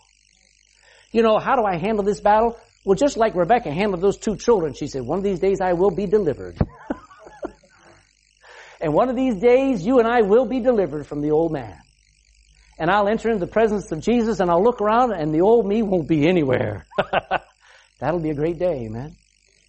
You 1.12 1.22
know, 1.22 1.38
how 1.38 1.56
do 1.56 1.66
I 1.66 1.78
handle 1.78 2.04
this 2.04 2.20
battle? 2.20 2.58
Well, 2.84 2.96
just 2.96 3.18
like 3.18 3.36
Rebecca 3.36 3.72
handled 3.72 4.02
those 4.02 4.18
two 4.18 4.36
children, 4.36 4.74
she 4.74 4.88
said, 4.88 5.04
one 5.04 5.20
of 5.20 5.24
these 5.24 5.40
days 5.40 5.62
I 5.62 5.74
will 5.74 5.92
be 5.92 6.08
delivered. 6.08 6.58
and 8.82 8.94
one 8.94 9.10
of 9.10 9.16
these 9.16 9.36
days 9.36 9.86
you 9.86 10.00
and 10.00 10.08
I 10.08 10.22
will 10.22 10.46
be 10.46 10.60
delivered 10.60 11.06
from 11.06 11.22
the 11.22 11.32
old 11.32 11.52
man. 11.52 11.78
And 12.80 12.90
I'll 12.90 13.08
enter 13.08 13.30
into 13.30 13.46
the 13.46 13.52
presence 13.52 13.92
of 13.92 14.02
Jesus 14.02 14.40
and 14.40 14.50
I'll 14.50 14.64
look 14.64 14.82
around 14.82 15.14
and 15.14 15.34
the 15.34 15.42
old 15.42 15.68
me 15.68 15.84
won't 15.84 16.08
be 16.08 16.28
anywhere. 16.28 16.88
That'll 18.00 18.20
be 18.20 18.32
a 18.32 18.36
great 18.36 18.58
day, 18.58 18.88
man. 18.88 19.16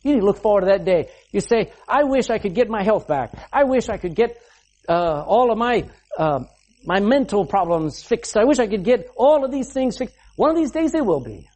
You 0.02 0.14
need 0.14 0.20
to 0.20 0.26
look 0.26 0.38
forward 0.38 0.62
to 0.62 0.66
that 0.68 0.84
day. 0.86 1.10
You 1.30 1.40
say, 1.40 1.72
I 1.86 2.04
wish 2.04 2.30
I 2.30 2.38
could 2.38 2.54
get 2.54 2.70
my 2.70 2.82
health 2.82 3.06
back. 3.06 3.32
I 3.52 3.64
wish 3.64 3.90
I 3.90 3.98
could 3.98 4.16
get 4.16 4.40
uh, 4.88 5.22
all 5.26 5.52
of 5.52 5.58
my 5.58 5.88
uh, 6.18 6.44
my 6.84 6.98
mental 7.00 7.44
problems 7.44 8.02
fixed. 8.02 8.36
I 8.36 8.44
wish 8.44 8.58
I 8.58 8.66
could 8.66 8.84
get 8.84 9.08
all 9.16 9.44
of 9.44 9.52
these 9.52 9.72
things 9.72 9.96
fixed. 9.98 10.16
One 10.34 10.50
of 10.50 10.56
these 10.56 10.72
days 10.72 10.90
they 10.92 11.00
will 11.00 11.20
be. 11.20 11.46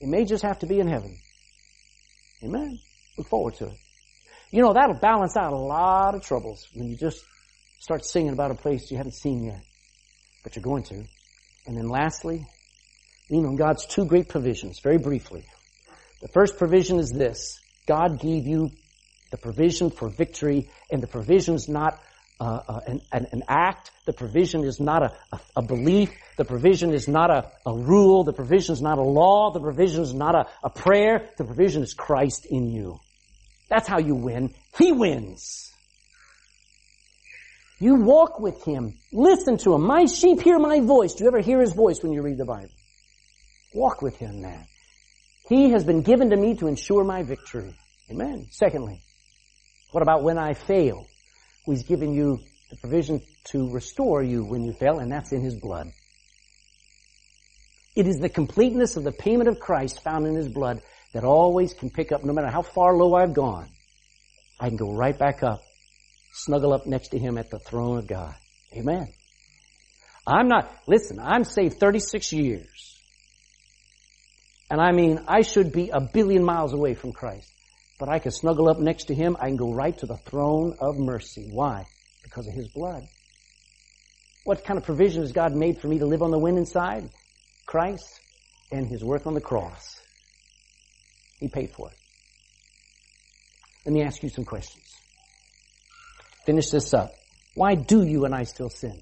It 0.00 0.08
may 0.08 0.24
just 0.24 0.42
have 0.42 0.58
to 0.60 0.66
be 0.66 0.78
in 0.80 0.88
heaven. 0.88 1.16
Amen. 2.42 2.78
Look 3.16 3.28
forward 3.28 3.54
to 3.56 3.66
it. 3.66 3.76
You 4.50 4.62
know, 4.62 4.72
that'll 4.72 4.98
balance 5.00 5.36
out 5.36 5.52
a 5.52 5.56
lot 5.56 6.14
of 6.14 6.22
troubles 6.22 6.68
when 6.74 6.88
you 6.88 6.96
just 6.96 7.24
start 7.80 8.04
singing 8.04 8.32
about 8.32 8.50
a 8.50 8.54
place 8.54 8.90
you 8.90 8.96
haven't 8.96 9.14
seen 9.14 9.44
yet, 9.44 9.62
but 10.44 10.54
you're 10.54 10.62
going 10.62 10.84
to. 10.84 11.04
And 11.66 11.76
then 11.76 11.88
lastly, 11.88 12.46
lean 13.30 13.46
on 13.46 13.56
God's 13.56 13.86
two 13.86 14.04
great 14.04 14.28
provisions, 14.28 14.80
very 14.82 14.98
briefly. 14.98 15.44
The 16.20 16.28
first 16.28 16.58
provision 16.58 16.98
is 16.98 17.10
this. 17.10 17.60
God 17.86 18.20
gave 18.20 18.46
you 18.46 18.70
the 19.30 19.36
provision 19.36 19.90
for 19.90 20.08
victory, 20.08 20.68
and 20.90 21.02
the 21.02 21.06
provision's 21.06 21.68
not 21.68 21.98
uh, 22.40 22.60
uh, 22.68 22.80
an, 22.86 23.00
an, 23.12 23.26
an, 23.32 23.42
act. 23.48 23.90
The 24.04 24.12
provision 24.12 24.64
is 24.64 24.78
not 24.78 25.02
a, 25.02 25.12
a, 25.32 25.40
a, 25.56 25.62
belief. 25.62 26.10
The 26.36 26.44
provision 26.44 26.92
is 26.92 27.08
not 27.08 27.30
a, 27.30 27.50
a 27.64 27.74
rule. 27.74 28.24
The 28.24 28.34
provision 28.34 28.74
is 28.74 28.82
not 28.82 28.98
a 28.98 29.02
law. 29.02 29.52
The 29.52 29.60
provision 29.60 30.02
is 30.02 30.12
not 30.12 30.34
a, 30.34 30.46
a 30.62 30.68
prayer. 30.68 31.30
The 31.38 31.44
provision 31.44 31.82
is 31.82 31.94
Christ 31.94 32.46
in 32.46 32.70
you. 32.70 33.00
That's 33.70 33.88
how 33.88 33.98
you 33.98 34.14
win. 34.14 34.54
He 34.76 34.92
wins. 34.92 35.72
You 37.78 37.94
walk 37.96 38.38
with 38.38 38.64
Him. 38.64 38.98
Listen 39.12 39.56
to 39.58 39.74
Him. 39.74 39.86
My 39.86 40.04
sheep 40.04 40.40
hear 40.42 40.58
my 40.58 40.80
voice. 40.80 41.14
Do 41.14 41.24
you 41.24 41.28
ever 41.28 41.40
hear 41.40 41.60
His 41.60 41.72
voice 41.72 42.02
when 42.02 42.12
you 42.12 42.22
read 42.22 42.38
the 42.38 42.44
Bible? 42.44 42.70
Walk 43.74 44.02
with 44.02 44.16
Him, 44.16 44.42
man. 44.42 44.64
He 45.48 45.70
has 45.70 45.84
been 45.84 46.02
given 46.02 46.30
to 46.30 46.36
me 46.36 46.56
to 46.56 46.66
ensure 46.66 47.04
my 47.04 47.22
victory. 47.22 47.74
Amen. 48.10 48.46
Secondly, 48.50 49.00
what 49.92 50.02
about 50.02 50.22
when 50.22 50.38
I 50.38 50.54
fail? 50.54 51.06
He's 51.66 51.82
given 51.82 52.14
you 52.14 52.38
the 52.70 52.76
provision 52.76 53.20
to 53.50 53.70
restore 53.70 54.22
you 54.22 54.44
when 54.44 54.62
you 54.64 54.72
fail, 54.72 54.98
and 54.98 55.10
that's 55.10 55.32
in 55.32 55.42
His 55.42 55.56
blood. 55.56 55.88
It 57.96 58.06
is 58.06 58.18
the 58.18 58.28
completeness 58.28 58.96
of 58.96 59.04
the 59.04 59.12
payment 59.12 59.48
of 59.48 59.58
Christ 59.58 60.02
found 60.02 60.26
in 60.26 60.34
His 60.34 60.48
blood 60.48 60.80
that 61.12 61.24
always 61.24 61.74
can 61.74 61.90
pick 61.90 62.12
up, 62.12 62.24
no 62.24 62.32
matter 62.32 62.50
how 62.50 62.62
far 62.62 62.96
low 62.96 63.14
I've 63.14 63.34
gone, 63.34 63.68
I 64.60 64.68
can 64.68 64.76
go 64.76 64.92
right 64.92 65.18
back 65.18 65.42
up, 65.42 65.60
snuggle 66.32 66.72
up 66.72 66.86
next 66.86 67.08
to 67.08 67.18
Him 67.18 67.36
at 67.38 67.50
the 67.50 67.58
throne 67.58 67.98
of 67.98 68.06
God. 68.06 68.34
Amen. 68.74 69.08
I'm 70.26 70.48
not, 70.48 70.70
listen, 70.86 71.18
I'm 71.20 71.44
saved 71.44 71.78
36 71.78 72.32
years. 72.32 73.00
And 74.70 74.80
I 74.80 74.92
mean, 74.92 75.20
I 75.28 75.42
should 75.42 75.72
be 75.72 75.90
a 75.90 76.00
billion 76.00 76.44
miles 76.44 76.72
away 76.72 76.94
from 76.94 77.12
Christ. 77.12 77.50
But 77.98 78.08
I 78.08 78.18
can 78.18 78.30
snuggle 78.30 78.68
up 78.68 78.78
next 78.78 79.04
to 79.04 79.14
him. 79.14 79.36
I 79.40 79.46
can 79.46 79.56
go 79.56 79.72
right 79.72 79.96
to 79.98 80.06
the 80.06 80.16
throne 80.16 80.76
of 80.80 80.98
mercy. 80.98 81.48
Why? 81.50 81.86
Because 82.22 82.46
of 82.46 82.54
his 82.54 82.68
blood. 82.68 83.04
What 84.44 84.64
kind 84.64 84.78
of 84.78 84.84
provision 84.84 85.22
has 85.22 85.32
God 85.32 85.54
made 85.54 85.80
for 85.80 85.88
me 85.88 85.98
to 85.98 86.06
live 86.06 86.22
on 86.22 86.30
the 86.30 86.38
winning 86.38 86.66
side? 86.66 87.08
Christ 87.66 88.20
and 88.70 88.86
his 88.86 89.02
work 89.02 89.26
on 89.26 89.34
the 89.34 89.40
cross. 89.40 90.00
He 91.40 91.48
paid 91.48 91.70
for 91.70 91.90
it. 91.90 91.96
Let 93.84 93.92
me 93.92 94.02
ask 94.02 94.22
you 94.22 94.28
some 94.28 94.44
questions. 94.44 94.84
Finish 96.44 96.70
this 96.70 96.92
up. 96.92 97.12
Why 97.54 97.74
do 97.74 98.04
you 98.04 98.24
and 98.24 98.34
I 98.34 98.42
still 98.42 98.68
sin? 98.68 99.00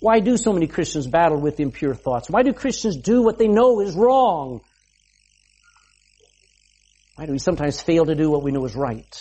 Why 0.00 0.20
do 0.20 0.36
so 0.36 0.52
many 0.52 0.66
Christians 0.66 1.06
battle 1.06 1.40
with 1.40 1.58
impure 1.60 1.94
thoughts? 1.94 2.30
Why 2.30 2.42
do 2.42 2.52
Christians 2.52 2.96
do 2.96 3.22
what 3.22 3.38
they 3.38 3.48
know 3.48 3.80
is 3.80 3.94
wrong? 3.94 4.60
Why 7.18 7.26
do 7.26 7.32
we 7.32 7.40
sometimes 7.40 7.82
fail 7.82 8.06
to 8.06 8.14
do 8.14 8.30
what 8.30 8.44
we 8.44 8.52
know 8.52 8.64
is 8.64 8.76
right? 8.76 9.12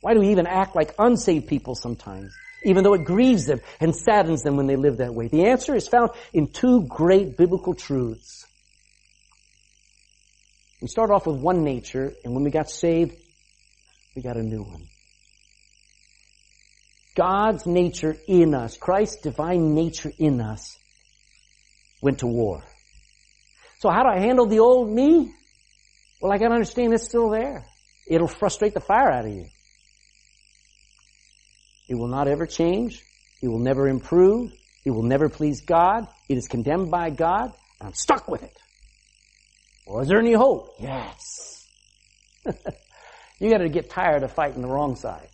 Why 0.00 0.14
do 0.14 0.20
we 0.20 0.30
even 0.30 0.48
act 0.48 0.74
like 0.74 0.96
unsaved 0.98 1.46
people 1.46 1.76
sometimes, 1.76 2.34
even 2.64 2.82
though 2.82 2.94
it 2.94 3.04
grieves 3.04 3.46
them 3.46 3.60
and 3.78 3.94
saddens 3.94 4.42
them 4.42 4.56
when 4.56 4.66
they 4.66 4.74
live 4.74 4.96
that 4.96 5.14
way? 5.14 5.28
The 5.28 5.44
answer 5.44 5.76
is 5.76 5.86
found 5.86 6.10
in 6.32 6.48
two 6.48 6.86
great 6.88 7.36
biblical 7.36 7.74
truths. 7.76 8.44
We 10.82 10.88
start 10.88 11.12
off 11.12 11.24
with 11.24 11.36
one 11.36 11.62
nature, 11.62 12.14
and 12.24 12.34
when 12.34 12.42
we 12.42 12.50
got 12.50 12.68
saved, 12.68 13.14
we 14.16 14.22
got 14.22 14.36
a 14.36 14.42
new 14.42 14.64
one. 14.64 14.88
God's 17.14 17.64
nature 17.64 18.16
in 18.26 18.56
us, 18.56 18.76
Christ's 18.76 19.20
divine 19.22 19.72
nature 19.72 20.10
in 20.18 20.40
us, 20.40 20.76
went 22.02 22.18
to 22.18 22.26
war. 22.26 22.64
So 23.78 23.88
how 23.88 24.02
do 24.02 24.08
I 24.08 24.18
handle 24.18 24.46
the 24.46 24.58
old 24.58 24.90
me? 24.90 25.32
Well, 26.20 26.32
I 26.32 26.38
gotta 26.38 26.54
understand 26.54 26.92
it's 26.94 27.04
still 27.04 27.30
there. 27.30 27.66
It'll 28.08 28.28
frustrate 28.28 28.74
the 28.74 28.80
fire 28.80 29.10
out 29.10 29.26
of 29.26 29.32
you. 29.32 29.46
It 31.88 31.94
will 31.94 32.08
not 32.08 32.28
ever 32.28 32.46
change. 32.46 33.02
It 33.42 33.48
will 33.48 33.60
never 33.60 33.88
improve. 33.88 34.52
It 34.84 34.90
will 34.90 35.04
never 35.04 35.28
please 35.28 35.60
God. 35.60 36.06
It 36.28 36.36
is 36.36 36.48
condemned 36.48 36.90
by 36.90 37.10
God. 37.10 37.52
And 37.80 37.88
I'm 37.88 37.94
stuck 37.94 38.28
with 38.28 38.42
it. 38.42 38.56
Well, 39.86 40.00
is 40.00 40.08
there 40.08 40.18
any 40.18 40.32
hope? 40.32 40.74
Yes. 40.80 41.66
you 43.38 43.50
gotta 43.50 43.68
get 43.68 43.88
tired 43.88 44.22
of 44.22 44.32
fighting 44.32 44.62
the 44.62 44.68
wrong 44.68 44.96
side. 44.96 45.28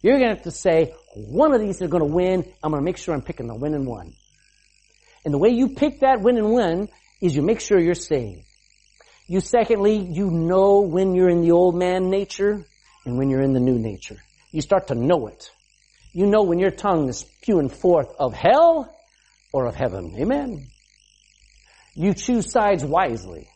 You're 0.00 0.18
gonna 0.18 0.34
have 0.34 0.44
to 0.44 0.50
say, 0.52 0.94
one 1.14 1.52
of 1.52 1.60
these 1.60 1.82
are 1.82 1.88
gonna 1.88 2.04
win. 2.04 2.44
I'm 2.62 2.70
gonna 2.70 2.82
make 2.82 2.98
sure 2.98 3.14
I'm 3.14 3.22
picking 3.22 3.48
the 3.48 3.56
winning 3.56 3.84
one. 3.84 4.12
And 5.24 5.34
the 5.34 5.38
way 5.38 5.50
you 5.50 5.70
pick 5.70 6.00
that 6.00 6.20
winning 6.20 6.48
one 6.50 6.88
is 7.20 7.34
you 7.34 7.42
make 7.42 7.60
sure 7.60 7.80
you're 7.80 7.94
saved. 7.94 8.47
You 9.30 9.40
secondly, 9.40 9.98
you 9.98 10.30
know 10.30 10.80
when 10.80 11.14
you're 11.14 11.28
in 11.28 11.42
the 11.42 11.52
old 11.52 11.74
man 11.74 12.08
nature 12.08 12.64
and 13.04 13.18
when 13.18 13.28
you're 13.28 13.42
in 13.42 13.52
the 13.52 13.60
new 13.60 13.78
nature. 13.78 14.16
You 14.52 14.62
start 14.62 14.86
to 14.86 14.94
know 14.94 15.26
it. 15.26 15.50
You 16.14 16.26
know 16.26 16.44
when 16.44 16.58
your 16.58 16.70
tongue 16.70 17.10
is 17.10 17.18
spewing 17.18 17.68
forth 17.68 18.08
of 18.18 18.32
hell 18.32 18.90
or 19.52 19.66
of 19.66 19.74
heaven. 19.74 20.14
Amen. 20.18 20.68
You 21.94 22.14
choose 22.14 22.50
sides 22.50 22.82
wisely. 22.82 23.50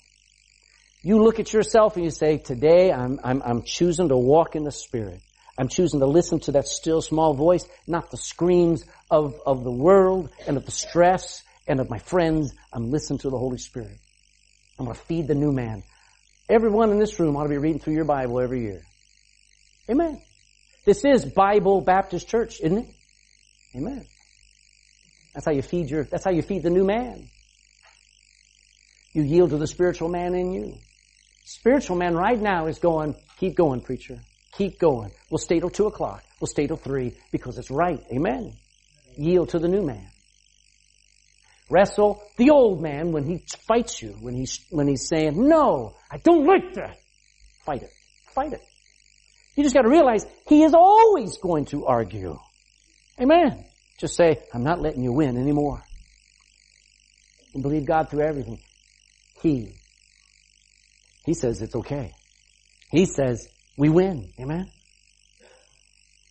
You 1.02 1.22
look 1.22 1.40
at 1.40 1.54
yourself 1.54 1.96
and 1.96 2.04
you 2.04 2.10
say, 2.10 2.36
today 2.36 2.92
I'm, 2.92 3.18
I'm, 3.24 3.42
I'm 3.42 3.62
choosing 3.62 4.10
to 4.10 4.16
walk 4.16 4.54
in 4.54 4.64
the 4.64 4.70
Spirit. 4.70 5.22
I'm 5.56 5.68
choosing 5.68 6.00
to 6.00 6.06
listen 6.06 6.38
to 6.40 6.52
that 6.52 6.68
still 6.68 7.00
small 7.00 7.32
voice, 7.32 7.66
not 7.86 8.10
the 8.10 8.18
screams 8.18 8.84
of, 9.10 9.40
of 9.46 9.64
the 9.64 9.72
world 9.72 10.28
and 10.46 10.58
of 10.58 10.66
the 10.66 10.70
stress 10.70 11.42
and 11.66 11.80
of 11.80 11.88
my 11.88 11.98
friends. 11.98 12.52
I'm 12.74 12.90
listening 12.90 13.20
to 13.20 13.30
the 13.30 13.38
Holy 13.38 13.58
Spirit. 13.58 13.98
I'm 14.78 14.86
going 14.86 14.96
to 14.96 15.04
feed 15.04 15.28
the 15.28 15.34
new 15.34 15.52
man. 15.52 15.82
Everyone 16.48 16.90
in 16.90 16.98
this 16.98 17.18
room 17.20 17.36
ought 17.36 17.44
to 17.44 17.48
be 17.48 17.58
reading 17.58 17.78
through 17.78 17.94
your 17.94 18.04
Bible 18.04 18.40
every 18.40 18.62
year. 18.62 18.82
Amen. 19.90 20.20
This 20.84 21.04
is 21.04 21.24
Bible 21.24 21.80
Baptist 21.80 22.28
Church, 22.28 22.60
isn't 22.60 22.78
it? 22.78 22.86
Amen. 23.76 24.04
That's 25.34 25.46
how 25.46 25.52
you 25.52 25.62
feed 25.62 25.88
your, 25.88 26.04
that's 26.04 26.24
how 26.24 26.30
you 26.30 26.42
feed 26.42 26.62
the 26.62 26.70
new 26.70 26.84
man. 26.84 27.28
You 29.14 29.22
yield 29.22 29.50
to 29.50 29.58
the 29.58 29.66
spiritual 29.66 30.08
man 30.08 30.34
in 30.34 30.52
you. 30.52 30.74
Spiritual 31.44 31.96
man 31.96 32.14
right 32.14 32.40
now 32.40 32.66
is 32.66 32.78
going, 32.78 33.14
keep 33.38 33.56
going, 33.56 33.80
preacher. 33.80 34.18
Keep 34.52 34.78
going. 34.78 35.10
We'll 35.30 35.38
stay 35.38 35.60
till 35.60 35.70
two 35.70 35.86
o'clock. 35.86 36.22
We'll 36.40 36.48
stay 36.48 36.66
till 36.66 36.76
three 36.76 37.16
because 37.30 37.58
it's 37.58 37.70
right. 37.70 38.00
Amen. 38.12 38.52
Yield 39.16 39.50
to 39.50 39.58
the 39.58 39.68
new 39.68 39.82
man. 39.82 40.11
Wrestle 41.72 42.22
the 42.36 42.50
old 42.50 42.82
man 42.82 43.12
when 43.12 43.24
he 43.24 43.42
fights 43.66 44.02
you, 44.02 44.10
when 44.20 44.34
he's, 44.34 44.60
when 44.68 44.86
he's 44.86 45.08
saying, 45.08 45.48
no, 45.48 45.96
I 46.10 46.18
don't 46.18 46.46
like 46.46 46.74
that. 46.74 46.98
Fight 47.64 47.82
it. 47.82 47.90
Fight 48.34 48.52
it. 48.52 48.60
You 49.56 49.62
just 49.62 49.74
gotta 49.74 49.88
realize 49.88 50.26
he 50.46 50.64
is 50.64 50.74
always 50.74 51.38
going 51.38 51.64
to 51.66 51.86
argue. 51.86 52.38
Amen. 53.18 53.64
Just 53.98 54.16
say, 54.16 54.36
I'm 54.52 54.64
not 54.64 54.82
letting 54.82 55.02
you 55.02 55.12
win 55.12 55.38
anymore. 55.38 55.82
And 57.54 57.62
believe 57.62 57.86
God 57.86 58.10
through 58.10 58.26
everything. 58.26 58.58
He, 59.40 59.72
he 61.24 61.32
says 61.32 61.62
it's 61.62 61.74
okay. 61.74 62.12
He 62.90 63.06
says 63.06 63.48
we 63.78 63.88
win. 63.88 64.30
Amen. 64.38 64.70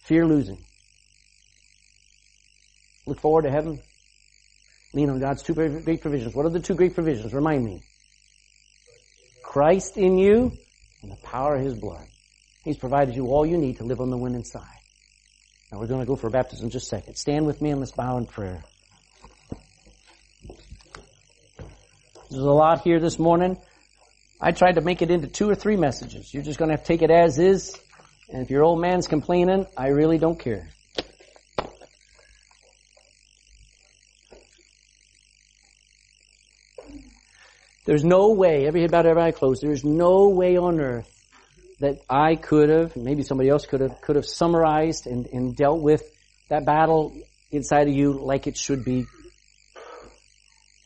Fear 0.04 0.28
losing. 0.28 0.64
Look 3.08 3.20
forward 3.20 3.44
to 3.44 3.50
heaven. 3.50 3.80
Lean 4.94 5.10
on 5.10 5.20
God's 5.20 5.42
two 5.42 5.54
great 5.54 6.02
provisions. 6.02 6.36
What 6.36 6.46
are 6.46 6.50
the 6.50 6.60
two 6.60 6.76
great 6.76 6.94
provisions? 6.94 7.34
Remind 7.34 7.64
me. 7.64 7.82
Christ 9.44 9.98
in 9.98 10.18
you 10.18 10.52
and 11.02 11.12
the 11.12 11.18
power 11.18 11.56
of 11.56 11.64
His 11.64 11.76
blood. 11.76 12.06
He's 12.64 12.78
provided 12.78 13.16
you 13.16 13.28
all 13.28 13.46
you 13.46 13.58
need 13.58 13.78
to 13.78 13.84
live 13.84 14.02
on 14.02 14.10
the 14.10 14.18
winning 14.18 14.44
side. 14.44 14.64
Now 15.72 15.80
we're 15.80 15.88
going 15.88 16.02
to 16.02 16.06
go 16.06 16.16
for 16.16 16.30
baptism 16.30 16.66
in 16.66 16.70
just 16.72 16.88
a 16.88 16.90
second. 16.90 17.16
Stand 17.16 17.46
with 17.46 17.62
me 17.62 17.72
and 17.72 17.80
let's 17.80 17.94
bow 17.94 18.18
in 18.18 18.26
prayer. 18.26 18.64
There's 22.30 22.44
a 22.44 22.50
lot 22.50 22.82
here 22.82 23.00
this 23.00 23.18
morning. 23.20 23.58
I 24.40 24.52
tried 24.52 24.76
to 24.76 24.82
make 24.82 25.02
it 25.02 25.12
into 25.12 25.28
two 25.28 25.50
or 25.50 25.56
three 25.56 25.76
messages. 25.76 26.34
You're 26.34 26.44
just 26.44 26.60
going 26.60 26.70
to 26.70 26.76
have 26.76 26.84
to 26.84 26.88
take 26.88 27.02
it 27.02 27.12
as 27.12 27.40
is. 27.40 27.78
And 28.30 28.42
if 28.42 28.50
your 28.50 28.64
old 28.64 28.80
man's 28.80 29.08
complaining, 29.08 29.66
I 29.78 29.88
really 29.90 30.18
don't 30.18 30.40
care. 30.40 30.70
There's 37.86 38.04
no 38.04 38.34
way, 38.34 38.68
every 38.68 38.86
about 38.86 39.06
every 39.06 39.22
eye 39.22 39.32
closed, 39.32 39.64
there's 39.64 39.84
no 39.84 40.30
way 40.30 40.58
on 40.58 40.80
earth 40.80 41.10
that 41.80 41.98
I 42.08 42.36
could 42.36 42.70
have, 42.70 42.96
maybe 42.96 43.24
somebody 43.24 43.50
else 43.50 43.66
could 43.66 43.82
have, 43.82 44.00
could 44.02 44.16
have 44.16 44.26
summarized 44.26 45.08
and, 45.08 45.26
and 45.28 45.56
dealt 45.56 45.82
with 45.82 46.04
that 46.50 46.64
battle 46.64 47.16
inside 47.52 47.88
of 47.88 47.96
you 47.96 48.14
like 48.14 48.46
it 48.46 48.56
should 48.56 48.86
be. 48.86 49.08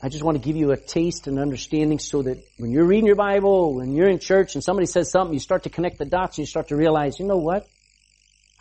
I 0.01 0.07
just 0.07 0.23
want 0.23 0.37
to 0.37 0.43
give 0.43 0.55
you 0.55 0.71
a 0.71 0.77
taste 0.77 1.27
and 1.27 1.37
understanding 1.37 1.99
so 1.99 2.21
that 2.21 2.41
when 2.57 2.71
you're 2.71 2.85
reading 2.85 3.07
your 3.07 3.15
Bible, 3.15 3.75
when 3.75 3.93
you're 3.93 4.07
in 4.07 4.19
church 4.19 4.55
and 4.55 4.63
somebody 4.63 4.85
says 4.85 5.11
something, 5.11 5.33
you 5.33 5.39
start 5.39 5.63
to 5.63 5.69
connect 5.69 5.97
the 5.97 6.05
dots 6.05 6.37
and 6.37 6.43
you 6.43 6.47
start 6.47 6.69
to 6.69 6.75
realize, 6.77 7.19
you 7.19 7.25
know 7.25 7.37
what? 7.37 7.67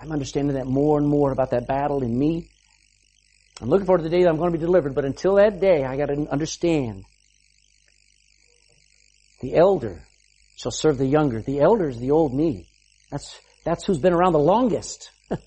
I'm 0.00 0.10
understanding 0.10 0.56
that 0.56 0.66
more 0.66 0.98
and 0.98 1.06
more 1.06 1.30
about 1.30 1.50
that 1.50 1.68
battle 1.68 2.02
in 2.02 2.18
me. 2.18 2.48
I'm 3.60 3.68
looking 3.68 3.86
forward 3.86 3.98
to 3.98 4.04
the 4.04 4.10
day 4.10 4.24
that 4.24 4.28
I'm 4.28 4.38
going 4.38 4.50
to 4.50 4.58
be 4.58 4.64
delivered, 4.64 4.94
but 4.94 5.04
until 5.04 5.36
that 5.36 5.60
day, 5.60 5.84
I 5.84 5.96
got 5.96 6.06
to 6.06 6.26
understand 6.30 7.04
the 9.44 9.56
elder 9.56 10.02
shall 10.56 10.70
serve 10.70 10.96
the 10.96 11.06
younger. 11.06 11.42
The 11.42 11.60
elder 11.60 11.86
is 11.86 11.98
the 11.98 12.12
old 12.12 12.34
me. 12.34 12.66
That's, 13.10 13.38
that's 13.62 13.84
who's 13.84 13.98
been 13.98 14.14
around 14.14 14.32
the 14.32 14.38
longest. 14.38 15.10
and 15.30 15.38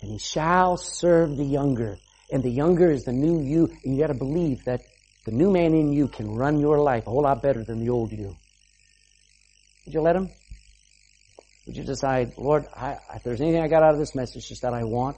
he 0.00 0.18
shall 0.18 0.76
serve 0.76 1.36
the 1.38 1.44
younger. 1.44 1.96
And 2.30 2.42
the 2.42 2.50
younger 2.50 2.90
is 2.90 3.04
the 3.04 3.12
new 3.12 3.40
you. 3.42 3.70
And 3.84 3.96
you 3.96 4.02
gotta 4.02 4.18
believe 4.18 4.64
that 4.66 4.82
the 5.24 5.32
new 5.32 5.50
man 5.50 5.72
in 5.72 5.94
you 5.94 6.08
can 6.08 6.28
run 6.28 6.60
your 6.60 6.78
life 6.78 7.06
a 7.06 7.10
whole 7.10 7.22
lot 7.22 7.42
better 7.42 7.64
than 7.64 7.78
the 7.78 7.88
old 7.88 8.12
you. 8.12 8.36
Would 9.86 9.94
you 9.94 10.02
let 10.02 10.16
him? 10.16 10.28
Would 11.66 11.76
you 11.76 11.84
decide, 11.84 12.34
Lord, 12.36 12.66
I, 12.76 12.98
if 13.14 13.22
there's 13.22 13.40
anything 13.40 13.62
I 13.62 13.68
got 13.68 13.82
out 13.82 13.94
of 13.94 13.98
this 13.98 14.14
message, 14.14 14.46
just 14.46 14.60
that 14.60 14.74
I 14.74 14.84
want 14.84 15.16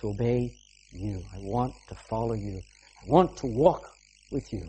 to 0.00 0.08
obey 0.10 0.52
you. 0.92 1.22
I 1.34 1.38
want 1.38 1.72
to 1.88 1.94
follow 1.94 2.34
you. 2.34 2.60
I 3.02 3.10
want 3.10 3.38
to 3.38 3.46
walk 3.46 3.88
with 4.30 4.52
you. 4.52 4.68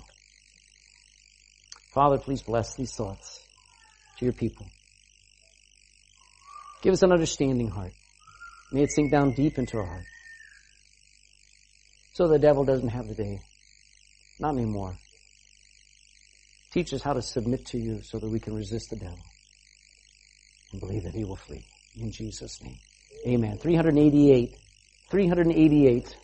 Father, 1.93 2.17
please 2.17 2.41
bless 2.41 2.75
these 2.75 2.93
thoughts 2.95 3.43
to 4.17 4.25
your 4.25 4.33
people. 4.33 4.67
Give 6.81 6.93
us 6.93 7.01
an 7.01 7.11
understanding 7.11 7.69
heart. 7.69 7.93
May 8.71 8.83
it 8.83 8.91
sink 8.91 9.11
down 9.11 9.33
deep 9.33 9.57
into 9.57 9.77
our 9.77 9.85
heart. 9.85 10.05
So 12.13 12.27
the 12.27 12.39
devil 12.39 12.63
doesn't 12.63 12.89
have 12.89 13.07
the 13.07 13.15
day. 13.15 13.39
Not 14.39 14.53
anymore. 14.55 14.97
Teach 16.71 16.93
us 16.93 17.01
how 17.01 17.13
to 17.13 17.21
submit 17.21 17.65
to 17.67 17.79
you 17.79 18.01
so 18.03 18.19
that 18.19 18.29
we 18.29 18.39
can 18.39 18.53
resist 18.53 18.91
the 18.91 18.97
devil 18.97 19.23
and 20.71 20.79
believe 20.79 21.03
that 21.03 21.13
he 21.13 21.23
will 21.23 21.35
flee. 21.35 21.65
In 21.97 22.11
Jesus' 22.11 22.61
name. 22.61 22.77
Amen. 23.27 23.57
388. 23.57 24.55
388. 25.09 26.17